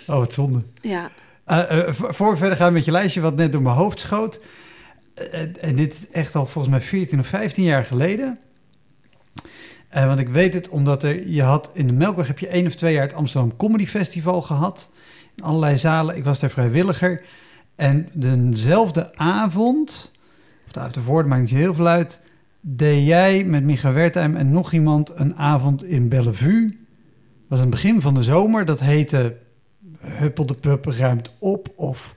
Oh, 0.07 0.16
wat 0.16 0.32
zonde. 0.32 0.62
Ja. 0.80 1.11
Eh, 1.45 1.88
voor 1.93 2.30
we 2.30 2.36
verder 2.36 2.57
gaan 2.57 2.72
met 2.72 2.84
je 2.84 2.90
lijstje, 2.90 3.20
wat 3.20 3.36
net 3.36 3.53
door 3.53 3.62
mijn 3.62 3.76
hoofd 3.76 4.01
schoot. 4.01 4.40
Eh, 5.14 5.40
en 5.61 5.76
dit 5.76 5.93
is 5.93 6.09
echt 6.11 6.34
al 6.34 6.47
volgens 6.47 6.74
mij 6.74 6.80
14 6.82 7.18
of 7.18 7.26
15 7.26 7.64
jaar 7.64 7.84
geleden. 7.84 8.38
Eh, 9.93 10.07
want 10.07 10.20
ik 10.20 10.28
weet 10.28 10.55
het 10.55 10.68
omdat 10.68 11.03
er, 11.03 11.28
je 11.28 11.43
had 11.43 11.70
in 11.72 11.86
de 11.86 11.93
Melkweg 11.93 12.26
heb 12.26 12.38
je 12.38 12.49
één 12.49 12.66
of 12.66 12.74
twee 12.74 12.93
jaar 12.93 13.03
het 13.03 13.14
Amsterdam 13.14 13.57
Comedy 13.57 13.86
Festival 13.86 14.43
gehad. 14.43 14.90
In 15.36 15.45
allerlei 15.45 15.76
zalen. 15.76 16.16
Ik 16.16 16.24
was 16.24 16.40
daar 16.40 16.51
vrijwilliger. 16.51 17.24
En 17.74 18.09
dezelfde 18.12 19.16
avond, 19.16 20.12
of 20.66 20.72
de 20.72 20.80
avond 20.80 20.97
ervoor, 20.97 21.26
maakt 21.26 21.40
niet 21.40 21.51
heel 21.51 21.74
veel 21.74 21.86
uit, 21.86 22.20
deed 22.61 23.07
jij 23.07 23.45
met 23.45 23.64
Micha 23.64 23.93
Wertheim 23.93 24.36
en 24.36 24.53
nog 24.53 24.72
iemand 24.72 25.12
een 25.14 25.36
avond 25.36 25.84
in 25.84 26.09
Bellevue. 26.09 26.66
Dat 26.68 26.78
was 27.49 27.59
aan 27.59 27.66
het 27.66 27.74
begin 27.74 28.01
van 28.01 28.14
de 28.14 28.22
zomer. 28.22 28.64
Dat 28.64 28.80
heette 28.80 29.36
Huppel 30.01 30.47
de 30.47 30.55
Pup 30.55 30.84
ruimt 30.84 31.36
op 31.38 31.68
of 31.76 32.14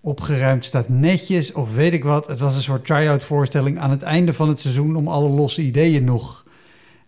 opgeruimd 0.00 0.64
staat 0.64 0.88
netjes 0.88 1.52
of 1.52 1.74
weet 1.74 1.92
ik 1.92 2.04
wat. 2.04 2.26
Het 2.26 2.40
was 2.40 2.56
een 2.56 2.62
soort 2.62 2.86
try-out 2.86 3.24
voorstelling 3.24 3.78
aan 3.78 3.90
het 3.90 4.02
einde 4.02 4.34
van 4.34 4.48
het 4.48 4.60
seizoen 4.60 4.96
om 4.96 5.08
alle 5.08 5.28
losse 5.28 5.62
ideeën 5.62 6.04
nog 6.04 6.48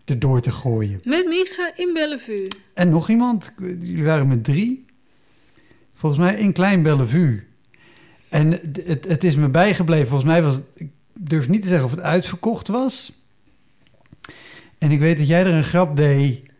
erdoor 0.05 0.41
te 0.41 0.51
gooien. 0.51 0.99
Met 1.03 1.25
Micha 1.27 1.71
in 1.75 1.93
Bellevue. 1.93 2.47
En 2.73 2.89
nog 2.89 3.09
iemand, 3.09 3.53
jullie 3.59 4.03
waren 4.03 4.27
met 4.27 4.43
drie. 4.43 4.85
Volgens 5.93 6.21
mij 6.21 6.35
in 6.35 6.51
Klein 6.53 6.81
Bellevue. 6.81 7.43
En 8.29 8.51
het, 8.85 9.05
het 9.07 9.23
is 9.23 9.35
me 9.35 9.47
bijgebleven. 9.49 10.07
Volgens 10.07 10.29
mij 10.29 10.41
was 10.43 10.55
het, 10.55 10.63
ik 10.75 10.87
durf 11.13 11.49
niet 11.49 11.61
te 11.61 11.67
zeggen 11.67 11.85
of 11.85 11.91
het 11.91 12.01
uitverkocht 12.01 12.67
was. 12.67 13.11
En 14.77 14.91
ik 14.91 14.99
weet 14.99 15.17
dat 15.17 15.27
jij 15.27 15.39
er 15.45 15.53
een 15.53 15.63
grap 15.63 15.97
deed. 15.97 16.51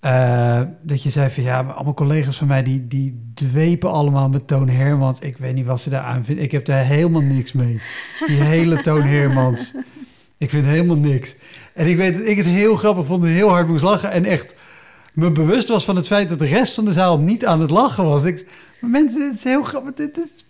eh, 0.00 0.62
dat 0.82 1.02
je 1.02 1.10
zei 1.10 1.30
van 1.30 1.42
ja, 1.42 1.62
maar 1.62 1.74
allemaal 1.74 1.94
collega's 1.94 2.38
van 2.38 2.46
mij 2.46 2.62
die, 2.62 2.86
die 2.86 3.30
dwepen 3.34 3.90
allemaal 3.90 4.28
met 4.28 4.46
Toon 4.46 4.68
Hermans. 4.68 5.20
Ik 5.20 5.36
weet 5.36 5.54
niet 5.54 5.66
wat 5.66 5.80
ze 5.80 5.90
daar 5.90 6.02
aan 6.02 6.24
vinden. 6.24 6.44
Ik 6.44 6.52
heb 6.52 6.64
daar 6.64 6.84
helemaal 6.84 7.20
niks 7.20 7.52
mee. 7.52 7.80
Die 8.26 8.40
hele 8.42 8.80
Toon 8.80 9.02
Hermans. 9.16 9.74
Ik 10.40 10.50
vind 10.50 10.66
helemaal 10.66 10.96
niks. 10.96 11.34
En 11.72 11.86
ik 11.86 11.96
weet 11.96 12.18
dat 12.18 12.26
ik 12.26 12.36
het 12.36 12.46
heel 12.46 12.76
grappig 12.76 13.06
vond 13.06 13.24
en 13.24 13.30
heel 13.30 13.48
hard 13.48 13.68
moest 13.68 13.82
lachen. 13.84 14.10
En 14.10 14.24
echt 14.24 14.54
me 15.14 15.30
bewust 15.30 15.68
was 15.68 15.84
van 15.84 15.96
het 15.96 16.06
feit 16.06 16.28
dat 16.28 16.38
de 16.38 16.46
rest 16.46 16.74
van 16.74 16.84
de 16.84 16.92
zaal 16.92 17.18
niet 17.18 17.46
aan 17.46 17.60
het 17.60 17.70
lachen 17.70 18.04
was. 18.04 18.24
Ik, 18.24 18.46
mensen, 18.80 19.20
dit 19.20 19.32
is 19.34 19.44
heel 19.44 19.62
grappig. 19.62 19.94
Dit 19.94 20.16
is, 20.18 20.44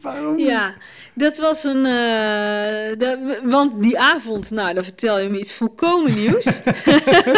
waarom? 0.00 0.38
Ja, 0.38 0.74
dat 1.14 1.36
was 1.38 1.64
een. 1.64 1.86
eh, 1.86 2.98
dat- 2.98 3.18
want 3.44 3.82
die 3.82 3.98
avond, 3.98 4.50
nou, 4.50 4.74
dan 4.74 4.84
vertel 4.84 5.18
je 5.20 5.28
me 5.28 5.38
iets 5.38 5.52
volkomen 5.52 6.14
nieuws. 6.14 6.60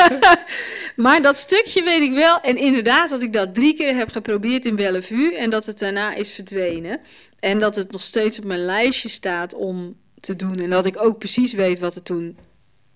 maar 0.97 1.23
dat 1.23 1.37
stukje 1.37 1.83
weet 1.83 2.01
ik 2.03 2.13
wel. 2.13 2.41
En 2.41 2.57
inderdaad, 2.57 3.11
dat 3.11 3.23
ik 3.23 3.33
dat 3.33 3.55
drie 3.55 3.75
keer 3.75 3.97
heb 3.97 4.11
geprobeerd 4.11 4.67
in 4.67 4.77
Bellevue. 4.77 5.37
En 5.37 5.51
dat 5.51 5.67
het 5.67 5.79
daarna 5.79 6.15
is 6.15 6.31
verdwenen. 6.33 7.01
En 7.41 7.59
dat 7.59 7.77
het 7.77 7.91
nog 7.93 8.03
steeds 8.03 8.39
op 8.39 8.45
mijn 8.45 8.65
lijstje 8.65 9.09
staat 9.09 9.55
om 9.55 9.95
te 10.25 10.37
doen. 10.37 10.55
En 10.55 10.71
dat 10.71 10.87
ik 10.87 11.03
ook 11.03 11.19
precies 11.19 11.53
weet 11.53 11.79
wat 11.79 11.95
er 11.95 12.03
toen 12.03 12.37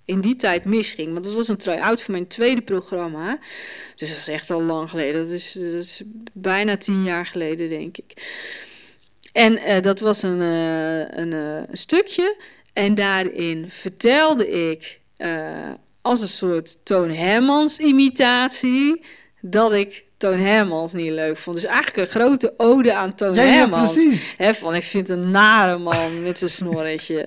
in 0.04 0.20
die 0.20 0.36
tijd 0.36 0.64
misging. 0.64 1.12
Want 1.12 1.26
het 1.26 1.34
was 1.34 1.48
een 1.48 1.56
try-out 1.56 2.02
voor 2.02 2.12
mijn 2.12 2.26
tweede 2.26 2.60
programma. 2.60 3.38
Dus 3.96 4.08
dat 4.08 4.18
is 4.18 4.28
echt 4.28 4.50
al 4.50 4.62
lang 4.62 4.90
geleden. 4.90 5.24
Dat 5.24 5.32
is, 5.32 5.52
dat 5.52 6.02
bijna 6.32 6.76
tien 6.76 7.04
jaar 7.04 7.26
geleden, 7.26 7.68
denk 7.68 7.96
ik. 7.96 8.12
En 9.32 9.58
eh, 9.58 9.82
dat 9.82 10.00
was 10.00 10.22
een, 10.22 10.40
eh, 10.40 11.18
een 11.18 11.32
eh, 11.32 11.62
stukje. 11.72 12.36
En 12.72 12.94
daarin 12.94 13.70
vertelde 13.70 14.48
ik 14.70 15.00
als 16.00 16.20
een 16.20 16.28
soort 16.28 16.84
Toon 16.84 17.10
Hermans 17.10 17.78
imitatie 17.78 19.04
dat 19.40 19.72
ik 19.72 20.04
Toon 20.18 20.38
Hermans 20.38 20.92
niet 20.92 21.10
leuk 21.10 21.36
vond. 21.38 21.56
Dus 21.56 21.64
eigenlijk 21.64 21.96
een 21.96 22.20
grote 22.20 22.54
ode 22.56 22.94
aan 22.94 23.14
Toon 23.14 23.34
Ja, 23.34 23.42
ja, 23.42 23.48
Hermans. 23.50 23.92
precies. 23.92 24.34
Hè, 24.36 24.54
van 24.54 24.74
ik 24.74 24.82
vind 24.82 25.08
een 25.08 25.30
nare 25.30 25.78
man 25.78 26.22
met 26.22 26.38
zijn 26.38 26.50
snorretje. 26.50 27.26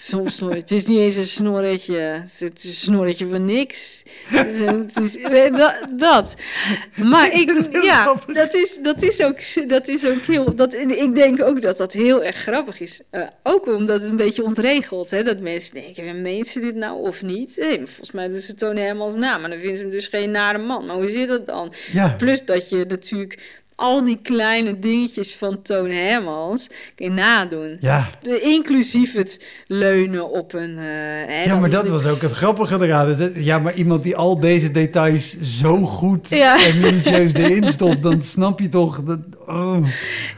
Soms 0.00 0.34
snorretje. 0.34 0.60
Het 0.60 0.84
is 0.84 0.86
niet 0.86 0.98
eens 0.98 1.16
een 1.16 1.24
snorretje. 1.24 1.98
Het 2.38 2.58
is 2.58 2.64
een 2.64 2.70
snorretje 2.70 3.28
van 3.28 3.44
niks. 3.44 4.02
Het 4.24 4.52
is, 4.52 4.60
een- 4.60 4.90
het 4.94 4.96
is 4.96 5.18
dat, 5.56 5.74
dat. 5.98 6.36
Maar 6.96 7.32
ik, 7.34 7.68
ja, 7.84 8.14
dat 8.26 8.54
is, 8.54 8.78
dat 8.82 9.02
is 9.02 9.22
ook, 9.22 9.68
dat 9.68 9.88
is 9.88 10.06
ook 10.06 10.20
heel. 10.20 10.54
Dat, 10.54 10.74
ik 10.74 11.14
denk 11.14 11.42
ook 11.42 11.62
dat 11.62 11.76
dat 11.76 11.92
heel 11.92 12.22
erg 12.24 12.36
grappig 12.36 12.80
is. 12.80 13.02
Eh, 13.10 13.22
ook 13.42 13.66
omdat 13.66 14.00
het 14.00 14.10
een 14.10 14.16
beetje 14.16 14.44
ontregelt. 14.44 15.10
Hè, 15.10 15.22
dat 15.22 15.40
mensen 15.40 15.74
denken: 15.74 16.22
meent 16.22 16.48
ze 16.48 16.60
dit 16.60 16.74
nou 16.74 17.00
of 17.00 17.22
niet? 17.22 17.56
Maar 17.58 17.76
volgens 17.86 18.10
mij 18.10 18.28
doen 18.28 18.40
ze 18.40 18.54
Toon 18.54 18.76
Hermans 18.76 19.14
na. 19.14 19.38
Maar 19.38 19.50
dan 19.50 19.58
vinden 19.58 19.76
ze 19.76 19.82
hem 19.82 19.92
dus 19.92 20.06
geen 20.06 20.30
nare 20.30 20.58
man. 20.58 20.86
Maar 20.86 20.96
hoe 20.96 21.10
zit 21.10 21.28
dat 21.28 21.46
dan? 21.46 21.72
Ja. 21.92 22.08
Plus 22.18 22.44
dat 22.44 22.68
je 22.68 22.84
natuurlijk 22.88 23.38
al 23.78 24.04
die 24.04 24.18
kleine 24.22 24.78
dingetjes 24.78 25.34
van 25.34 25.62
Toon 25.62 25.90
Hermans 25.90 26.68
kun 26.94 27.06
je 27.06 27.10
nadoen. 27.12 27.76
Ja. 27.80 28.10
De- 28.22 28.40
Inclusief 28.40 29.12
het 29.14 29.48
leunen 29.66 30.30
op 30.30 30.52
een... 30.52 30.76
hè, 30.76 31.42
Ja, 31.44 31.56
maar 31.56 31.70
dat 31.70 31.88
was 31.88 32.06
ook 32.06 32.20
het 32.20 32.32
grappige 32.32 32.82
eraan. 32.84 33.32
Ja, 33.34 33.58
maar 33.58 33.74
iemand 33.74 34.02
die 34.02 34.16
al 34.16 34.40
deze 34.40 34.70
details 34.70 35.40
zo 35.40 35.76
goed 35.76 36.28
Ja. 36.28 36.64
en 36.64 36.80
minutieus 36.80 37.32
erin 37.32 37.66
stopt, 37.66 38.02
dan 38.02 38.22
snap 38.22 38.60
je 38.60 38.68
toch 38.68 39.02
dat... 39.02 39.18
Oh. 39.46 39.86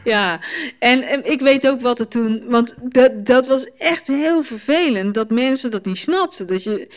Ja, 0.03 0.39
en, 0.79 1.01
en 1.01 1.31
ik 1.31 1.39
weet 1.39 1.67
ook 1.67 1.81
wat 1.81 1.99
er 1.99 2.07
toen... 2.07 2.43
Want 2.47 2.75
dat, 2.83 3.25
dat 3.25 3.47
was 3.47 3.69
echt 3.77 4.07
heel 4.07 4.43
vervelend, 4.43 5.13
dat 5.13 5.29
mensen 5.29 5.71
dat 5.71 5.85
niet 5.85 5.97
snapten. 5.97 6.47
Dat 6.47 6.63
je... 6.63 6.87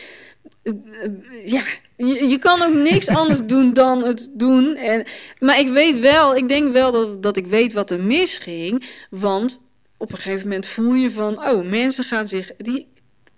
eh, 0.63 0.73
eh, 1.03 1.11
Ja, 1.45 1.61
je, 1.97 2.27
je 2.27 2.37
kan 2.37 2.61
ook 2.61 2.73
niks 2.73 3.07
anders 3.07 3.45
doen 3.45 3.73
dan 3.73 4.03
het 4.03 4.29
doen. 4.33 4.75
En, 4.75 5.05
maar 5.39 5.59
ik 5.59 5.69
weet 5.69 5.99
wel, 5.99 6.35
ik 6.35 6.47
denk 6.47 6.73
wel 6.73 6.91
dat, 6.91 7.23
dat 7.23 7.37
ik 7.37 7.47
weet 7.47 7.73
wat 7.73 7.91
er 7.91 8.03
misging. 8.03 8.89
Want 9.09 9.61
op 9.97 10.11
een 10.11 10.17
gegeven 10.17 10.47
moment 10.47 10.67
voel 10.67 10.93
je 10.93 11.11
van... 11.11 11.47
Oh, 11.47 11.69
mensen 11.69 12.03
gaan 12.03 12.27
zich... 12.27 12.51
Die 12.57 12.87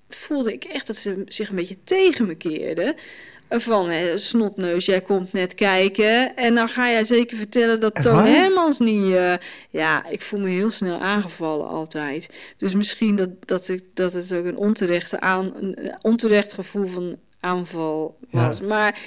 voelde 0.09 0.53
ik 0.53 0.63
echt 0.63 0.87
dat 0.87 0.95
ze 0.95 1.23
zich 1.25 1.49
een 1.49 1.55
beetje 1.55 1.77
tegen 1.83 2.25
me 2.25 2.35
keerden. 2.35 2.95
Van, 3.49 3.89
hè, 3.89 4.17
snotneus, 4.17 4.85
jij 4.85 5.01
komt 5.01 5.33
net 5.33 5.55
kijken. 5.55 6.35
En 6.35 6.55
dan 6.55 6.69
ga 6.69 6.89
jij 6.89 7.03
zeker 7.03 7.37
vertellen 7.37 7.79
dat 7.79 8.03
Toon? 8.03 8.25
Hermans 8.25 8.79
niet... 8.79 9.13
eh, 9.13 9.33
ja, 9.69 10.05
ik 10.09 10.21
voel 10.21 10.39
me 10.39 10.49
heel 10.49 10.71
snel 10.71 10.99
aangevallen 10.99 11.67
altijd. 11.67 12.29
Dus 12.57 12.73
misschien 12.73 13.15
dat, 13.15 13.29
dat, 13.45 13.69
ik, 13.69 13.83
dat 13.93 14.13
het 14.13 14.33
ook 14.33 14.45
een 14.45 14.57
onterechte 14.57 15.19
aan, 15.19 15.53
een 15.55 15.95
onterecht 16.01 16.53
gevoel 16.53 16.87
van 16.87 17.17
aanval 17.47 18.17
was. 18.29 18.61
Maar 18.61 18.99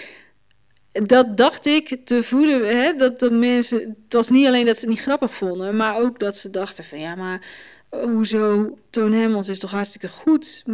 dat 0.92 1.36
dacht 1.36 1.66
ik 1.66 1.96
te 2.04 2.22
voelen, 2.22 2.82
hè, 2.82 2.92
dat 2.92 3.20
de 3.20 3.30
mensen... 3.30 3.78
Het 3.78 4.12
was 4.12 4.28
niet 4.28 4.46
alleen 4.46 4.66
dat 4.66 4.74
ze 4.78 4.80
het 4.80 4.90
niet 4.90 5.02
grappig 5.02 5.34
vonden, 5.34 5.76
maar 5.76 5.96
ook 6.00 6.18
dat 6.18 6.36
ze 6.36 6.50
dachten 6.50 6.84
van... 6.84 7.00
Ja, 7.00 7.14
maar 7.14 7.46
eh, 7.88 8.02
hoezo? 8.02 8.78
Toon 8.90 9.12
Hermans 9.12 9.48
is 9.48 9.58
toch 9.58 9.70
hartstikke 9.70 10.08
goed? 10.08 10.64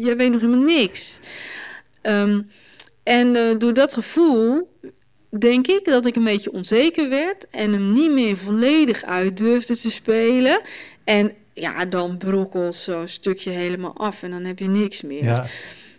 Jij 0.00 0.16
weet 0.16 0.30
nog 0.30 0.40
helemaal 0.40 0.64
niks. 0.64 1.20
Ehm, 2.02 2.40
en 3.02 3.36
eh, 3.36 3.58
door 3.58 3.74
dat 3.74 3.94
gevoel 3.94 4.70
denk 5.38 5.66
ik 5.66 5.84
dat 5.84 6.06
ik 6.06 6.16
een 6.16 6.24
beetje 6.24 6.52
onzeker 6.52 7.08
werd 7.08 7.46
en 7.50 7.72
hem 7.72 7.92
niet 7.92 8.10
meer 8.10 8.36
volledig 8.36 9.04
uit 9.04 9.36
durfde 9.36 9.76
te 9.76 9.90
spelen. 9.90 10.60
En 11.04 11.32
ja, 11.52 11.84
dan 11.84 12.18
brokkelt 12.18 12.74
zo'n 12.74 13.08
stukje 13.08 13.50
helemaal 13.50 13.96
af 13.96 14.22
en 14.22 14.30
dan 14.30 14.44
heb 14.44 14.58
je 14.58 14.68
niks 14.68 15.02
meer. 15.02 15.24
Ja. 15.24 15.46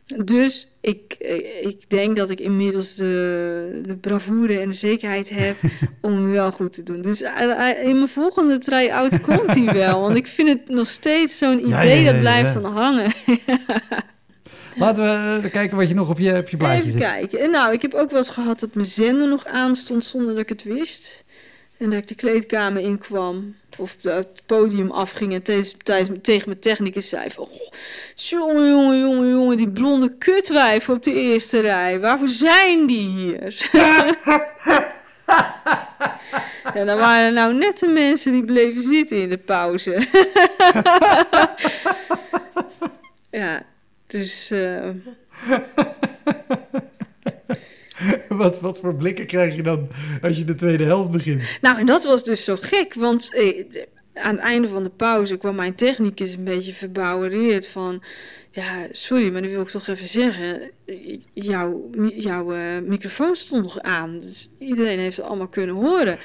Dus 0.05 0.71
ik, 0.81 1.15
ik 1.61 1.89
denk 1.89 2.15
dat 2.15 2.29
ik 2.29 2.39
inmiddels 2.39 2.95
de, 2.95 3.81
de 3.85 3.95
bravoure 3.95 4.59
en 4.59 4.67
de 4.69 4.75
zekerheid 4.75 5.29
heb 5.29 5.55
om 6.01 6.11
hem 6.11 6.31
wel 6.31 6.51
goed 6.51 6.73
te 6.73 6.83
doen. 6.83 7.01
Dus 7.01 7.21
eh, 7.21 7.69
eh, 7.69 7.87
in 7.87 7.95
mijn 7.95 8.07
volgende 8.07 8.57
try-out 8.57 9.21
komt 9.21 9.53
hij 9.55 9.73
wel. 9.73 10.01
Want 10.01 10.15
ik 10.15 10.27
vind 10.27 10.49
het 10.49 10.69
nog 10.69 10.89
steeds 10.89 11.37
zo'n 11.37 11.59
idee 11.59 11.69
Ja, 11.69 11.81
ja, 11.81 11.93
ja, 11.93 12.11
dat 12.11 12.19
blijft 12.19 12.53
dan 12.53 12.65
hangen. 12.65 13.11
Laten 14.75 15.03
we 15.03 15.39
eh, 15.47 15.51
kijken 15.51 15.77
wat 15.77 15.87
je 15.87 15.95
nog 15.95 16.09
op 16.09 16.19
je, 16.19 16.37
op 16.37 16.49
je 16.49 16.57
blaadje 16.57 16.79
Even 16.79 16.91
zit. 16.91 17.01
kijken. 17.01 17.39
En 17.39 17.51
nou, 17.51 17.73
ik 17.73 17.81
heb 17.81 17.93
ook 17.93 18.09
wel 18.09 18.19
eens 18.19 18.29
gehad 18.29 18.59
dat 18.59 18.73
mijn 18.73 18.87
zender 18.87 19.27
nog 19.27 19.45
aanstond 19.45 20.05
zonder 20.05 20.31
dat 20.31 20.41
ik 20.41 20.49
het 20.49 20.63
wist. 20.63 21.22
En 21.83 21.89
dat 21.89 21.99
ik 21.99 22.07
de 22.07 22.15
kleedkamer 22.15 22.81
inkwam 22.81 23.55
of 23.77 23.95
het 24.01 24.41
podium 24.45 24.91
afging 24.91 25.33
en 25.33 25.43
tegen 26.21 26.49
mijn 26.49 26.59
technicus 26.59 27.09
zei 27.09 27.29
van... 27.29 27.45
"Goh, 27.45 27.71
jongen, 28.15 28.69
jongen, 28.69 28.99
jongen, 28.99 29.29
jongen, 29.29 29.57
die 29.57 29.69
blonde 29.69 30.17
kutwijf 30.17 30.89
op 30.89 31.03
de 31.03 31.13
eerste 31.13 31.59
rij. 31.59 31.99
Waarvoor 31.99 32.27
zijn 32.27 32.85
die 32.87 33.07
hier? 33.07 33.69
en 36.73 36.85
dan 36.85 36.97
waren 36.97 37.25
er 37.25 37.33
nou 37.33 37.53
net 37.53 37.79
de 37.79 37.87
mensen 37.87 38.31
die 38.31 38.45
bleven 38.45 38.81
zitten 38.81 39.21
in 39.21 39.29
de 39.29 39.37
pauze. 39.37 40.07
ja, 43.41 43.63
dus... 44.07 44.51
eh, 44.51 44.89
Wat, 48.29 48.59
wat 48.59 48.79
voor 48.79 48.95
blikken 48.95 49.25
krijg 49.25 49.55
je 49.55 49.63
dan 49.63 49.87
als 50.21 50.37
je 50.37 50.43
de 50.43 50.55
tweede 50.55 50.83
helft 50.83 51.11
begint? 51.11 51.57
Nou, 51.61 51.79
en 51.79 51.85
dat 51.85 52.03
was 52.03 52.23
dus 52.23 52.43
zo 52.43 52.55
gek, 52.59 52.93
want 52.93 53.33
eh, 53.33 53.65
aan 54.13 54.35
het 54.35 54.43
einde 54.43 54.67
van 54.67 54.83
de 54.83 54.89
pauze 54.89 55.37
kwam 55.37 55.55
mijn 55.55 55.75
technicus 55.75 56.33
een 56.33 56.43
beetje 56.43 56.73
verbouwereerd 56.73 57.67
van... 57.67 58.03
Ja, 58.51 58.87
sorry, 58.91 59.31
maar 59.31 59.41
dan 59.41 59.51
wil 59.51 59.61
ik 59.61 59.67
toch 59.67 59.87
even 59.87 60.07
zeggen, 60.07 60.71
jouw, 61.33 61.89
jouw 62.13 62.53
eh, 62.53 62.59
microfoon 62.85 63.35
stond 63.35 63.63
nog 63.63 63.79
aan, 63.79 64.19
dus 64.19 64.49
iedereen 64.59 64.99
heeft 64.99 65.17
het 65.17 65.25
allemaal 65.25 65.47
kunnen 65.47 65.75
horen. 65.75 66.17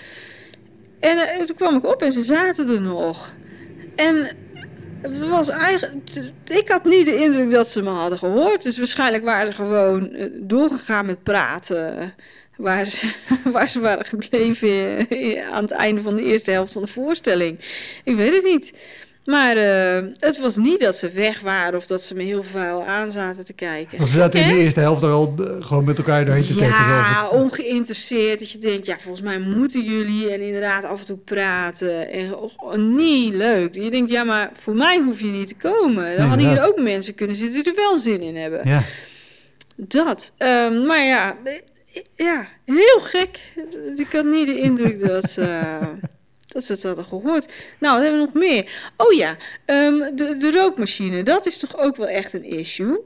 En 1.00 1.18
eh, 1.18 1.44
toen 1.44 1.56
kwam 1.56 1.76
ik 1.76 1.86
op 1.86 2.02
en 2.02 2.12
ze 2.12 2.22
zaten 2.22 2.68
er 2.68 2.80
nog. 2.80 3.32
En 3.94 4.36
was 5.30 5.48
eigenlijk, 5.48 5.94
ik 6.46 6.68
had 6.68 6.84
niet 6.84 7.06
de 7.06 7.16
indruk 7.16 7.50
dat 7.50 7.68
ze 7.68 7.82
me 7.82 7.90
hadden 7.90 8.18
gehoord, 8.18 8.62
dus 8.62 8.78
waarschijnlijk 8.78 9.24
waren 9.24 9.46
ze 9.46 9.52
gewoon 9.52 10.12
eh, 10.12 10.26
doorgegaan 10.32 11.06
met 11.06 11.22
praten 11.22 12.14
waar 12.56 12.86
ze, 12.86 13.12
waar 13.52 13.68
ze 13.68 13.80
waren 13.80 14.04
gebleven 14.04 15.08
eh, 15.08 15.50
aan 15.50 15.62
het 15.62 15.70
einde 15.70 16.02
van 16.02 16.14
de 16.14 16.22
eerste 16.22 16.50
helft 16.50 16.72
van 16.72 16.82
de 16.82 16.88
voorstelling. 16.88 17.58
Ik 18.04 18.16
weet 18.16 18.34
het 18.34 18.44
niet. 18.44 18.72
Maar 19.28 19.56
eh, 19.56 20.04
het 20.18 20.38
was 20.38 20.56
niet 20.56 20.80
dat 20.80 20.96
ze 20.96 21.10
weg 21.10 21.40
waren 21.40 21.78
of 21.78 21.86
dat 21.86 22.02
ze 22.02 22.14
me 22.14 22.22
heel 22.22 22.42
veel 22.42 22.84
aan 22.84 23.12
zaten 23.12 23.44
te 23.44 23.52
kijken. 23.52 23.98
Want 23.98 24.10
ze 24.10 24.18
zaten 24.18 24.40
in 24.40 24.48
de 24.48 24.54
eerste 24.54 24.80
helft 24.80 25.02
er 25.02 25.10
al 25.10 25.34
eh, 25.38 25.66
gewoon 25.66 25.84
met 25.84 25.98
elkaar 25.98 26.24
doorheen 26.24 26.46
te. 26.46 26.54
Ja, 26.54 27.24
ik. 27.24 27.32
ongeïnteresseerd. 27.32 28.38
Dat 28.38 28.50
je 28.50 28.58
denkt, 28.58 28.86
ja, 28.86 28.98
volgens 28.98 29.24
mij 29.24 29.38
moeten 29.38 29.82
jullie 29.82 30.30
en 30.30 30.40
inderdaad 30.40 30.84
af 30.84 31.00
en 31.00 31.06
toe 31.06 31.16
praten. 31.16 32.10
En 32.10 32.34
oh, 32.36 32.74
niet 32.74 33.34
leuk. 33.34 33.74
Je 33.74 33.90
denkt, 33.90 34.10
ja, 34.10 34.24
maar 34.24 34.50
voor 34.54 34.74
mij 34.74 34.98
hoef 34.98 35.20
je 35.20 35.26
niet 35.26 35.48
te 35.48 35.56
komen. 35.56 36.04
Dan 36.04 36.16
Nee, 36.16 36.26
hadden 36.26 36.48
hier 36.48 36.66
ook 36.66 36.80
mensen 36.80 37.14
kunnen 37.14 37.36
zitten 37.36 37.62
die 37.62 37.72
er 37.72 37.78
wel 37.78 37.98
zin 37.98 38.22
in 38.22 38.36
hebben. 38.36 38.60
Ja. 38.64 38.82
Dat. 39.76 40.34
Ehm, 40.38 40.86
maar 40.86 41.04
ja, 41.04 41.36
eh, 41.44 41.52
ja, 42.14 42.46
heel 42.64 43.00
gek. 43.00 43.38
Ik 43.96 44.12
had 44.12 44.24
niet 44.24 44.46
de 44.46 44.60
indruk 44.60 45.06
dat 45.06 45.30
ze, 45.30 45.78
dat 46.48 46.64
ze 46.64 46.72
het 46.72 46.82
hadden 46.82 47.04
gehoord. 47.04 47.52
Nou, 47.78 47.94
wat 47.94 48.02
hebben 48.02 48.20
we 48.20 48.26
nog 48.26 48.42
meer? 48.42 48.92
Oh 48.96 49.12
ja, 49.12 49.36
ehm, 49.64 50.16
de, 50.16 50.36
de 50.36 50.50
rookmachine. 50.50 51.22
Dat 51.22 51.46
is 51.46 51.58
toch 51.58 51.76
ook 51.76 51.96
wel 51.96 52.08
echt 52.08 52.32
een 52.32 52.44
issue? 52.44 53.00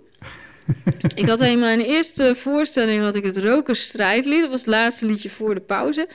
ik 1.14 1.28
had 1.28 1.40
in 1.40 1.59
mijn 1.59 1.80
eerste 1.80 2.34
voorstelling 2.34 3.03
had 3.03 3.16
ik 3.16 3.24
het 3.24 3.36
rokersstrijdlied. 3.36 4.40
Dat 4.40 4.51
was 4.51 4.61
het 4.61 4.68
laatste 4.68 5.07
liedje 5.07 5.30
voor 5.30 5.55
de 5.55 5.61
pauze. 5.61 6.09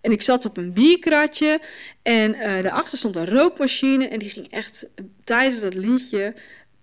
En 0.00 0.12
ik 0.12 0.22
zat 0.22 0.44
op 0.44 0.56
een 0.56 0.72
bierkratje 0.72 1.60
en 2.02 2.34
eh 2.34 2.62
daarachter 2.62 2.98
stond 2.98 3.16
een 3.16 3.28
rookmachine. 3.28 4.08
En 4.08 4.18
die 4.18 4.30
ging 4.30 4.50
echt 4.50 4.86
eh, 4.94 5.04
tijdens 5.24 5.60
dat 5.60 5.74
liedje, 5.74 6.34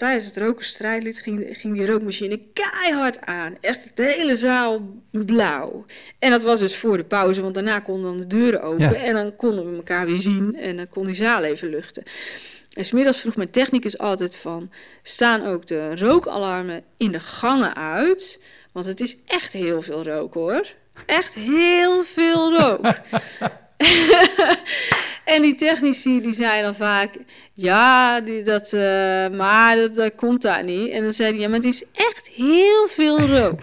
tijdens 0.02 0.26
het 0.26 0.38
rokersstrijdlied, 0.38 1.20
ging, 1.20 1.48
ging 1.52 1.74
die 1.74 1.86
rookmachine 1.86 2.40
keihard 2.54 3.22
aan. 3.22 3.58
Echt 3.60 3.92
de 3.96 4.04
hele 4.04 4.36
zaal 4.36 4.82
blauw. 5.12 5.86
En 6.20 6.32
dat 6.32 6.42
was 6.42 6.60
dus 6.60 6.78
voor 6.78 6.98
de 6.98 7.04
pauze, 7.04 7.42
want 7.42 7.54
daarna 7.54 7.80
konden 7.80 8.04
dan 8.04 8.18
de 8.18 8.28
deuren 8.28 8.62
open. 8.62 8.90
Ja. 8.90 8.94
En 8.94 9.14
dan 9.14 9.36
konden 9.36 9.70
we 9.70 9.76
elkaar 9.76 10.06
weer 10.06 10.18
zien 10.18 10.56
en 10.56 10.78
dan 10.78 10.90
kon 10.90 11.06
die 11.06 11.16
zaal 11.16 11.44
even 11.44 11.70
luchten. 11.70 12.04
En 12.74 12.86
smiddags 12.86 13.20
vroeg 13.20 13.36
mijn 13.36 13.52
technicus 13.52 13.98
altijd 13.98 14.36
van... 14.36 14.72
staan 15.04 15.46
ook 15.46 15.66
de 15.68 15.96
rookalarmen 15.96 16.84
in 16.98 17.12
de 17.12 17.20
gangen 17.20 17.76
uit? 17.76 18.42
Want 18.72 18.86
het 18.86 19.02
is 19.02 19.18
echt 19.26 19.54
heel 19.54 19.82
veel 19.82 20.04
rook, 20.04 20.34
hoor. 20.34 20.68
Echt 21.06 21.34
heel 21.34 22.04
veel 22.04 22.58
rook. 22.58 22.86
en 25.26 25.42
die 25.42 25.56
technici 25.56 26.22
die 26.22 26.34
zeiden 26.34 26.64
dan 26.64 26.76
vaak... 26.76 27.10
ja, 27.54 28.22
die, 28.22 28.44
dat, 28.44 28.74
eh, 28.74 29.28
maar 29.30 29.76
dat, 29.76 29.96
dat 29.96 30.16
komt 30.16 30.42
daar 30.42 30.64
niet. 30.64 30.90
En 30.92 31.04
dan 31.04 31.14
zei 31.14 31.32
hij... 31.32 31.40
ja, 31.40 31.48
maar 31.48 31.58
het 31.58 31.66
is 31.66 31.84
echt 31.94 32.28
heel 32.28 32.88
veel 32.88 33.20
rook. 33.20 33.60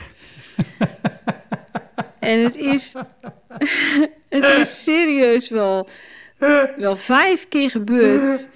en 2.20 2.42
het 2.42 2.56
is... 2.56 2.94
het 4.28 4.44
is 4.44 4.84
serieus 4.84 5.48
wel... 5.48 5.88
wel 6.76 6.96
vijf 6.96 7.48
keer 7.48 7.70
gebeurd... 7.70 8.48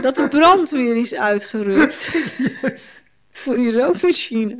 dat 0.00 0.16
de 0.16 0.28
brandweer 0.28 0.96
is 0.96 1.14
uitgerukt 1.14 2.12
voor 3.36 3.56
die 3.56 3.72
rookmachine. 3.72 4.56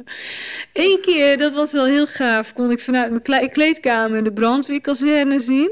Eén 0.73 0.99
keer, 1.01 1.39
dat 1.39 1.55
was 1.55 1.73
wel 1.73 1.87
heel 1.87 2.07
gaaf, 2.07 2.53
kon 2.53 2.71
ik 2.71 2.81
vanuit 2.81 3.11
mijn 3.11 3.23
klei- 3.23 3.49
kleedkamer 3.49 4.25
de 4.25 4.33
brandweerkazerne 4.33 5.41
zien. 5.41 5.71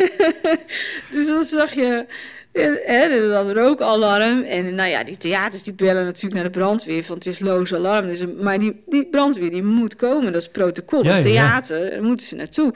dus 1.12 1.26
dan 1.26 1.44
zag 1.44 1.74
je 1.74 2.06
eh, 2.52 2.70
hè, 2.84 3.28
dat 3.28 3.52
rookalarm. 3.52 4.42
En 4.42 4.74
nou 4.74 4.88
ja, 4.90 5.04
die 5.04 5.16
theaters 5.16 5.62
die 5.62 5.72
bellen 5.74 6.04
natuurlijk 6.04 6.34
naar 6.34 6.52
de 6.52 6.58
brandweer, 6.58 7.04
want 7.08 7.24
het 7.24 7.34
is 7.34 7.40
loos 7.40 7.74
alarm. 7.74 8.06
Dus, 8.06 8.24
maar 8.40 8.58
die, 8.58 8.82
die 8.86 9.06
brandweer 9.06 9.50
die 9.50 9.62
moet 9.62 9.96
komen, 9.96 10.32
dat 10.32 10.42
is 10.42 10.48
protocol. 10.48 11.04
Ja. 11.04 11.20
theater, 11.20 11.90
daar 11.90 12.02
moeten 12.02 12.26
ze 12.26 12.34
naartoe. 12.34 12.74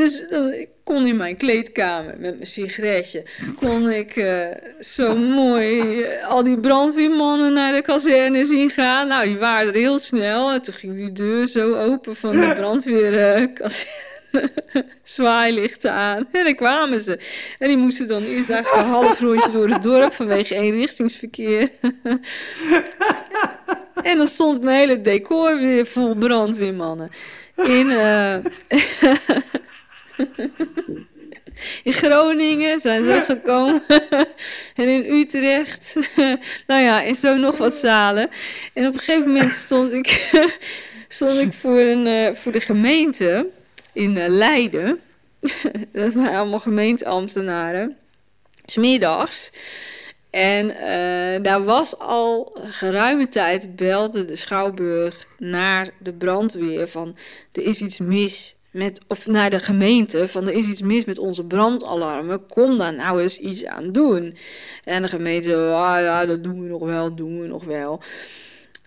Dus 0.00 0.28
dan, 0.28 0.52
ik 0.52 0.68
kon 0.84 1.06
in 1.06 1.16
mijn 1.16 1.36
kleedkamer 1.36 2.14
met 2.18 2.34
mijn 2.34 2.46
sigaretje, 2.46 3.22
kon 3.56 3.90
ik 3.90 4.16
eh, 4.16 4.46
zo 4.80 5.16
mooi 5.16 6.02
eh, 6.02 6.28
al 6.28 6.42
die 6.42 6.58
brandweermannen 6.58 7.52
naar 7.52 7.72
de 7.72 7.82
kazerne 7.82 8.44
zien 8.44 8.70
gaan. 8.70 9.08
Nou, 9.08 9.26
die 9.26 9.38
waren 9.38 9.68
er 9.68 9.78
heel 9.78 9.98
snel. 9.98 10.52
En 10.52 10.62
toen 10.62 10.74
ging 10.74 10.96
die 10.96 11.12
deur 11.12 11.46
zo 11.46 11.74
open 11.74 12.16
van 12.16 12.40
de 12.40 12.52
brandweerkazerne. 12.58 14.08
zwaailichten 15.02 15.92
aan. 15.92 16.28
En 16.32 16.44
dan 16.44 16.54
kwamen 16.54 17.00
ze. 17.00 17.18
En 17.58 17.68
die 17.68 17.76
moesten 17.76 18.06
dan 18.06 18.22
eerst 18.22 18.50
eigenlijk 18.50 18.84
een 18.84 18.92
half 18.92 19.20
rondje 19.20 19.50
door 19.50 19.68
het 19.68 19.82
dorp 19.82 20.12
vanwege 20.12 20.54
eenrichtingsverkeer. 20.54 21.70
en 24.02 24.16
dan 24.16 24.26
stond 24.26 24.62
mijn 24.62 24.78
hele 24.78 25.00
decor 25.00 25.58
weer 25.58 25.86
vol 25.86 26.14
brandweermannen. 26.14 27.10
In, 27.56 27.90
eh, 27.90 28.34
in 31.84 31.92
Groningen 31.92 32.80
zijn 32.80 33.04
ze 33.04 33.22
gekomen. 33.26 33.82
en 34.80 34.88
in 34.88 35.12
Utrecht. 35.12 35.96
nou 36.66 36.82
ja, 36.82 37.04
en 37.04 37.14
zo 37.14 37.36
nog 37.36 37.56
wat 37.56 37.74
zalen. 37.74 38.28
En 38.72 38.86
op 38.86 38.92
een 38.92 38.98
gegeven 38.98 39.32
moment 39.32 39.52
stond 39.52 39.92
ik, 39.92 40.40
stond 41.08 41.38
ik 41.38 41.52
voor, 41.52 41.78
een, 41.78 42.06
eh, 42.06 42.34
voor 42.34 42.52
de 42.52 42.60
gemeente 42.60 43.46
in 43.92 44.16
eh, 44.16 44.28
Leiden. 44.28 45.00
dat 45.92 46.12
waren 46.12 46.38
allemaal 46.38 46.60
gemeenteambtenaren. 46.60 47.96
Smiddags. 48.64 49.50
En 50.30 50.70
eh, 50.70 51.42
daar 51.42 51.64
was 51.64 51.98
al 51.98 52.58
geruime 52.64 53.28
tijd 53.28 53.76
belde 53.76 54.24
de 54.24 54.36
Schouwburg 54.36 55.26
naar 55.38 55.90
de 55.98 56.12
brandweer 56.12 56.88
van 56.88 57.16
er 57.52 57.62
is 57.62 57.80
iets 57.80 57.98
mis 57.98 58.56
met, 58.70 59.00
of 59.06 59.26
naar 59.26 59.50
de 59.50 59.58
gemeente 59.58 60.28
van 60.28 60.46
er 60.46 60.54
is 60.54 60.68
iets 60.68 60.82
mis 60.82 61.04
met 61.04 61.18
onze 61.18 61.44
brandalarmen, 61.44 62.46
kom 62.46 62.78
daar 62.78 62.94
nou 62.94 63.22
eens 63.22 63.38
iets 63.38 63.64
aan 63.64 63.92
doen. 63.92 64.34
En 64.84 65.02
de 65.02 65.08
gemeente, 65.08 65.54
ah 65.56 66.00
ja, 66.00 66.26
dat 66.26 66.44
doen 66.44 66.62
we 66.62 66.68
nog 66.68 66.82
wel, 66.82 67.14
doen 67.14 67.40
we 67.40 67.46
nog 67.46 67.64
wel. 67.64 68.02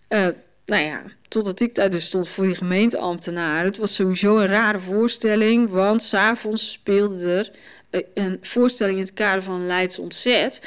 Uh, 0.10 0.28
nou 0.66 0.84
ja, 0.84 1.04
totdat 1.28 1.60
ik 1.60 1.76
daar 1.76 1.90
dus 1.90 2.06
stond 2.06 2.28
voor 2.28 2.46
die 2.46 2.56
gemeenteambtenaren. 2.56 3.66
Het 3.66 3.78
was 3.78 3.96
sowieso 3.96 4.38
een 4.38 4.48
rare 4.48 4.80
voorstelling, 4.80 5.70
want 5.70 6.04
s'avonds 6.04 6.72
speelde 6.72 7.32
er 7.32 7.52
eh, 7.90 8.02
een 8.14 8.38
voorstelling 8.42 8.98
in 8.98 9.04
het 9.04 9.14
kader 9.14 9.44
van 9.44 9.68
Leids 9.68 10.00
Ontzet. 10.00 10.62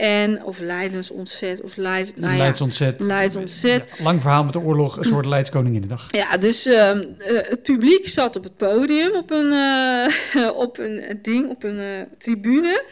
En, 0.00 0.44
of 0.44 0.58
Leidens 0.58 1.10
ontzet, 1.10 1.60
of 1.60 1.76
Leids... 1.76 2.12
Nou 2.16 2.32
ja, 2.32 2.38
Leids 2.38 2.60
ontzet. 2.60 3.00
Leids 3.00 3.36
ontzet. 3.36 3.88
lang 3.98 4.20
verhaal 4.20 4.44
met 4.44 4.52
de 4.52 4.60
oorlog, 4.60 4.96
een 4.96 5.04
soort 5.04 5.26
Leidskoningin 5.26 5.74
in 5.74 5.80
de 5.80 5.88
dag. 5.88 6.06
Ja, 6.10 6.36
dus 6.36 6.66
uh, 6.66 6.98
het 7.18 7.62
publiek 7.62 8.08
zat 8.08 8.36
op 8.36 8.44
het 8.44 8.56
podium, 8.56 9.14
op 9.14 9.30
een, 9.30 9.52
uh, 10.36 10.48
op 10.66 10.78
een 10.78 11.18
ding, 11.22 11.48
op 11.48 11.62
een 11.62 11.78
uh, 11.78 12.02
tribune. 12.18 12.84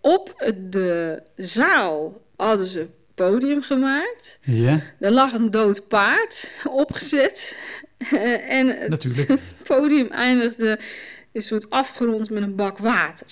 op 0.00 0.52
de 0.70 1.22
zaal 1.36 2.20
hadden 2.36 2.66
ze 2.66 2.86
podium 3.14 3.62
gemaakt. 3.62 4.38
Ja. 4.42 4.80
Er 5.00 5.10
lag 5.10 5.32
een 5.32 5.50
dood 5.50 5.88
paard 5.88 6.52
opgezet. 6.84 7.56
en 8.48 8.80
het 8.80 8.88
Natuurlijk. 8.88 9.40
podium 9.66 10.10
eindigde 10.10 10.78
een 11.32 11.42
soort 11.42 11.70
afgerond 11.70 12.30
met 12.30 12.42
een 12.42 12.56
bak 12.56 12.78
water. 12.78 13.26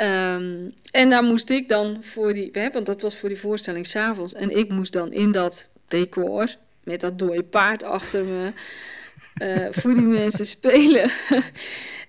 Um, 0.00 0.74
en 0.90 1.10
daar 1.10 1.22
moest 1.22 1.50
ik 1.50 1.68
dan 1.68 2.04
voor 2.04 2.34
die, 2.34 2.48
hè, 2.52 2.70
want 2.70 2.86
dat 2.86 3.02
was 3.02 3.16
voor 3.16 3.28
die 3.28 3.38
voorstelling 3.38 3.86
s'avonds. 3.86 4.34
En 4.34 4.56
ik 4.56 4.68
moest 4.68 4.92
dan 4.92 5.12
in 5.12 5.32
dat 5.32 5.68
decor, 5.88 6.54
met 6.84 7.00
dat 7.00 7.18
dode 7.18 7.42
paard 7.42 7.82
achter 7.82 8.24
me, 8.24 8.52
uh, 9.42 9.66
voor 9.82 9.94
die 9.94 10.02
mensen 10.02 10.46
spelen. 10.46 11.10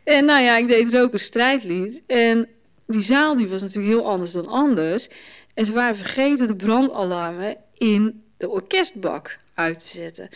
en 0.03 0.25
nou 0.25 0.43
ja, 0.43 0.57
ik 0.57 0.67
deed 0.67 0.93
er 0.93 1.01
ook 1.01 1.13
een 1.13 1.19
strijdlied. 1.19 2.03
En 2.07 2.47
die 2.87 3.01
zaal 3.01 3.35
die 3.35 3.47
was 3.47 3.61
natuurlijk 3.61 3.93
heel 3.93 4.07
anders 4.07 4.31
dan 4.31 4.47
anders. 4.47 5.09
En 5.53 5.65
ze 5.65 5.71
waren 5.71 5.95
vergeten 5.95 6.47
de 6.47 6.55
brandalarmen 6.55 7.57
in 7.73 8.23
de 8.37 8.49
orkestbak 8.49 9.39
uit 9.53 9.79
te 9.79 9.87
zetten. 9.87 10.29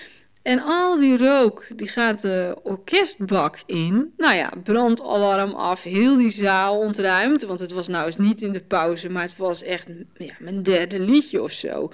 En 0.43 0.59
al 0.59 0.97
die 0.97 1.17
rook, 1.17 1.67
die 1.75 1.87
gaat 1.87 2.21
de 2.21 2.55
orkestbak 2.63 3.61
in. 3.65 4.13
Nou 4.17 4.35
ja, 4.35 4.51
brandalarm 4.63 5.53
af, 5.53 5.83
heel 5.83 6.17
die 6.17 6.29
zaal 6.29 6.77
ontruimd. 6.77 7.43
Want 7.43 7.59
het 7.59 7.71
was 7.71 7.87
nou 7.87 8.05
eens 8.05 8.17
niet 8.17 8.41
in 8.41 8.51
de 8.51 8.63
pauze, 8.63 9.09
maar 9.09 9.23
het 9.23 9.37
was 9.37 9.63
echt 9.63 9.87
ja, 10.17 10.33
mijn 10.39 10.63
derde 10.63 10.99
liedje 10.99 11.41
of 11.41 11.51
zo. 11.51 11.91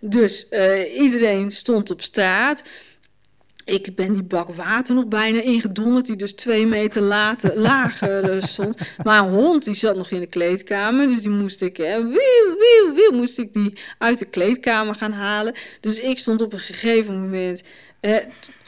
Dus 0.00 0.46
uh, 0.50 1.00
iedereen 1.00 1.50
stond 1.50 1.90
op 1.90 2.02
straat. 2.02 2.62
Ik 3.64 3.94
ben 3.94 4.12
die 4.12 4.22
bak 4.22 4.54
water 4.54 4.94
nog 4.94 5.08
bijna 5.08 5.40
ingedonderd, 5.40 6.06
die 6.06 6.16
dus 6.16 6.32
twee 6.32 6.66
meter 6.66 7.02
later, 7.02 7.58
lager 7.70 8.34
uh, 8.34 8.42
stond. 8.42 8.78
Maar 9.02 9.22
een 9.22 9.32
hond 9.32 9.64
die 9.64 9.74
zat 9.74 9.96
nog 9.96 10.10
in 10.10 10.20
de 10.20 10.26
kleedkamer, 10.26 11.08
dus 11.08 11.22
die 11.22 11.30
moest 11.30 11.62
ik, 11.62 11.76
hè, 11.76 12.02
wieuw, 12.02 12.56
wieuw, 12.58 12.94
wieuw, 12.94 13.12
moest 13.12 13.38
ik 13.38 13.52
die 13.52 13.72
uit 13.98 14.18
de 14.18 14.24
kleedkamer 14.24 14.94
gaan 14.94 15.12
halen. 15.12 15.54
Dus 15.80 16.00
ik 16.00 16.18
stond 16.18 16.42
op 16.42 16.52
een 16.52 16.58
gegeven 16.58 17.20
moment 17.20 17.62
uh, 18.00 18.16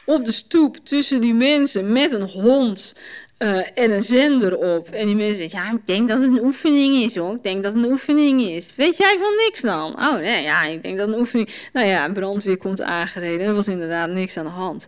op 0.05 0.25
de 0.25 0.31
stoep 0.31 0.77
tussen 0.83 1.21
die 1.21 1.33
mensen 1.33 1.91
met 1.91 2.11
een 2.11 2.29
hond. 2.29 2.95
Uh, 3.39 3.77
en 3.77 3.91
een 3.91 4.03
zender 4.03 4.57
op. 4.57 4.89
En 4.89 5.05
die 5.05 5.15
mensen 5.15 5.49
zeggen, 5.49 5.59
ja, 5.59 5.77
ik 5.77 5.87
denk 5.87 6.07
dat 6.07 6.21
het 6.21 6.29
een 6.29 6.43
oefening 6.43 6.95
is 6.95 7.15
hoor. 7.15 7.35
Ik 7.35 7.43
denk 7.43 7.63
dat 7.63 7.73
het 7.73 7.83
een 7.83 7.91
oefening 7.91 8.41
is. 8.41 8.75
Weet 8.75 8.97
jij 8.97 9.17
van 9.19 9.35
niks 9.45 9.61
dan? 9.61 9.99
Oh 9.99 10.15
nee, 10.15 10.43
ja, 10.43 10.63
ik 10.63 10.83
denk 10.83 10.97
dat 10.97 11.05
het 11.07 11.15
een 11.15 11.21
oefening... 11.21 11.49
Nou 11.73 11.87
ja, 11.87 12.09
brandweer 12.09 12.57
komt 12.57 12.81
aangereden. 12.81 13.47
Er 13.47 13.53
was 13.53 13.67
inderdaad 13.67 14.09
niks 14.09 14.37
aan 14.37 14.45
de 14.45 14.51
hand. 14.51 14.85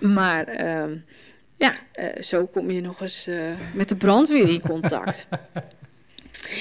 Maar 0.00 0.60
uh, 0.60 0.96
ja, 1.56 1.74
uh, 2.00 2.22
zo 2.22 2.46
kom 2.46 2.70
je 2.70 2.80
nog 2.80 3.00
eens 3.00 3.28
uh, 3.28 3.36
met 3.74 3.88
de 3.88 3.96
brandweer 3.96 4.48
in 4.48 4.60
contact. 4.60 5.28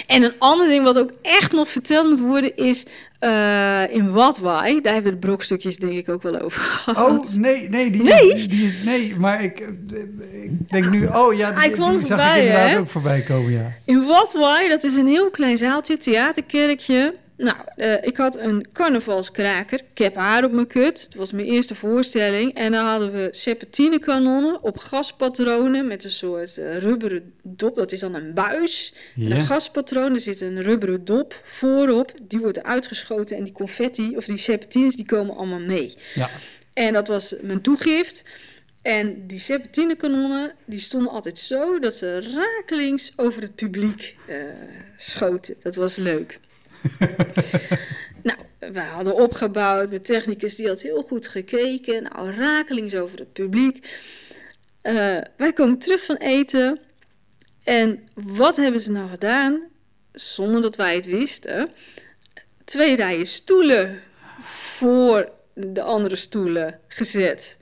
En 0.07 0.24
een 0.24 0.34
ander 0.39 0.68
ding 0.68 0.84
wat 0.84 0.99
ook 0.99 1.12
echt 1.32 1.51
nog 1.51 1.69
verteld 1.69 2.07
moet 2.07 2.19
worden 2.19 2.55
is 2.55 2.86
uh, 3.21 3.93
in 3.93 4.11
Watwaai. 4.11 4.82
Daar 4.82 4.93
hebben 4.93 5.11
we 5.11 5.19
de 5.19 5.27
brokstukjes 5.27 5.77
denk 5.77 5.93
ik 5.93 6.09
ook 6.09 6.21
wel 6.21 6.39
over 6.39 6.61
gehad. 6.84 7.09
Oh, 7.09 7.36
nee, 7.36 7.69
nee. 7.69 7.91
Die, 7.91 8.03
nee? 8.03 8.34
Die, 8.36 8.47
die, 8.47 8.73
nee, 8.86 9.15
maar 9.17 9.43
ik, 9.43 9.59
ik 10.32 10.69
denk 10.69 10.89
nu, 10.89 11.05
oh 11.05 11.34
ja, 11.34 11.49
die, 11.49 11.59
Hij 11.59 11.69
kwam 11.69 11.97
die 11.97 12.07
voorbij, 12.07 12.25
zag 12.25 12.36
ik 12.36 12.41
inderdaad 12.41 12.69
hè? 12.69 12.79
ook 12.79 12.89
voorbij 12.89 13.21
komen, 13.21 13.51
ja. 13.51 13.71
In 13.86 14.05
Watwaai, 14.05 14.69
dat 14.69 14.84
is 14.84 14.95
een 14.95 15.07
heel 15.07 15.29
klein 15.29 15.57
zaaltje, 15.57 15.97
theaterkerkje. 15.97 17.13
Nou, 17.41 17.57
uh, 17.77 17.93
ik 18.01 18.17
had 18.17 18.37
een 18.37 18.67
carnavalskraker. 18.73 19.81
Ik 19.91 19.97
heb 19.97 20.15
haar 20.15 20.43
op 20.43 20.51
mijn 20.51 20.67
kut. 20.67 21.01
Het 21.01 21.15
was 21.15 21.31
mijn 21.31 21.47
eerste 21.47 21.75
voorstelling. 21.75 22.53
En 22.53 22.71
dan 22.71 22.85
hadden 22.85 23.11
we 23.11 23.27
serpentinekanonnen 23.31 24.63
op 24.63 24.77
gaspatronen 24.77 25.87
met 25.87 26.03
een 26.03 26.09
soort 26.09 26.57
uh, 26.57 26.77
rubberen 26.77 27.33
dop. 27.43 27.75
Dat 27.75 27.91
is 27.91 27.99
dan 27.99 28.13
een 28.13 28.33
buis. 28.33 28.93
Ja. 29.15 29.29
En 29.29 29.37
een 29.37 29.45
gaspatroon, 29.45 30.13
er 30.13 30.19
zit 30.19 30.41
een 30.41 30.61
rubberen 30.61 31.05
dop 31.05 31.41
voorop. 31.43 32.13
Die 32.21 32.39
wordt 32.39 32.63
uitgeschoten 32.63 33.37
en 33.37 33.43
die 33.43 33.53
confetti 33.53 34.15
of 34.15 34.25
die 34.25 34.37
serpentines 34.37 34.95
die 34.95 35.05
komen 35.05 35.35
allemaal 35.35 35.59
mee. 35.59 35.95
Ja. 36.13 36.29
En 36.73 36.93
dat 36.93 37.07
was 37.07 37.35
mijn 37.41 37.61
toegift. 37.61 38.23
En 38.81 39.27
die 39.27 39.39
serpentinekanonnen, 39.39 40.53
die 40.65 40.79
stonden 40.79 41.11
altijd 41.11 41.39
zo 41.39 41.79
dat 41.79 41.95
ze 41.95 42.33
rakelings 42.35 43.13
over 43.15 43.41
het 43.41 43.55
publiek 43.55 44.15
uh, 44.29 44.35
schoten. 44.97 45.55
Dat 45.59 45.75
was 45.75 45.95
leuk. 45.95 46.39
nou, 48.23 48.39
wij 48.59 48.86
hadden 48.86 49.15
opgebouwd 49.15 49.89
met 49.89 50.05
technicus, 50.05 50.55
die 50.55 50.67
had 50.67 50.82
heel 50.82 51.01
goed 51.01 51.27
gekeken. 51.27 52.03
Nou, 52.03 52.32
rakelings 52.32 52.95
over 52.95 53.19
het 53.19 53.34
publiek. 53.34 53.99
Uh, 54.84 55.17
wij 55.38 55.53
komen 55.53 55.77
terug 55.77 56.05
van 56.05 56.15
eten. 56.15 56.79
En 57.63 58.07
wat 58.13 58.55
hebben 58.55 58.82
ze 58.82 58.91
nou 58.91 59.09
gedaan? 59.09 59.61
Zonder 60.11 60.61
dat 60.61 60.75
wij 60.75 60.95
het 60.95 61.05
wisten. 61.05 61.69
Twee 62.63 62.95
rijen 62.95 63.27
stoelen 63.27 64.01
voor 64.39 65.32
de 65.53 65.82
andere 65.82 66.15
stoelen 66.15 66.79
gezet. 66.88 67.57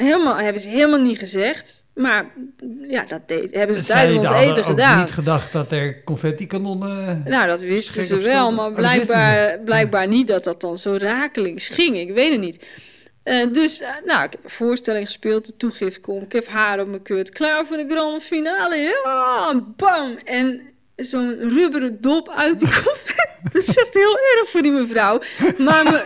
Helemaal, 0.00 0.36
hebben 0.36 0.62
ze 0.62 0.68
helemaal 0.68 1.00
niet 1.00 1.18
gezegd. 1.18 1.84
Maar 1.94 2.30
ja, 2.82 3.04
dat 3.04 3.20
deed, 3.28 3.54
hebben 3.54 3.76
ze 3.76 3.84
tijdens 3.84 4.18
ons 4.18 4.30
eten 4.30 4.64
gedaan. 4.64 4.98
Ik 4.98 5.04
niet 5.04 5.14
gedacht 5.14 5.52
dat 5.52 5.72
er 5.72 6.04
confetti-kanonnen... 6.04 7.22
Nou, 7.24 7.46
dat 7.46 7.60
wisten 7.60 8.02
ze 8.02 8.16
wel, 8.16 8.52
maar 8.52 8.72
blijkbaar, 8.72 9.54
oh, 9.58 9.64
blijkbaar 9.64 10.08
niet 10.08 10.28
dat 10.28 10.44
dat 10.44 10.60
dan 10.60 10.78
zo 10.78 10.96
rakelings 10.98 11.68
ging. 11.68 11.98
Ik 11.98 12.10
weet 12.12 12.30
het 12.30 12.40
niet. 12.40 12.66
Uh, 13.24 13.52
dus, 13.52 13.80
uh, 13.80 13.88
nou, 14.04 14.24
ik 14.24 14.32
heb 14.32 14.44
een 14.44 14.50
voorstelling 14.50 15.04
gespeeld, 15.04 15.46
de 15.46 15.56
toegift 15.56 16.00
komt. 16.00 16.22
Ik 16.22 16.32
heb 16.32 16.48
haar 16.48 16.80
op 16.80 16.88
mijn 16.88 17.02
kut, 17.02 17.30
klaar 17.30 17.66
voor 17.66 17.76
de 17.76 17.86
grande 17.88 18.20
finale. 18.20 18.76
Ja, 18.76 19.62
bam! 19.76 20.16
En 20.24 20.60
zo'n 20.96 21.36
rubberen 21.38 22.00
dop 22.00 22.28
uit 22.28 22.58
die 22.58 22.68
confetti. 22.84 23.20
Dat 23.52 23.62
is 23.62 23.76
echt 23.76 23.94
heel 23.94 24.18
erg 24.38 24.50
voor 24.50 24.62
die 24.62 24.72
mevrouw. 24.72 25.20
Maar 25.58 25.84
me, 25.84 26.02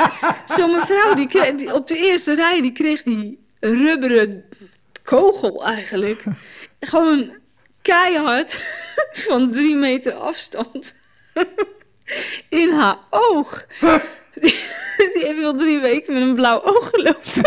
zo'n 0.47 0.71
mevrouw, 0.71 1.15
die, 1.15 1.29
kreeg, 1.29 1.55
die 1.55 1.75
op 1.75 1.87
de 1.87 1.97
eerste 1.97 2.35
rij, 2.35 2.61
die 2.61 2.73
kreeg 2.73 3.03
die 3.03 3.44
rubberen 3.65 4.45
kogel 5.03 5.65
eigenlijk. 5.65 6.25
Gewoon 6.81 7.33
keihard 7.83 8.65
van 9.13 9.51
drie 9.53 9.77
meter 9.77 10.13
afstand 10.13 10.95
in 12.49 12.71
haar 12.71 12.99
oog. 13.11 13.67
Die, 14.35 14.55
die 15.13 15.25
heeft 15.25 15.45
al 15.45 15.57
drie 15.57 15.79
weken 15.79 16.13
met 16.15 16.23
een 16.23 16.35
blauw 16.35 16.63
oog 16.63 16.91
gelopen. 16.91 17.43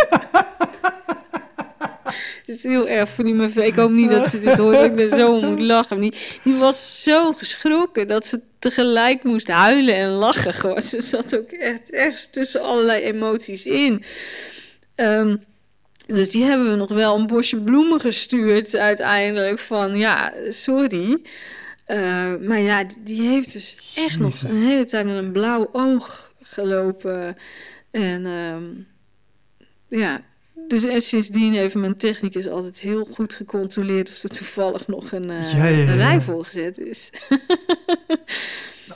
Het 2.45 2.55
is 2.55 2.63
heel 2.63 2.87
erg 2.87 3.09
voor 3.09 3.23
die 3.23 3.33
mevrouw. 3.33 3.63
Ik 3.63 3.75
hoop 3.75 3.91
niet 3.91 4.09
dat 4.09 4.27
ze 4.27 4.39
dit 4.39 4.57
hoort. 4.57 4.81
Ik 4.81 4.95
ben 4.95 5.09
zo 5.09 5.41
moet 5.41 5.59
lachen. 5.59 5.99
Die, 5.99 6.13
die 6.43 6.55
was 6.55 7.03
zo 7.03 7.33
geschrokken 7.33 8.07
dat 8.07 8.25
ze 8.25 8.41
tegelijk 8.59 9.23
moest 9.23 9.47
huilen 9.47 9.95
en 9.95 10.09
lachen. 10.09 10.53
Gewoon. 10.53 10.81
Ze 10.81 11.01
zat 11.01 11.35
ook 11.35 11.51
echt 11.51 11.91
ergens 11.91 12.29
tussen 12.31 12.61
allerlei 12.61 13.03
emoties 13.03 13.65
in. 13.65 14.03
Um, 14.95 15.43
Dus 16.07 16.29
die 16.29 16.43
hebben 16.43 16.69
we 16.69 16.75
nog 16.75 16.89
wel 16.89 17.15
een 17.15 17.27
bosje 17.27 17.61
bloemen 17.61 17.99
gestuurd 17.99 18.75
uiteindelijk 18.75 19.59
van 19.59 19.97
ja, 19.97 20.33
sorry. 20.49 21.21
Uh, 21.87 22.35
maar 22.41 22.59
ja, 22.59 22.85
die 22.99 23.21
heeft 23.21 23.53
dus 23.53 23.93
echt 23.95 24.19
nog 24.19 24.41
een 24.41 24.63
hele 24.63 24.85
tijd 24.85 25.05
met 25.05 25.15
een 25.15 25.31
blauw 25.31 25.69
oog 25.71 26.31
gelopen. 26.41 27.37
En 27.91 28.25
um, 28.25 28.87
ja, 29.87 30.21
dus 30.67 30.83
en 30.83 31.01
sindsdien 31.01 31.53
heeft 31.53 31.75
mijn 31.75 31.97
technicus 31.97 32.47
altijd 32.47 32.79
heel 32.79 33.07
goed 33.13 33.33
gecontroleerd 33.33 34.09
of 34.09 34.23
er 34.23 34.29
toevallig 34.29 34.87
nog 34.87 35.11
een, 35.11 35.31
uh, 35.31 35.51
ja, 35.51 35.65
ja, 35.65 35.77
ja. 35.77 35.87
een 35.87 35.95
rij 35.95 36.21
volgezet 36.21 36.77
is. 36.77 37.11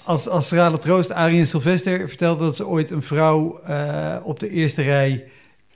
als, 0.04 0.28
als 0.28 0.46
Strale 0.46 0.80
Troost, 0.80 1.12
Arie 1.12 1.46
Sylvester 1.46 2.08
vertelde 2.08 2.44
dat 2.44 2.56
ze 2.56 2.68
ooit 2.68 2.92
een 2.92 3.02
vrouw 3.02 3.62
uh, 3.68 4.18
op 4.24 4.40
de 4.40 4.50
eerste 4.50 4.82
rij 4.82 5.32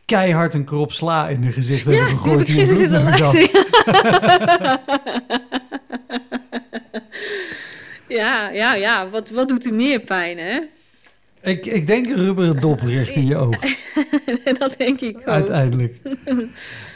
keihard 0.06 0.54
een 0.54 0.64
krop 0.64 0.92
sla 0.92 1.30
in 1.30 1.42
de 1.42 1.52
gezicht 1.52 1.86
hebben 1.86 2.06
gegooid. 2.06 2.48
Ja, 2.48 2.54
die 2.54 2.66
zitten 2.66 3.04
luisteren. 3.04 3.50
ja, 8.20 8.50
ja, 8.50 8.76
ja. 8.76 9.10
Wat, 9.10 9.30
wat 9.30 9.48
doet 9.48 9.66
er 9.66 9.74
meer 9.74 10.00
pijn, 10.00 10.38
hè? 10.38 10.60
Ik, 11.42 11.66
ik 11.66 11.88
denk 11.88 12.08
een 12.08 12.16
rubberen 12.16 12.62
dop 12.62 12.82
recht 12.82 13.16
in 13.16 13.26
je 13.26 13.36
oog. 13.36 13.60
dat 14.60 14.76
denk 14.78 15.02
ik 15.02 15.18
ook. 15.18 15.24
Uiteindelijk. 15.24 16.00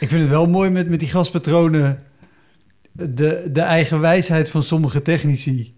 ik 0.00 0.08
vind 0.08 0.20
het 0.20 0.28
wel 0.28 0.46
mooi 0.46 0.70
met, 0.70 0.88
met 0.88 1.00
die 1.00 1.08
gaspatronen... 1.08 2.08
De, 2.92 3.48
de 3.52 3.60
eigen 3.60 4.00
wijsheid 4.00 4.50
van 4.50 4.62
sommige 4.62 5.02
technici. 5.02 5.74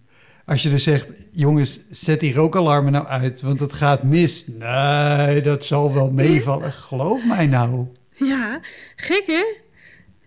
Als 0.47 0.63
je 0.63 0.69
dus 0.69 0.83
zegt, 0.83 1.09
jongens, 1.31 1.81
zet 1.91 2.21
die 2.21 2.35
rookalarmen 2.35 2.93
nou 2.93 3.07
uit, 3.07 3.41
want 3.41 3.61
het 3.61 3.73
gaat 3.73 4.03
mis. 4.03 4.45
Nee, 4.47 5.41
dat 5.41 5.65
zal 5.65 5.95
wel 5.95 6.11
meevallen. 6.11 6.73
Geloof 6.73 7.25
mij 7.25 7.47
nou. 7.47 7.87
Ja, 8.13 8.61
gek 8.97 9.27
hè? 9.27 9.45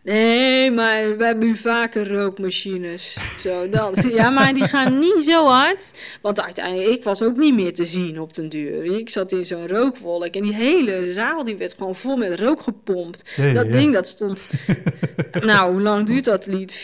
Nee, 0.05 0.71
maar 0.71 1.17
we 1.17 1.25
hebben 1.25 1.47
nu 1.47 1.55
vaker 1.55 2.13
rookmachines. 2.13 3.17
Zo, 3.39 3.69
dat. 3.69 4.03
Ja, 4.13 4.29
maar 4.29 4.53
die 4.53 4.67
gaan 4.67 4.99
niet 4.99 5.21
zo 5.21 5.47
hard. 5.47 5.93
Want 6.21 6.41
uiteindelijk, 6.41 6.89
ik 6.89 7.03
was 7.03 7.21
ook 7.23 7.37
niet 7.37 7.53
meer 7.53 7.73
te 7.73 7.85
zien 7.85 8.19
op 8.19 8.33
den 8.33 8.49
duur. 8.49 8.97
Ik 8.97 9.09
zat 9.09 9.31
in 9.31 9.45
zo'n 9.45 9.67
rookwolk 9.67 10.35
en 10.35 10.41
die 10.41 10.53
hele 10.53 11.11
zaal 11.11 11.43
die 11.43 11.55
werd 11.55 11.73
gewoon 11.77 11.95
vol 11.95 12.17
met 12.17 12.39
rook 12.39 12.61
gepompt. 12.61 13.37
dat 13.53 13.71
ding, 13.71 13.93
dat 13.93 14.07
stond... 14.07 14.49
nou, 15.41 15.71
hoe 15.71 15.81
lang 15.81 16.05
duurt 16.05 16.25
dat 16.25 16.45
lied? 16.45 16.75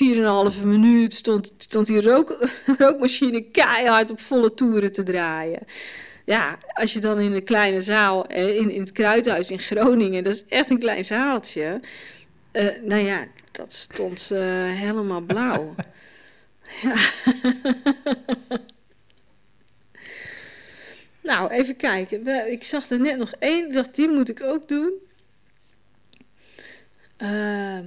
4,5 0.58 0.64
minuut 0.64 1.14
stond, 1.14 1.54
stond 1.58 1.88
die 1.88 2.02
rook, 2.02 2.50
rookmachine 2.78 3.42
keihard 3.42 4.12
op 4.12 4.20
volle 4.20 4.54
toeren 4.54 4.92
te 4.92 5.04
draaien 5.04 5.60
ja, 6.26 6.58
als 6.74 6.94
je 6.94 7.00
dan 7.00 7.20
in 7.20 7.34
een 7.34 7.44
kleine 7.44 7.82
zaal, 7.82 8.28
eh, 8.28 8.58
in, 8.58 8.70
in 8.70 8.80
het 8.80 8.92
Kruidhuis 8.92 9.52
in 9.52 9.60
Groningen, 9.60 10.24
dat 10.24 10.34
is 10.34 10.46
echt 10.50 10.70
een 10.70 10.80
klein 10.80 11.06
zaaltje. 11.06 11.80
Uh, 12.54 12.82
nou 12.82 13.02
ja, 13.02 13.28
dat 13.52 13.74
stond 13.74 14.30
uh, 14.34 14.40
helemaal 14.72 15.22
blauw. 15.22 15.76
ja. 16.82 16.96
nou, 21.22 21.52
even 21.52 21.76
kijken. 21.76 22.52
Ik 22.52 22.64
zag 22.64 22.90
er 22.90 23.00
net 23.00 23.18
nog 23.18 23.34
één. 23.40 23.68
Ik 23.68 23.74
dacht, 23.74 23.96
die 23.96 24.10
moet 24.10 24.30
ik 24.30 24.42
ook 24.44 24.68
doen. 24.68 24.92
Uh, 27.18 27.80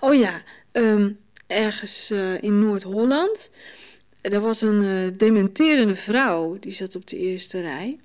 oh 0.00 0.14
ja, 0.14 0.42
um, 0.72 1.18
ergens 1.46 2.10
uh, 2.10 2.42
in 2.42 2.58
Noord-Holland. 2.58 3.50
Er 4.20 4.40
was 4.40 4.60
een 4.60 5.14
dementerende 5.16 5.94
vrouw. 5.94 6.58
Die 6.58 6.72
zat 6.72 6.96
op 6.96 7.06
de 7.06 7.16
eerste 7.16 7.60
rij. 7.60 8.00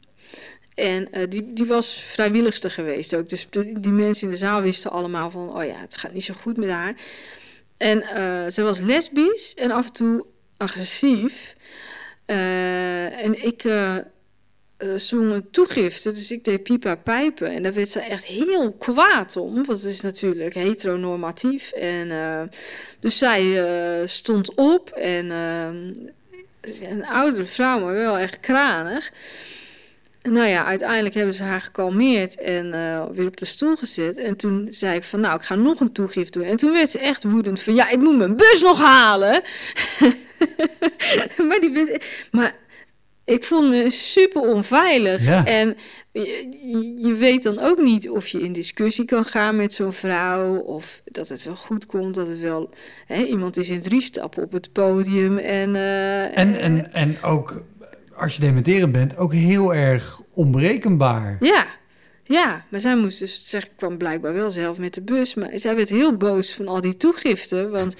En 0.75 1.07
uh, 1.11 1.23
die, 1.29 1.53
die 1.53 1.65
was 1.65 1.93
vrijwilligste 1.93 2.69
geweest 2.69 3.15
ook. 3.15 3.29
Dus 3.29 3.47
die 3.77 3.91
mensen 3.91 4.25
in 4.25 4.31
de 4.31 4.37
zaal 4.37 4.61
wisten 4.61 4.91
allemaal 4.91 5.29
van... 5.29 5.55
oh 5.55 5.65
ja, 5.65 5.79
het 5.79 5.97
gaat 5.97 6.13
niet 6.13 6.23
zo 6.23 6.33
goed 6.33 6.57
met 6.57 6.69
haar. 6.69 6.95
En 7.77 7.97
uh, 7.97 8.51
ze 8.51 8.61
was 8.61 8.79
lesbisch 8.79 9.53
en 9.53 9.71
af 9.71 9.85
en 9.85 9.93
toe 9.93 10.25
agressief. 10.57 11.55
Uh, 12.27 13.23
en 13.23 13.45
ik 13.45 13.61
zong 14.95 15.31
een 15.31 15.49
toegifte, 15.51 16.11
dus 16.11 16.31
ik 16.31 16.43
deed 16.43 16.63
pipa 16.63 16.95
pijpen. 16.95 17.51
En 17.51 17.63
daar 17.63 17.73
werd 17.73 17.89
ze 17.89 17.99
echt 17.99 18.25
heel 18.25 18.71
kwaad 18.71 19.35
om, 19.35 19.53
want 19.53 19.67
het 19.81 19.83
is 19.83 20.01
natuurlijk 20.01 20.53
heteronormatief. 20.53 21.71
En, 21.71 22.49
dus 22.99 23.17
zij 23.17 23.63
stond 24.07 24.55
op 24.55 24.89
en 24.89 25.29
een 25.29 27.05
oudere 27.05 27.45
vrouw, 27.45 27.79
maar 27.79 27.93
wel 27.93 28.17
echt 28.17 28.39
kranig... 28.39 29.11
Nou 30.21 30.47
ja, 30.47 30.65
uiteindelijk 30.65 31.15
hebben 31.15 31.33
ze 31.33 31.43
haar 31.43 31.61
gekalmeerd 31.61 32.35
en 32.35 32.65
uh, 32.65 33.05
weer 33.13 33.27
op 33.27 33.37
de 33.37 33.45
stoel 33.45 33.75
gezet. 33.75 34.17
En 34.17 34.35
toen 34.35 34.67
zei 34.69 34.95
ik 34.95 35.03
van, 35.03 35.19
nou, 35.19 35.35
ik 35.35 35.43
ga 35.43 35.55
nog 35.55 35.79
een 35.79 35.91
toegift 35.91 36.33
doen. 36.33 36.43
En 36.43 36.57
toen 36.57 36.71
werd 36.71 36.91
ze 36.91 36.99
echt 36.99 37.23
woedend 37.23 37.61
van, 37.61 37.73
ja, 37.75 37.89
ik 37.89 37.99
moet 37.99 38.17
mijn 38.17 38.35
bus 38.35 38.61
nog 38.61 38.77
halen. 38.77 39.41
maar, 41.47 41.59
die 41.59 42.01
maar 42.31 42.55
ik 43.25 43.43
voelde 43.43 43.67
me 43.69 43.89
super 43.89 44.41
onveilig. 44.41 45.25
Ja. 45.25 45.45
En 45.45 45.77
je, 46.11 46.93
je, 46.97 47.13
weet 47.13 47.43
dan 47.43 47.59
ook 47.59 47.81
niet 47.81 48.09
of 48.09 48.27
je 48.27 48.41
in 48.41 48.53
discussie 48.53 49.05
kan 49.05 49.25
gaan 49.25 49.55
met 49.55 49.73
zo'n 49.73 49.93
vrouw. 49.93 50.55
Of 50.55 51.01
dat 51.05 51.29
het 51.29 51.43
wel 51.43 51.55
goed 51.55 51.85
komt, 51.85 52.15
dat 52.15 52.27
het 52.27 52.39
wel... 52.39 52.69
Hè, 53.05 53.23
iemand 53.23 53.57
is 53.57 53.69
in 53.69 53.81
drie 53.81 54.01
stappen 54.01 54.43
op 54.43 54.51
het 54.51 54.71
podium 54.71 55.37
en... 55.37 55.75
Uh, 55.75 56.37
en, 56.37 56.59
en, 56.59 56.93
en 56.93 57.23
ook 57.23 57.63
als 58.15 58.35
je 58.35 58.41
dementerend 58.41 58.91
bent, 58.91 59.17
ook 59.17 59.33
heel 59.33 59.73
erg 59.73 60.21
onberekenbaar. 60.33 61.37
Ja, 61.39 61.65
ja, 62.23 62.65
maar 62.69 62.79
zij 62.79 62.95
moest 62.95 63.19
dus, 63.19 63.41
zeg, 63.43 63.69
kwam 63.75 63.97
blijkbaar 63.97 64.33
wel 64.33 64.49
zelf 64.49 64.77
met 64.77 64.93
de 64.93 65.01
bus. 65.01 65.33
Maar 65.33 65.49
zij 65.55 65.75
werd 65.75 65.89
heel 65.89 66.17
boos 66.17 66.53
van 66.53 66.67
al 66.67 66.81
die 66.81 66.97
toegiften. 66.97 67.71
Want 67.71 67.95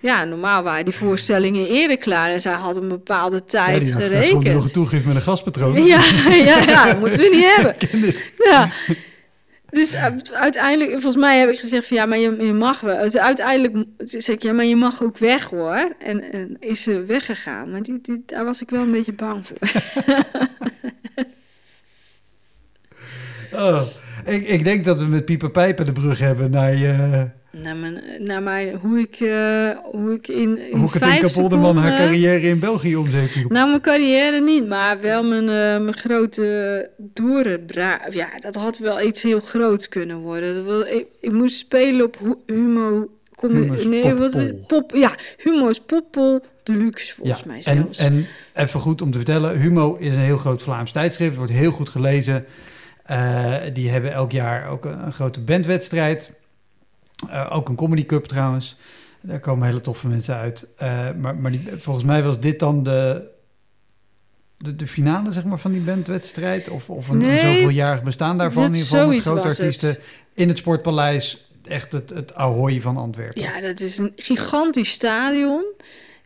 ja, 0.00 0.24
normaal 0.24 0.62
waren 0.62 0.84
die 0.84 0.94
voorstellingen 0.94 1.68
eerder 1.68 1.98
klaar 1.98 2.30
en 2.30 2.40
zij 2.40 2.52
had 2.52 2.76
een 2.76 2.88
bepaalde 2.88 3.44
tijd 3.44 3.88
ja, 3.88 3.96
die 3.96 4.06
gerekend. 4.06 4.44
nog 4.44 4.64
een 4.64 4.70
toegift 4.70 5.04
met 5.04 5.14
een 5.14 5.22
gaspatroon. 5.22 5.84
Ja, 5.84 6.00
ja, 6.28 6.58
ja, 6.58 6.86
dat 6.86 6.98
moeten 6.98 7.20
we 7.20 7.28
niet 7.34 7.44
hebben. 7.54 7.76
Ja. 8.36 8.70
Dus 9.70 9.92
eh, 9.92 10.14
uiteindelijk, 10.32 10.90
volgens 10.90 11.16
mij 11.16 11.38
heb 11.38 11.48
ik 11.48 11.58
gezegd 11.58 11.86
van 11.86 11.96
ja, 11.96 12.06
maar 12.06 12.18
je, 12.18 12.52
mag 12.52 12.80
wel. 12.80 13.02
Dus 13.02 13.16
uiteindelijk 13.16 13.84
zeg 13.98 14.34
ik 14.34 14.42
ja, 14.42 14.52
maar 14.52 14.64
je 14.64 14.76
mag 14.76 15.02
ook 15.02 15.18
weg 15.18 15.44
hoor. 15.44 15.94
En, 15.98 16.32
en 16.32 16.56
is 16.60 16.82
ze 16.82 17.04
weggegaan. 17.04 17.70
Maar 17.70 17.82
die, 17.82 18.22
daar 18.26 18.44
was 18.44 18.62
ik 18.62 18.70
wel 18.70 18.82
een 18.82 18.92
beetje 18.92 19.12
bang 19.12 19.46
voor. 19.46 19.56
oh, 23.60 23.82
ik, 24.24 24.46
ik 24.46 24.64
denk 24.64 24.84
dat 24.84 25.00
we 25.00 25.06
met 25.06 25.24
Pieper 25.24 25.50
Pijpen 25.50 25.86
de 25.86 25.92
brug 25.92 26.18
hebben 26.18 26.50
naar 26.50 26.74
je 26.74 27.28
naar, 27.62 27.76
mijn, 27.76 28.02
naar 28.18 28.42
mijn, 28.42 28.76
hoe, 28.76 28.98
ik, 28.98 29.20
uh, 29.20 29.70
hoe 29.82 30.12
ik 30.12 30.28
in, 30.28 30.58
in 30.58 30.78
Hoe 30.78 30.86
ik 30.86 30.92
het 30.92 31.14
in 31.14 31.20
Kapolderman 31.20 31.76
haar 31.76 31.96
carrière 31.96 32.48
in 32.48 32.58
België 32.58 32.96
omzet. 32.96 33.44
Nou, 33.48 33.68
mijn 33.68 33.80
carrière 33.80 34.40
niet, 34.40 34.68
maar 34.68 35.00
wel 35.00 35.24
mijn, 35.24 35.42
uh, 35.42 35.84
mijn 35.84 35.96
grote 35.96 36.90
doorbraak. 36.96 38.12
Ja, 38.12 38.28
dat 38.40 38.54
had 38.54 38.78
wel 38.78 39.00
iets 39.00 39.22
heel 39.22 39.40
groots 39.40 39.88
kunnen 39.88 40.18
worden. 40.18 40.94
Ik, 40.94 41.06
ik 41.20 41.32
moest 41.32 41.58
spelen 41.58 42.06
op 42.06 42.36
Humo... 42.46 43.10
Kom, 43.34 43.66
nee, 43.88 44.14
wat 44.14 44.66
pop, 44.66 44.92
ja, 44.94 45.14
Humo 45.36 45.68
is 45.68 45.80
Poppel 45.80 46.44
Deluxe, 46.62 47.14
volgens 47.14 47.44
mij 47.44 47.62
zelfs. 47.62 47.98
En, 47.98 48.06
en 48.06 48.26
even 48.64 48.80
goed 48.80 49.02
om 49.02 49.10
te 49.10 49.16
vertellen, 49.16 49.58
Humo 49.58 49.96
is 49.96 50.14
een 50.14 50.20
heel 50.20 50.36
groot 50.36 50.62
Vlaams 50.62 50.92
tijdschrift, 50.92 51.36
wordt 51.36 51.52
heel 51.52 51.70
goed 51.70 51.88
gelezen. 51.88 52.44
Uh, 53.10 53.54
die 53.72 53.90
hebben 53.90 54.12
elk 54.12 54.32
jaar 54.32 54.68
ook 54.68 54.84
een, 54.84 55.06
een 55.06 55.12
grote 55.12 55.40
bandwedstrijd. 55.40 56.30
Uh, 57.30 57.46
ook 57.52 57.68
een 57.68 57.74
comedy 57.76 58.06
cup 58.06 58.24
trouwens. 58.24 58.76
Daar 59.20 59.40
komen 59.40 59.66
hele 59.66 59.80
toffe 59.80 60.08
mensen 60.08 60.36
uit. 60.36 60.66
Uh, 60.82 61.12
maar 61.12 61.36
maar 61.36 61.50
die, 61.50 61.62
volgens 61.76 62.04
mij 62.04 62.22
was 62.22 62.40
dit 62.40 62.58
dan 62.58 62.82
de, 62.82 63.28
de, 64.58 64.76
de, 64.76 64.86
finale 64.86 65.32
zeg 65.32 65.44
maar, 65.44 65.58
van 65.58 65.72
die 65.72 65.80
bandwedstrijd? 65.80 66.68
Of, 66.68 66.90
of 66.90 67.08
een, 67.08 67.16
nee, 67.16 67.30
een 67.30 67.54
zoveeljarig 67.54 68.02
bestaan 68.02 68.38
daarvan? 68.38 68.64
In 68.64 68.74
ieder 68.74 68.88
geval 68.88 69.08
met 69.08 69.20
grote 69.20 69.48
artiesten 69.48 69.88
het. 69.88 70.00
in 70.34 70.48
het 70.48 70.58
Sportpaleis. 70.58 71.50
Echt 71.68 71.92
het, 71.92 72.10
het 72.10 72.34
Ahoy 72.34 72.80
van 72.80 72.96
Antwerpen. 72.96 73.42
Ja, 73.42 73.60
dat 73.60 73.80
is 73.80 73.98
een 73.98 74.12
gigantisch 74.16 74.90
stadion. 74.90 75.64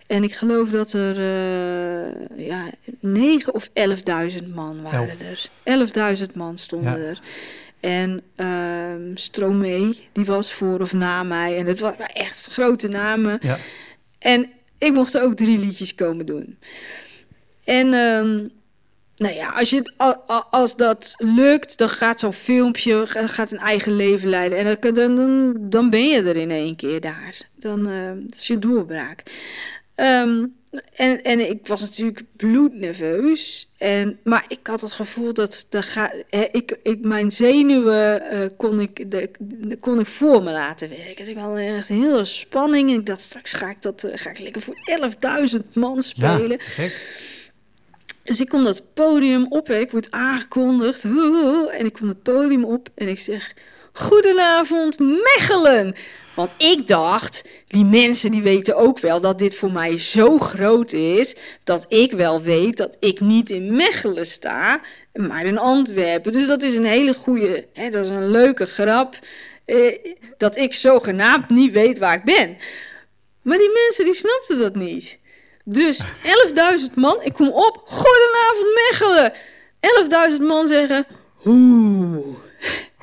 En 0.07 0.25
ik 0.25 0.35
geloof 0.35 0.71
dat 0.71 0.93
er 0.93 1.19
uh, 1.19 2.47
ja, 2.47 2.71
9 3.01 3.55
of 3.55 3.69
11.000 3.69 4.47
man 4.55 4.83
waren 4.83 5.09
Elf. 5.09 5.49
er. 5.65 6.19
11.000 6.27 6.35
man 6.35 6.59
stonden 6.59 7.01
ja. 7.01 7.07
er. 7.07 7.21
En 7.81 8.23
um, 8.37 9.17
Stromae, 9.17 9.97
die 10.13 10.25
was 10.25 10.53
voor 10.53 10.81
of 10.81 10.93
na 10.93 11.23
mij. 11.23 11.57
En 11.57 11.67
het 11.67 11.81
waren 11.81 12.07
echt 12.07 12.49
grote 12.53 12.89
namen. 12.89 13.39
Ja. 13.43 13.57
En 14.19 14.51
ik 14.79 14.93
mocht 14.93 15.19
ook 15.19 15.35
drie 15.35 15.59
liedjes 15.59 15.95
komen 15.95 16.27
doen. 16.27 16.59
En 17.65 17.95
um, 17.95 18.51
nou 19.17 19.35
ja, 19.35 19.49
als, 19.49 19.71
je, 19.71 19.93
als 20.51 20.77
dat 20.77 21.15
lukt, 21.19 21.79
dan 21.79 21.89
gaat 21.89 22.21
zo'n 22.21 22.33
filmpje 22.33 23.03
gaat 23.07 23.53
een 23.53 23.59
eigen 23.59 23.97
leven 23.97 24.29
leiden. 24.29 24.59
En 24.59 24.77
dan, 24.81 25.15
dan, 25.15 25.57
dan 25.71 25.91
ben 25.91 26.09
je 26.09 26.23
er 26.23 26.37
in 26.37 26.51
één 26.51 26.77
keer 26.77 27.01
daar. 27.01 27.41
Dan 27.59 27.89
uh, 27.89 28.11
dat 28.23 28.35
is 28.35 28.47
je 28.47 28.59
doorbraak. 28.59 29.23
Um, 29.97 30.55
en, 30.95 31.23
en 31.23 31.51
ik 31.51 31.67
was 31.67 31.81
natuurlijk 31.81 32.23
bloednerveus. 32.37 33.73
En, 33.79 34.19
maar 34.25 34.45
ik 34.49 34.59
had 34.63 34.81
het 34.81 34.93
gevoel 34.93 35.35
dat 35.35 35.67
de 35.69 35.83
ga, 35.83 36.13
hè, 36.29 36.49
ik, 36.53 36.79
ik, 36.83 37.01
mijn 37.01 37.33
zenuwen 37.33 38.23
uh, 38.33 38.39
kon, 38.57 38.81
ik, 38.81 39.11
de, 39.11 39.31
de, 39.39 39.77
kon 39.77 40.01
ik 40.01 40.07
voor 40.07 40.43
me 40.43 40.53
laten 40.53 40.89
werken. 40.89 41.17
Dus 41.17 41.29
ik 41.29 41.37
had 41.37 41.57
echt 41.57 41.89
een 41.89 42.03
hele 42.03 42.25
spanning. 42.25 42.91
En 42.91 42.99
ik 42.99 43.07
dacht, 43.07 43.21
straks 43.21 43.53
ga 43.53 43.71
ik, 43.71 43.83
dat, 43.83 44.05
uh, 44.05 44.13
ga 44.15 44.31
ik 44.31 44.39
lekker 44.39 44.63
voor 44.63 44.77
11.000 45.51 45.59
man 45.73 46.03
spelen. 46.03 46.61
Ja, 46.77 46.89
dus 48.23 48.41
ik 48.41 48.49
kom 48.49 48.65
dat 48.65 48.93
podium 48.95 49.47
op, 49.49 49.71
ik 49.71 49.91
word 49.91 50.11
aangekondigd. 50.11 51.05
En 51.05 51.85
ik 51.85 51.93
kom 51.93 52.09
het 52.09 52.23
podium 52.23 52.65
op 52.65 52.89
en 52.95 53.09
ik 53.09 53.19
zeg... 53.19 53.55
Goedenavond, 53.93 54.99
Mechelen! 54.99 55.95
Want 56.41 56.55
ik 56.57 56.87
dacht, 56.87 57.45
die 57.69 57.85
mensen 57.85 58.31
die 58.31 58.43
weten 58.43 58.77
ook 58.77 58.99
wel 58.99 59.21
dat 59.21 59.39
dit 59.39 59.55
voor 59.55 59.73
mij 59.73 59.99
zo 59.99 60.39
groot 60.39 60.93
is, 60.93 61.37
dat 61.65 61.85
ik 61.89 62.13
wel 62.13 62.43
weet 62.43 62.77
dat 62.77 62.97
ik 63.01 63.21
niet 63.21 63.51
in 63.51 63.77
Mechelen 63.77 64.27
sta, 64.27 64.81
maar 65.13 65.45
in 65.45 65.59
Antwerpen. 65.59 66.33
Dus 66.33 66.47
dat 66.47 66.63
is 66.63 66.77
een 66.77 66.85
hele 66.85 67.15
goede, 67.15 67.67
hè, 67.73 67.91
dat 67.91 68.05
is 68.05 68.11
een 68.11 68.31
leuke 68.31 68.67
grap, 68.67 69.15
eh, 69.65 69.99
dat 70.37 70.57
ik 70.57 70.75
zogenaamd 70.75 71.49
niet 71.49 71.73
weet 71.73 71.99
waar 71.99 72.15
ik 72.15 72.25
ben. 72.25 72.57
Maar 73.43 73.59
die 73.59 73.71
mensen 73.73 74.05
die 74.05 74.15
snapten 74.15 74.59
dat 74.59 74.75
niet. 74.75 75.19
Dus 75.65 76.05
11.000 76.23 76.95
man, 76.95 77.23
ik 77.23 77.33
kom 77.33 77.49
op, 77.49 77.83
goedenavond 77.85 78.75
Mechelen. 78.75 79.33
11.000 79.81 80.43
man 80.43 80.67
zeggen, 80.67 81.07
hoe. 81.35 82.25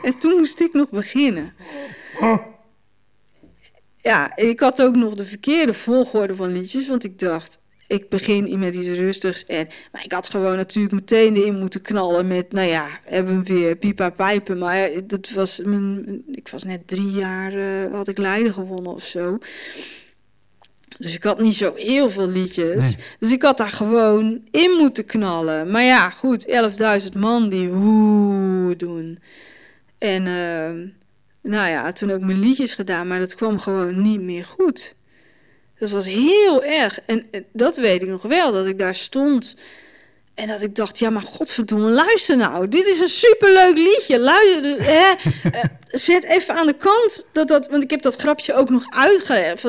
En 0.04 0.20
toen 0.20 0.38
moest 0.38 0.60
ik 0.60 0.74
nog 0.74 0.90
beginnen 0.90 1.54
ja, 4.02 4.36
ik 4.36 4.60
had 4.60 4.82
ook 4.82 4.96
nog 4.96 5.16
de 5.16 5.26
verkeerde 5.26 5.74
volgorde 5.74 6.36
van 6.36 6.52
liedjes, 6.52 6.88
want 6.88 7.04
ik 7.04 7.20
dacht, 7.20 7.60
ik 7.88 8.10
begin 8.10 8.60
met 8.60 8.76
iets 8.76 8.88
rustigs. 8.88 9.46
En, 9.46 9.68
maar 9.92 10.04
ik 10.04 10.12
had 10.12 10.30
gewoon 10.30 10.56
natuurlijk 10.56 10.94
meteen 10.94 11.46
in 11.46 11.60
moeten 11.60 11.82
knallen 11.82 12.28
met, 12.28 12.52
nou 12.52 12.68
ja, 12.68 12.88
hebben 13.04 13.44
we 13.44 13.54
weer 13.54 13.76
pipa 13.76 14.10
pijpen. 14.10 14.58
Maar 14.58 14.90
dat 15.04 15.30
was 15.30 15.62
mijn, 15.66 16.24
ik 16.32 16.48
was 16.48 16.64
net 16.64 16.88
drie 16.88 17.12
jaar, 17.12 17.54
uh, 17.54 17.94
had 17.94 18.08
ik 18.08 18.18
Leiden 18.18 18.54
gewonnen 18.54 18.94
of 18.94 19.04
zo. 19.04 19.38
Dus 20.98 21.14
ik 21.14 21.24
had 21.24 21.42
niet 21.42 21.56
zo 21.56 21.74
heel 21.76 22.10
veel 22.10 22.28
liedjes. 22.28 22.96
Dus 23.20 23.32
ik 23.32 23.42
had 23.42 23.58
daar 23.58 23.72
gewoon 23.72 24.42
in 24.52 24.72
moeten 24.72 25.06
knallen. 25.06 25.72
Maar 25.72 25.84
ja, 25.84 26.10
goed, 26.10 26.48
11.000 27.12 27.18
man 27.18 27.50
die 27.50 27.70
woe 27.70 28.76
doen. 28.76 29.20
En... 29.98 30.26
Uh, 30.26 30.92
nou 31.48 31.70
ja, 31.70 31.92
toen 31.92 32.12
ook 32.12 32.22
mijn 32.22 32.40
liedjes 32.40 32.74
gedaan, 32.74 33.08
maar 33.08 33.20
dat 33.20 33.36
kwam 33.36 33.60
gewoon 33.60 34.02
niet 34.02 34.22
meer 34.22 34.46
goed. 34.46 34.96
Dat 35.80 35.90
was 35.90 36.08
heel 36.08 36.64
erg. 36.64 37.00
En, 37.06 37.26
dat 37.52 37.76
weet 37.76 38.02
ik 38.02 38.08
nog 38.08 38.22
wel, 38.22 38.52
dat 38.52 38.66
ik 38.66 38.78
daar 38.78 38.96
stond 38.96 39.58
en 40.38 40.48
dat 40.48 40.62
ik 40.62 40.76
dacht, 40.76 41.00
ja, 41.00 41.10
maar 41.10 41.22
godverdomme, 41.22 41.90
luister 41.90 42.38
nou. 42.38 42.68
Dit 42.68 42.88
is 42.88 43.00
een 43.00 43.08
superleuk 43.08 43.78
liedje. 43.78 44.20
Luister, 44.20 44.84
hè, 44.84 45.14
eh, 45.52 45.64
zet 45.88 46.24
even 46.24 46.56
aan 46.56 46.66
de 46.66 46.74
kant 46.74 47.28
dat 47.32 47.48
dat... 47.48 47.68
Want 47.68 47.84
ik 47.84 47.90
heb 47.90 48.02
dat 48.02 48.16
grapje 48.16 48.54
ook 48.54 48.70
nog 48.70 48.84
uitgelegd. 48.90 49.68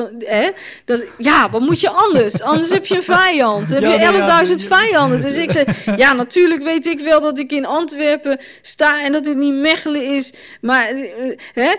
Dat, 0.85 1.03
ja, 1.17 1.49
wat 1.49 1.61
moet 1.61 1.79
je 1.79 1.89
anders? 1.89 2.41
Anders 2.41 2.71
heb 2.71 2.85
je 2.85 2.95
een 2.95 3.03
vijand. 3.03 3.69
Dan 3.69 3.83
heb 3.83 4.13
je 4.13 4.47
11.000 4.47 4.67
vijanden. 4.67 5.21
Dus 5.21 5.37
ik 5.37 5.51
zei, 5.51 5.65
ja, 5.95 6.13
natuurlijk 6.13 6.63
weet 6.63 6.85
ik 6.85 6.99
wel 6.99 7.21
dat 7.21 7.39
ik 7.39 7.51
in 7.51 7.65
Antwerpen 7.65 8.39
sta... 8.61 9.03
en 9.03 9.11
dat 9.11 9.23
dit 9.23 9.37
niet 9.37 9.53
Mechelen 9.53 10.03
is. 10.03 10.33
Maar, 10.61 10.87
eh, 10.87 11.37
hè... 11.53 11.71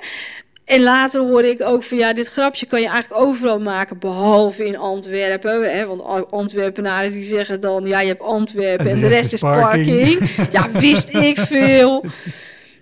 En 0.70 0.82
later 0.82 1.20
hoorde 1.20 1.50
ik 1.50 1.62
ook 1.62 1.82
van 1.82 1.98
ja, 1.98 2.12
dit 2.12 2.28
grapje 2.28 2.66
kan 2.66 2.80
je 2.80 2.88
eigenlijk 2.88 3.22
overal 3.22 3.60
maken, 3.60 3.98
behalve 3.98 4.66
in 4.66 4.76
Antwerpen. 4.76 5.76
Hè? 5.76 5.86
Want 5.86 6.30
Antwerpenaren 6.30 7.12
die 7.12 7.22
zeggen 7.22 7.60
dan, 7.60 7.86
ja, 7.86 8.00
je 8.00 8.08
hebt 8.08 8.20
Antwerpen 8.20 8.90
en, 8.90 9.00
de 9.00 9.06
rest 9.06 9.32
is 9.32 9.40
parking. 9.40 10.18
Ja, 10.50 10.70
wist 10.70 11.14
ik 11.14 11.38
veel. 11.38 12.04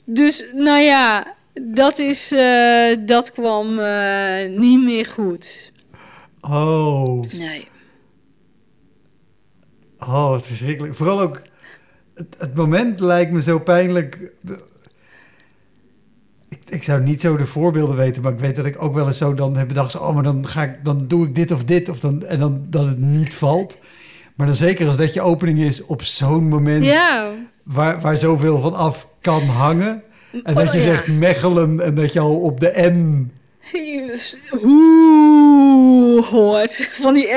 Dus 0.04 0.46
nou 0.54 0.80
ja, 0.80 1.34
dat, 1.62 1.98
is, 1.98 2.32
uh, 2.32 2.96
dat 3.00 3.32
kwam 3.32 3.78
uh, 3.78 4.48
niet 4.56 4.82
meer 4.82 5.06
goed. 5.06 5.72
Oh. 6.40 7.22
Nee. 7.32 7.68
Oh, 9.98 10.28
wat 10.28 10.46
verschrikkelijk. 10.46 10.94
Vooral 10.94 11.20
ook, 11.20 11.42
het, 12.14 12.36
het 12.38 12.54
moment 12.54 13.00
lijkt 13.00 13.32
me 13.32 13.42
zo 13.42 13.58
pijnlijk 13.58 14.32
ik 16.70 16.82
zou 16.82 17.02
niet 17.02 17.20
zo 17.20 17.36
de 17.36 17.46
voorbeelden 17.46 17.96
weten, 17.96 18.22
maar 18.22 18.32
ik 18.32 18.38
weet 18.38 18.56
dat 18.56 18.66
ik 18.66 18.82
ook 18.82 18.94
wel 18.94 19.06
eens 19.06 19.18
zo 19.18 19.34
dan 19.34 19.56
heb 19.56 19.68
bedacht, 19.68 19.98
oh, 19.98 20.14
maar 20.14 20.22
dan 20.22 20.46
ga 20.46 20.62
ik, 20.62 20.84
dan 20.84 21.04
doe 21.06 21.26
ik 21.26 21.34
dit 21.34 21.50
of 21.50 21.64
dit, 21.64 21.88
of 21.88 22.00
dan, 22.00 22.26
en 22.26 22.38
dan 22.38 22.66
dat 22.70 22.86
het 22.86 22.98
niet 22.98 23.34
valt. 23.34 23.78
Maar 24.34 24.46
dan 24.46 24.56
zeker 24.56 24.86
als 24.86 24.96
dat 24.96 25.14
je 25.14 25.20
opening 25.20 25.58
is 25.58 25.84
op 25.84 26.02
zo'n 26.02 26.48
moment 26.48 26.84
ja. 26.84 27.30
waar, 27.62 28.00
waar 28.00 28.16
zoveel 28.16 28.58
van 28.58 28.74
af 28.74 29.08
kan 29.20 29.42
hangen. 29.42 30.02
En 30.44 30.54
dat 30.54 30.72
je 30.72 30.78
oh, 30.78 30.84
zegt 30.84 31.06
Mechelen 31.06 31.80
en 31.80 31.94
dat 31.94 32.12
je 32.12 32.20
al 32.20 32.40
op 32.40 32.60
de 32.60 32.90
N 32.92 33.30
hoe 34.62 36.24
hoort 36.24 36.88
van 36.92 37.14
die 37.14 37.28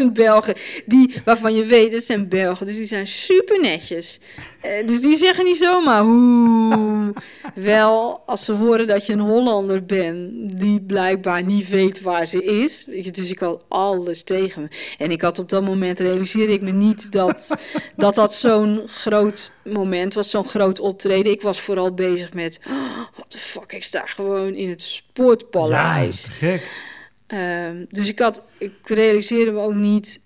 11.000 0.00 0.06
Belgen, 0.12 0.54
die, 0.86 1.14
waarvan 1.24 1.54
je 1.54 1.64
weet 1.64 1.92
het 1.92 2.04
zijn 2.04 2.28
Belgen, 2.28 2.66
dus 2.66 2.76
die 2.76 2.84
zijn 2.84 3.06
super 3.06 3.60
netjes. 3.60 4.20
Uh, 4.66 4.86
dus 4.86 5.00
die 5.00 5.16
zeggen 5.16 5.44
niet 5.44 5.56
zomaar 5.56 6.02
hoe. 6.02 7.12
Wel, 7.54 8.22
als 8.26 8.44
ze 8.44 8.52
horen 8.52 8.86
dat 8.86 9.06
je 9.06 9.12
een 9.12 9.20
Hollander 9.20 9.84
bent, 9.84 10.30
die 10.60 10.80
blijkbaar 10.80 11.42
niet 11.42 11.68
weet 11.68 12.00
waar 12.00 12.26
ze 12.26 12.44
is. 12.44 12.84
Dus 12.84 13.30
ik 13.30 13.38
had 13.38 13.62
alles 13.68 14.22
tegen 14.22 14.62
me. 14.62 14.68
En 14.98 15.10
ik 15.10 15.22
had 15.22 15.38
op 15.38 15.48
dat 15.48 15.64
moment 15.64 15.98
realiseerde 15.98 16.52
ik 16.52 16.60
me 16.60 16.70
niet 16.70 17.12
dat 17.12 17.56
dat, 17.96 18.14
dat 18.14 18.34
zo'n 18.34 18.82
groot 18.86 19.52
moment 19.64 20.14
was, 20.14 20.30
zo'n 20.30 20.44
groot 20.44 20.80
optreden. 20.80 21.32
Ik 21.32 21.42
was 21.42 21.60
vooral 21.60 21.94
bezig 21.94 22.32
met, 22.32 22.60
oh, 22.68 23.24
the 23.28 23.38
fuck, 23.38 23.72
ik 23.72 23.84
sta 23.84 24.00
gewoon 24.06 24.54
in 24.54 24.68
het 24.68 24.82
sportpaleis. 25.20 26.26
Ja, 26.26 26.32
gek. 26.32 26.88
Um, 27.26 27.86
dus 27.88 28.08
ik, 28.08 28.18
had, 28.18 28.42
ik 28.58 28.72
realiseerde 28.84 29.50
me 29.50 29.60
ook 29.60 29.74
niet 29.74 30.20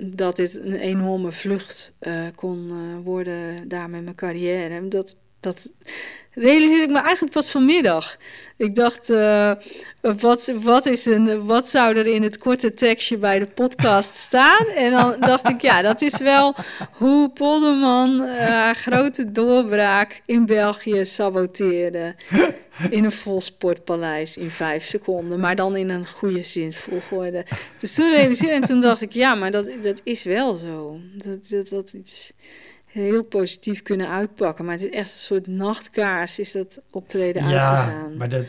dat 0.00 0.36
dit 0.36 0.56
een 0.56 0.74
enorme 0.74 1.32
vlucht 1.32 1.96
uh, 2.00 2.26
kon 2.34 2.68
uh, 2.72 3.04
worden 3.04 3.68
daar 3.68 3.90
met 3.90 4.02
mijn 4.02 4.16
carrière. 4.16 4.88
Dat, 4.88 5.16
dat 5.40 5.68
realiseerde 6.34 6.84
ik 6.84 6.90
me 6.90 6.98
eigenlijk 6.98 7.32
pas 7.32 7.50
vanmiddag. 7.50 8.16
Ik 8.56 8.74
dacht, 8.74 9.10
uh, 9.10 9.52
wat, 10.00 10.52
wat, 10.62 10.86
is 10.86 11.06
een, 11.06 11.46
wat 11.46 11.68
zou 11.68 11.96
er 11.96 12.06
in 12.06 12.22
het 12.22 12.38
korte 12.38 12.74
tekstje 12.74 13.18
bij 13.18 13.38
de 13.38 13.46
podcast 13.46 14.14
staan? 14.26 14.66
En 14.66 14.90
dan 14.90 15.16
dacht 15.20 15.48
ik, 15.48 15.60
ja, 15.60 15.82
dat 15.82 16.02
is 16.02 16.18
wel 16.18 16.54
hoe 16.92 17.30
Polderman 17.30 18.20
haar 18.28 18.74
grote 18.74 19.32
doorbraak 19.32 20.22
in 20.26 20.46
België 20.46 21.04
saboteerde. 21.04 22.14
In 22.90 23.04
een 23.04 23.12
vol 23.12 23.40
sportpaleis 23.40 24.36
in 24.36 24.50
vijf 24.50 24.84
seconden, 24.84 25.40
maar 25.40 25.56
dan 25.56 25.76
in 25.76 25.90
een 25.90 26.06
goede 26.06 26.42
zin 26.42 26.72
volgorde. 26.72 27.44
Dus 27.78 27.94
toen 27.94 28.10
realiseerde 28.10 28.54
en 28.54 28.62
toen 28.62 28.80
dacht 28.80 29.02
ik, 29.02 29.12
ja, 29.12 29.34
maar 29.34 29.50
dat, 29.50 29.66
dat 29.82 30.00
is 30.04 30.22
wel 30.22 30.54
zo. 30.54 31.00
Dat, 31.14 31.48
dat, 31.48 31.68
dat 31.68 31.92
iets 31.92 32.32
heel 32.92 33.22
positief 33.22 33.82
kunnen 33.82 34.08
uitpakken. 34.08 34.64
Maar 34.64 34.74
het 34.74 34.84
is 34.84 34.90
echt 34.90 35.10
een 35.10 35.18
soort 35.18 35.46
nachtkaars 35.46 36.38
is 36.38 36.52
dat 36.52 36.80
optreden 36.90 37.48
ja, 37.48 37.50
uitgegaan. 37.50 38.16
maar 38.16 38.28
dat... 38.28 38.44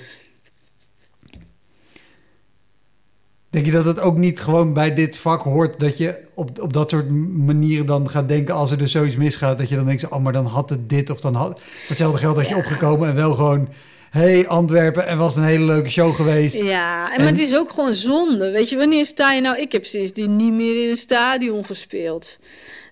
Denk 3.50 3.66
je 3.66 3.72
dat 3.72 3.86
het 3.86 4.00
ook 4.00 4.18
niet 4.18 4.40
gewoon 4.40 4.74
bij 4.74 4.94
dit 4.94 5.18
vak 5.18 5.42
hoort 5.42 5.80
dat 5.80 5.98
je 5.98 6.20
op, 6.34 6.60
op 6.60 6.74
dat 6.74 6.90
soort 6.90 7.10
manieren 7.38 7.86
dan 7.86 8.10
gaat 8.10 8.28
denken 8.28 8.56
als 8.56 8.72
er 8.72 8.78
dus 8.78 8.92
zoiets 8.92 9.16
misgaat, 9.16 9.58
dat 9.58 9.70
je 9.70 9.76
dan 9.76 9.86
denkt, 9.86 10.10
oh, 10.10 10.24
maar 10.24 10.34
dan 10.34 10.46
had 10.46 10.70
het 10.70 10.90
dit 10.90 11.10
of 11.10 11.20
dan 11.20 11.34
had 11.36 11.64
hetzelfde 11.88 12.18
geld 12.18 12.36
had 12.36 12.48
je 12.48 12.56
opgekomen 12.56 13.10
en 13.10 13.16
wel 13.16 13.34
gewoon 13.34 13.70
hey 14.12 14.48
Antwerpen 14.48 15.08
en 15.08 15.18
was 15.18 15.36
een 15.36 15.44
hele 15.44 15.66
leuke 15.66 15.90
show 15.90 16.16
geweest. 16.16 16.56
Ja, 16.56 17.12
en, 17.12 17.18
maar 17.18 17.32
het 17.32 17.40
is 17.40 17.56
ook 17.56 17.70
gewoon 17.70 17.94
zonde. 17.94 18.52
Weet 18.52 18.70
je, 18.70 18.78
wanneer 18.78 19.06
sta 19.06 19.34
je 19.34 19.42
nou... 19.42 19.58
Ik 19.58 19.72
heb 19.72 19.86
sindsdien 19.86 20.36
niet 20.36 20.54
meer 20.54 20.84
in 20.84 20.90
een 20.90 20.96
stadion 20.96 21.66
gespeeld. 21.66 22.40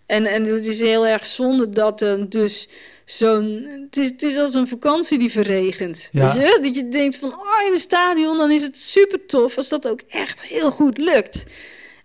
En, 0.05 0.25
en 0.25 0.43
het 0.43 0.67
is 0.67 0.79
heel 0.79 1.07
erg 1.07 1.25
zonde 1.27 1.69
dat 1.69 2.01
er 2.01 2.29
dus 2.29 2.69
zo'n... 3.05 3.67
Het 3.85 3.97
is, 3.97 4.09
het 4.09 4.23
is 4.23 4.37
als 4.37 4.53
een 4.53 4.67
vakantie 4.67 5.19
die 5.19 5.31
verregent. 5.31 6.09
Ja. 6.11 6.33
Weet 6.33 6.33
je? 6.33 6.59
Dat 6.61 6.75
je 6.75 6.89
denkt 6.89 7.17
van, 7.17 7.33
oh, 7.33 7.65
in 7.65 7.71
een 7.71 7.77
stadion, 7.77 8.37
dan 8.37 8.51
is 8.51 8.61
het 8.61 8.77
super 8.77 9.25
tof 9.25 9.57
als 9.57 9.69
dat 9.69 9.87
ook 9.87 10.01
echt 10.09 10.41
heel 10.41 10.71
goed 10.71 10.97
lukt. 10.97 11.43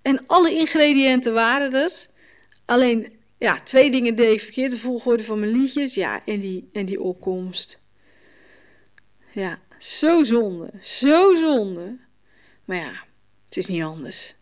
En 0.02 0.22
alle 0.26 0.52
ingrediënten 0.52 1.32
waren 1.32 1.74
er. 1.74 1.92
Alleen, 2.64 3.12
ja, 3.38 3.58
twee 3.64 3.90
dingen 3.90 4.14
deed 4.14 4.32
ik 4.32 4.40
verkeerd. 4.40 4.70
De 4.70 4.78
volgorde 4.78 5.22
van 5.22 5.40
mijn 5.40 5.52
liedjes, 5.52 5.94
ja, 5.94 6.20
en 6.24 6.40
die, 6.40 6.68
en 6.72 6.86
die 6.86 7.00
opkomst. 7.00 7.82
Ja, 9.34 9.58
zo 9.78 10.22
zonde. 10.22 10.70
Zo 10.80 11.34
zonde. 11.34 11.96
Maar 12.64 12.76
ja, 12.76 12.92
het 13.48 13.56
is 13.56 13.66
niet 13.66 13.82
anders. 13.82 14.36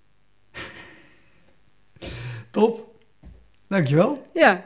Top. 2.51 2.95
Dankjewel. 3.69 4.27
Ja, 4.35 4.65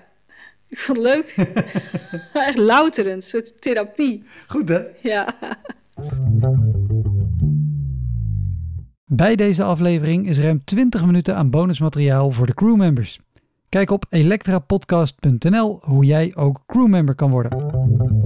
ik 0.68 0.78
vond 0.78 0.98
het 0.98 1.06
leuk. 1.06 1.34
Echt 2.32 2.58
louterend, 2.58 3.16
een 3.16 3.22
soort 3.22 3.60
therapie. 3.62 4.24
Goed 4.46 4.68
hè? 4.68 4.82
Ja. 5.02 5.34
Bij 9.04 9.36
deze 9.36 9.62
aflevering 9.62 10.28
is 10.28 10.38
ruim 10.38 10.64
20 10.64 11.04
minuten 11.04 11.36
aan 11.36 11.50
bonusmateriaal 11.50 12.30
voor 12.30 12.46
de 12.46 12.54
crewmembers. 12.54 13.20
Kijk 13.68 13.90
op 13.90 14.04
elektrapodcast.nl 14.10 15.78
hoe 15.82 16.04
jij 16.04 16.32
ook 16.36 16.62
crewmember 16.66 17.14
kan 17.14 17.30
worden. 17.30 18.25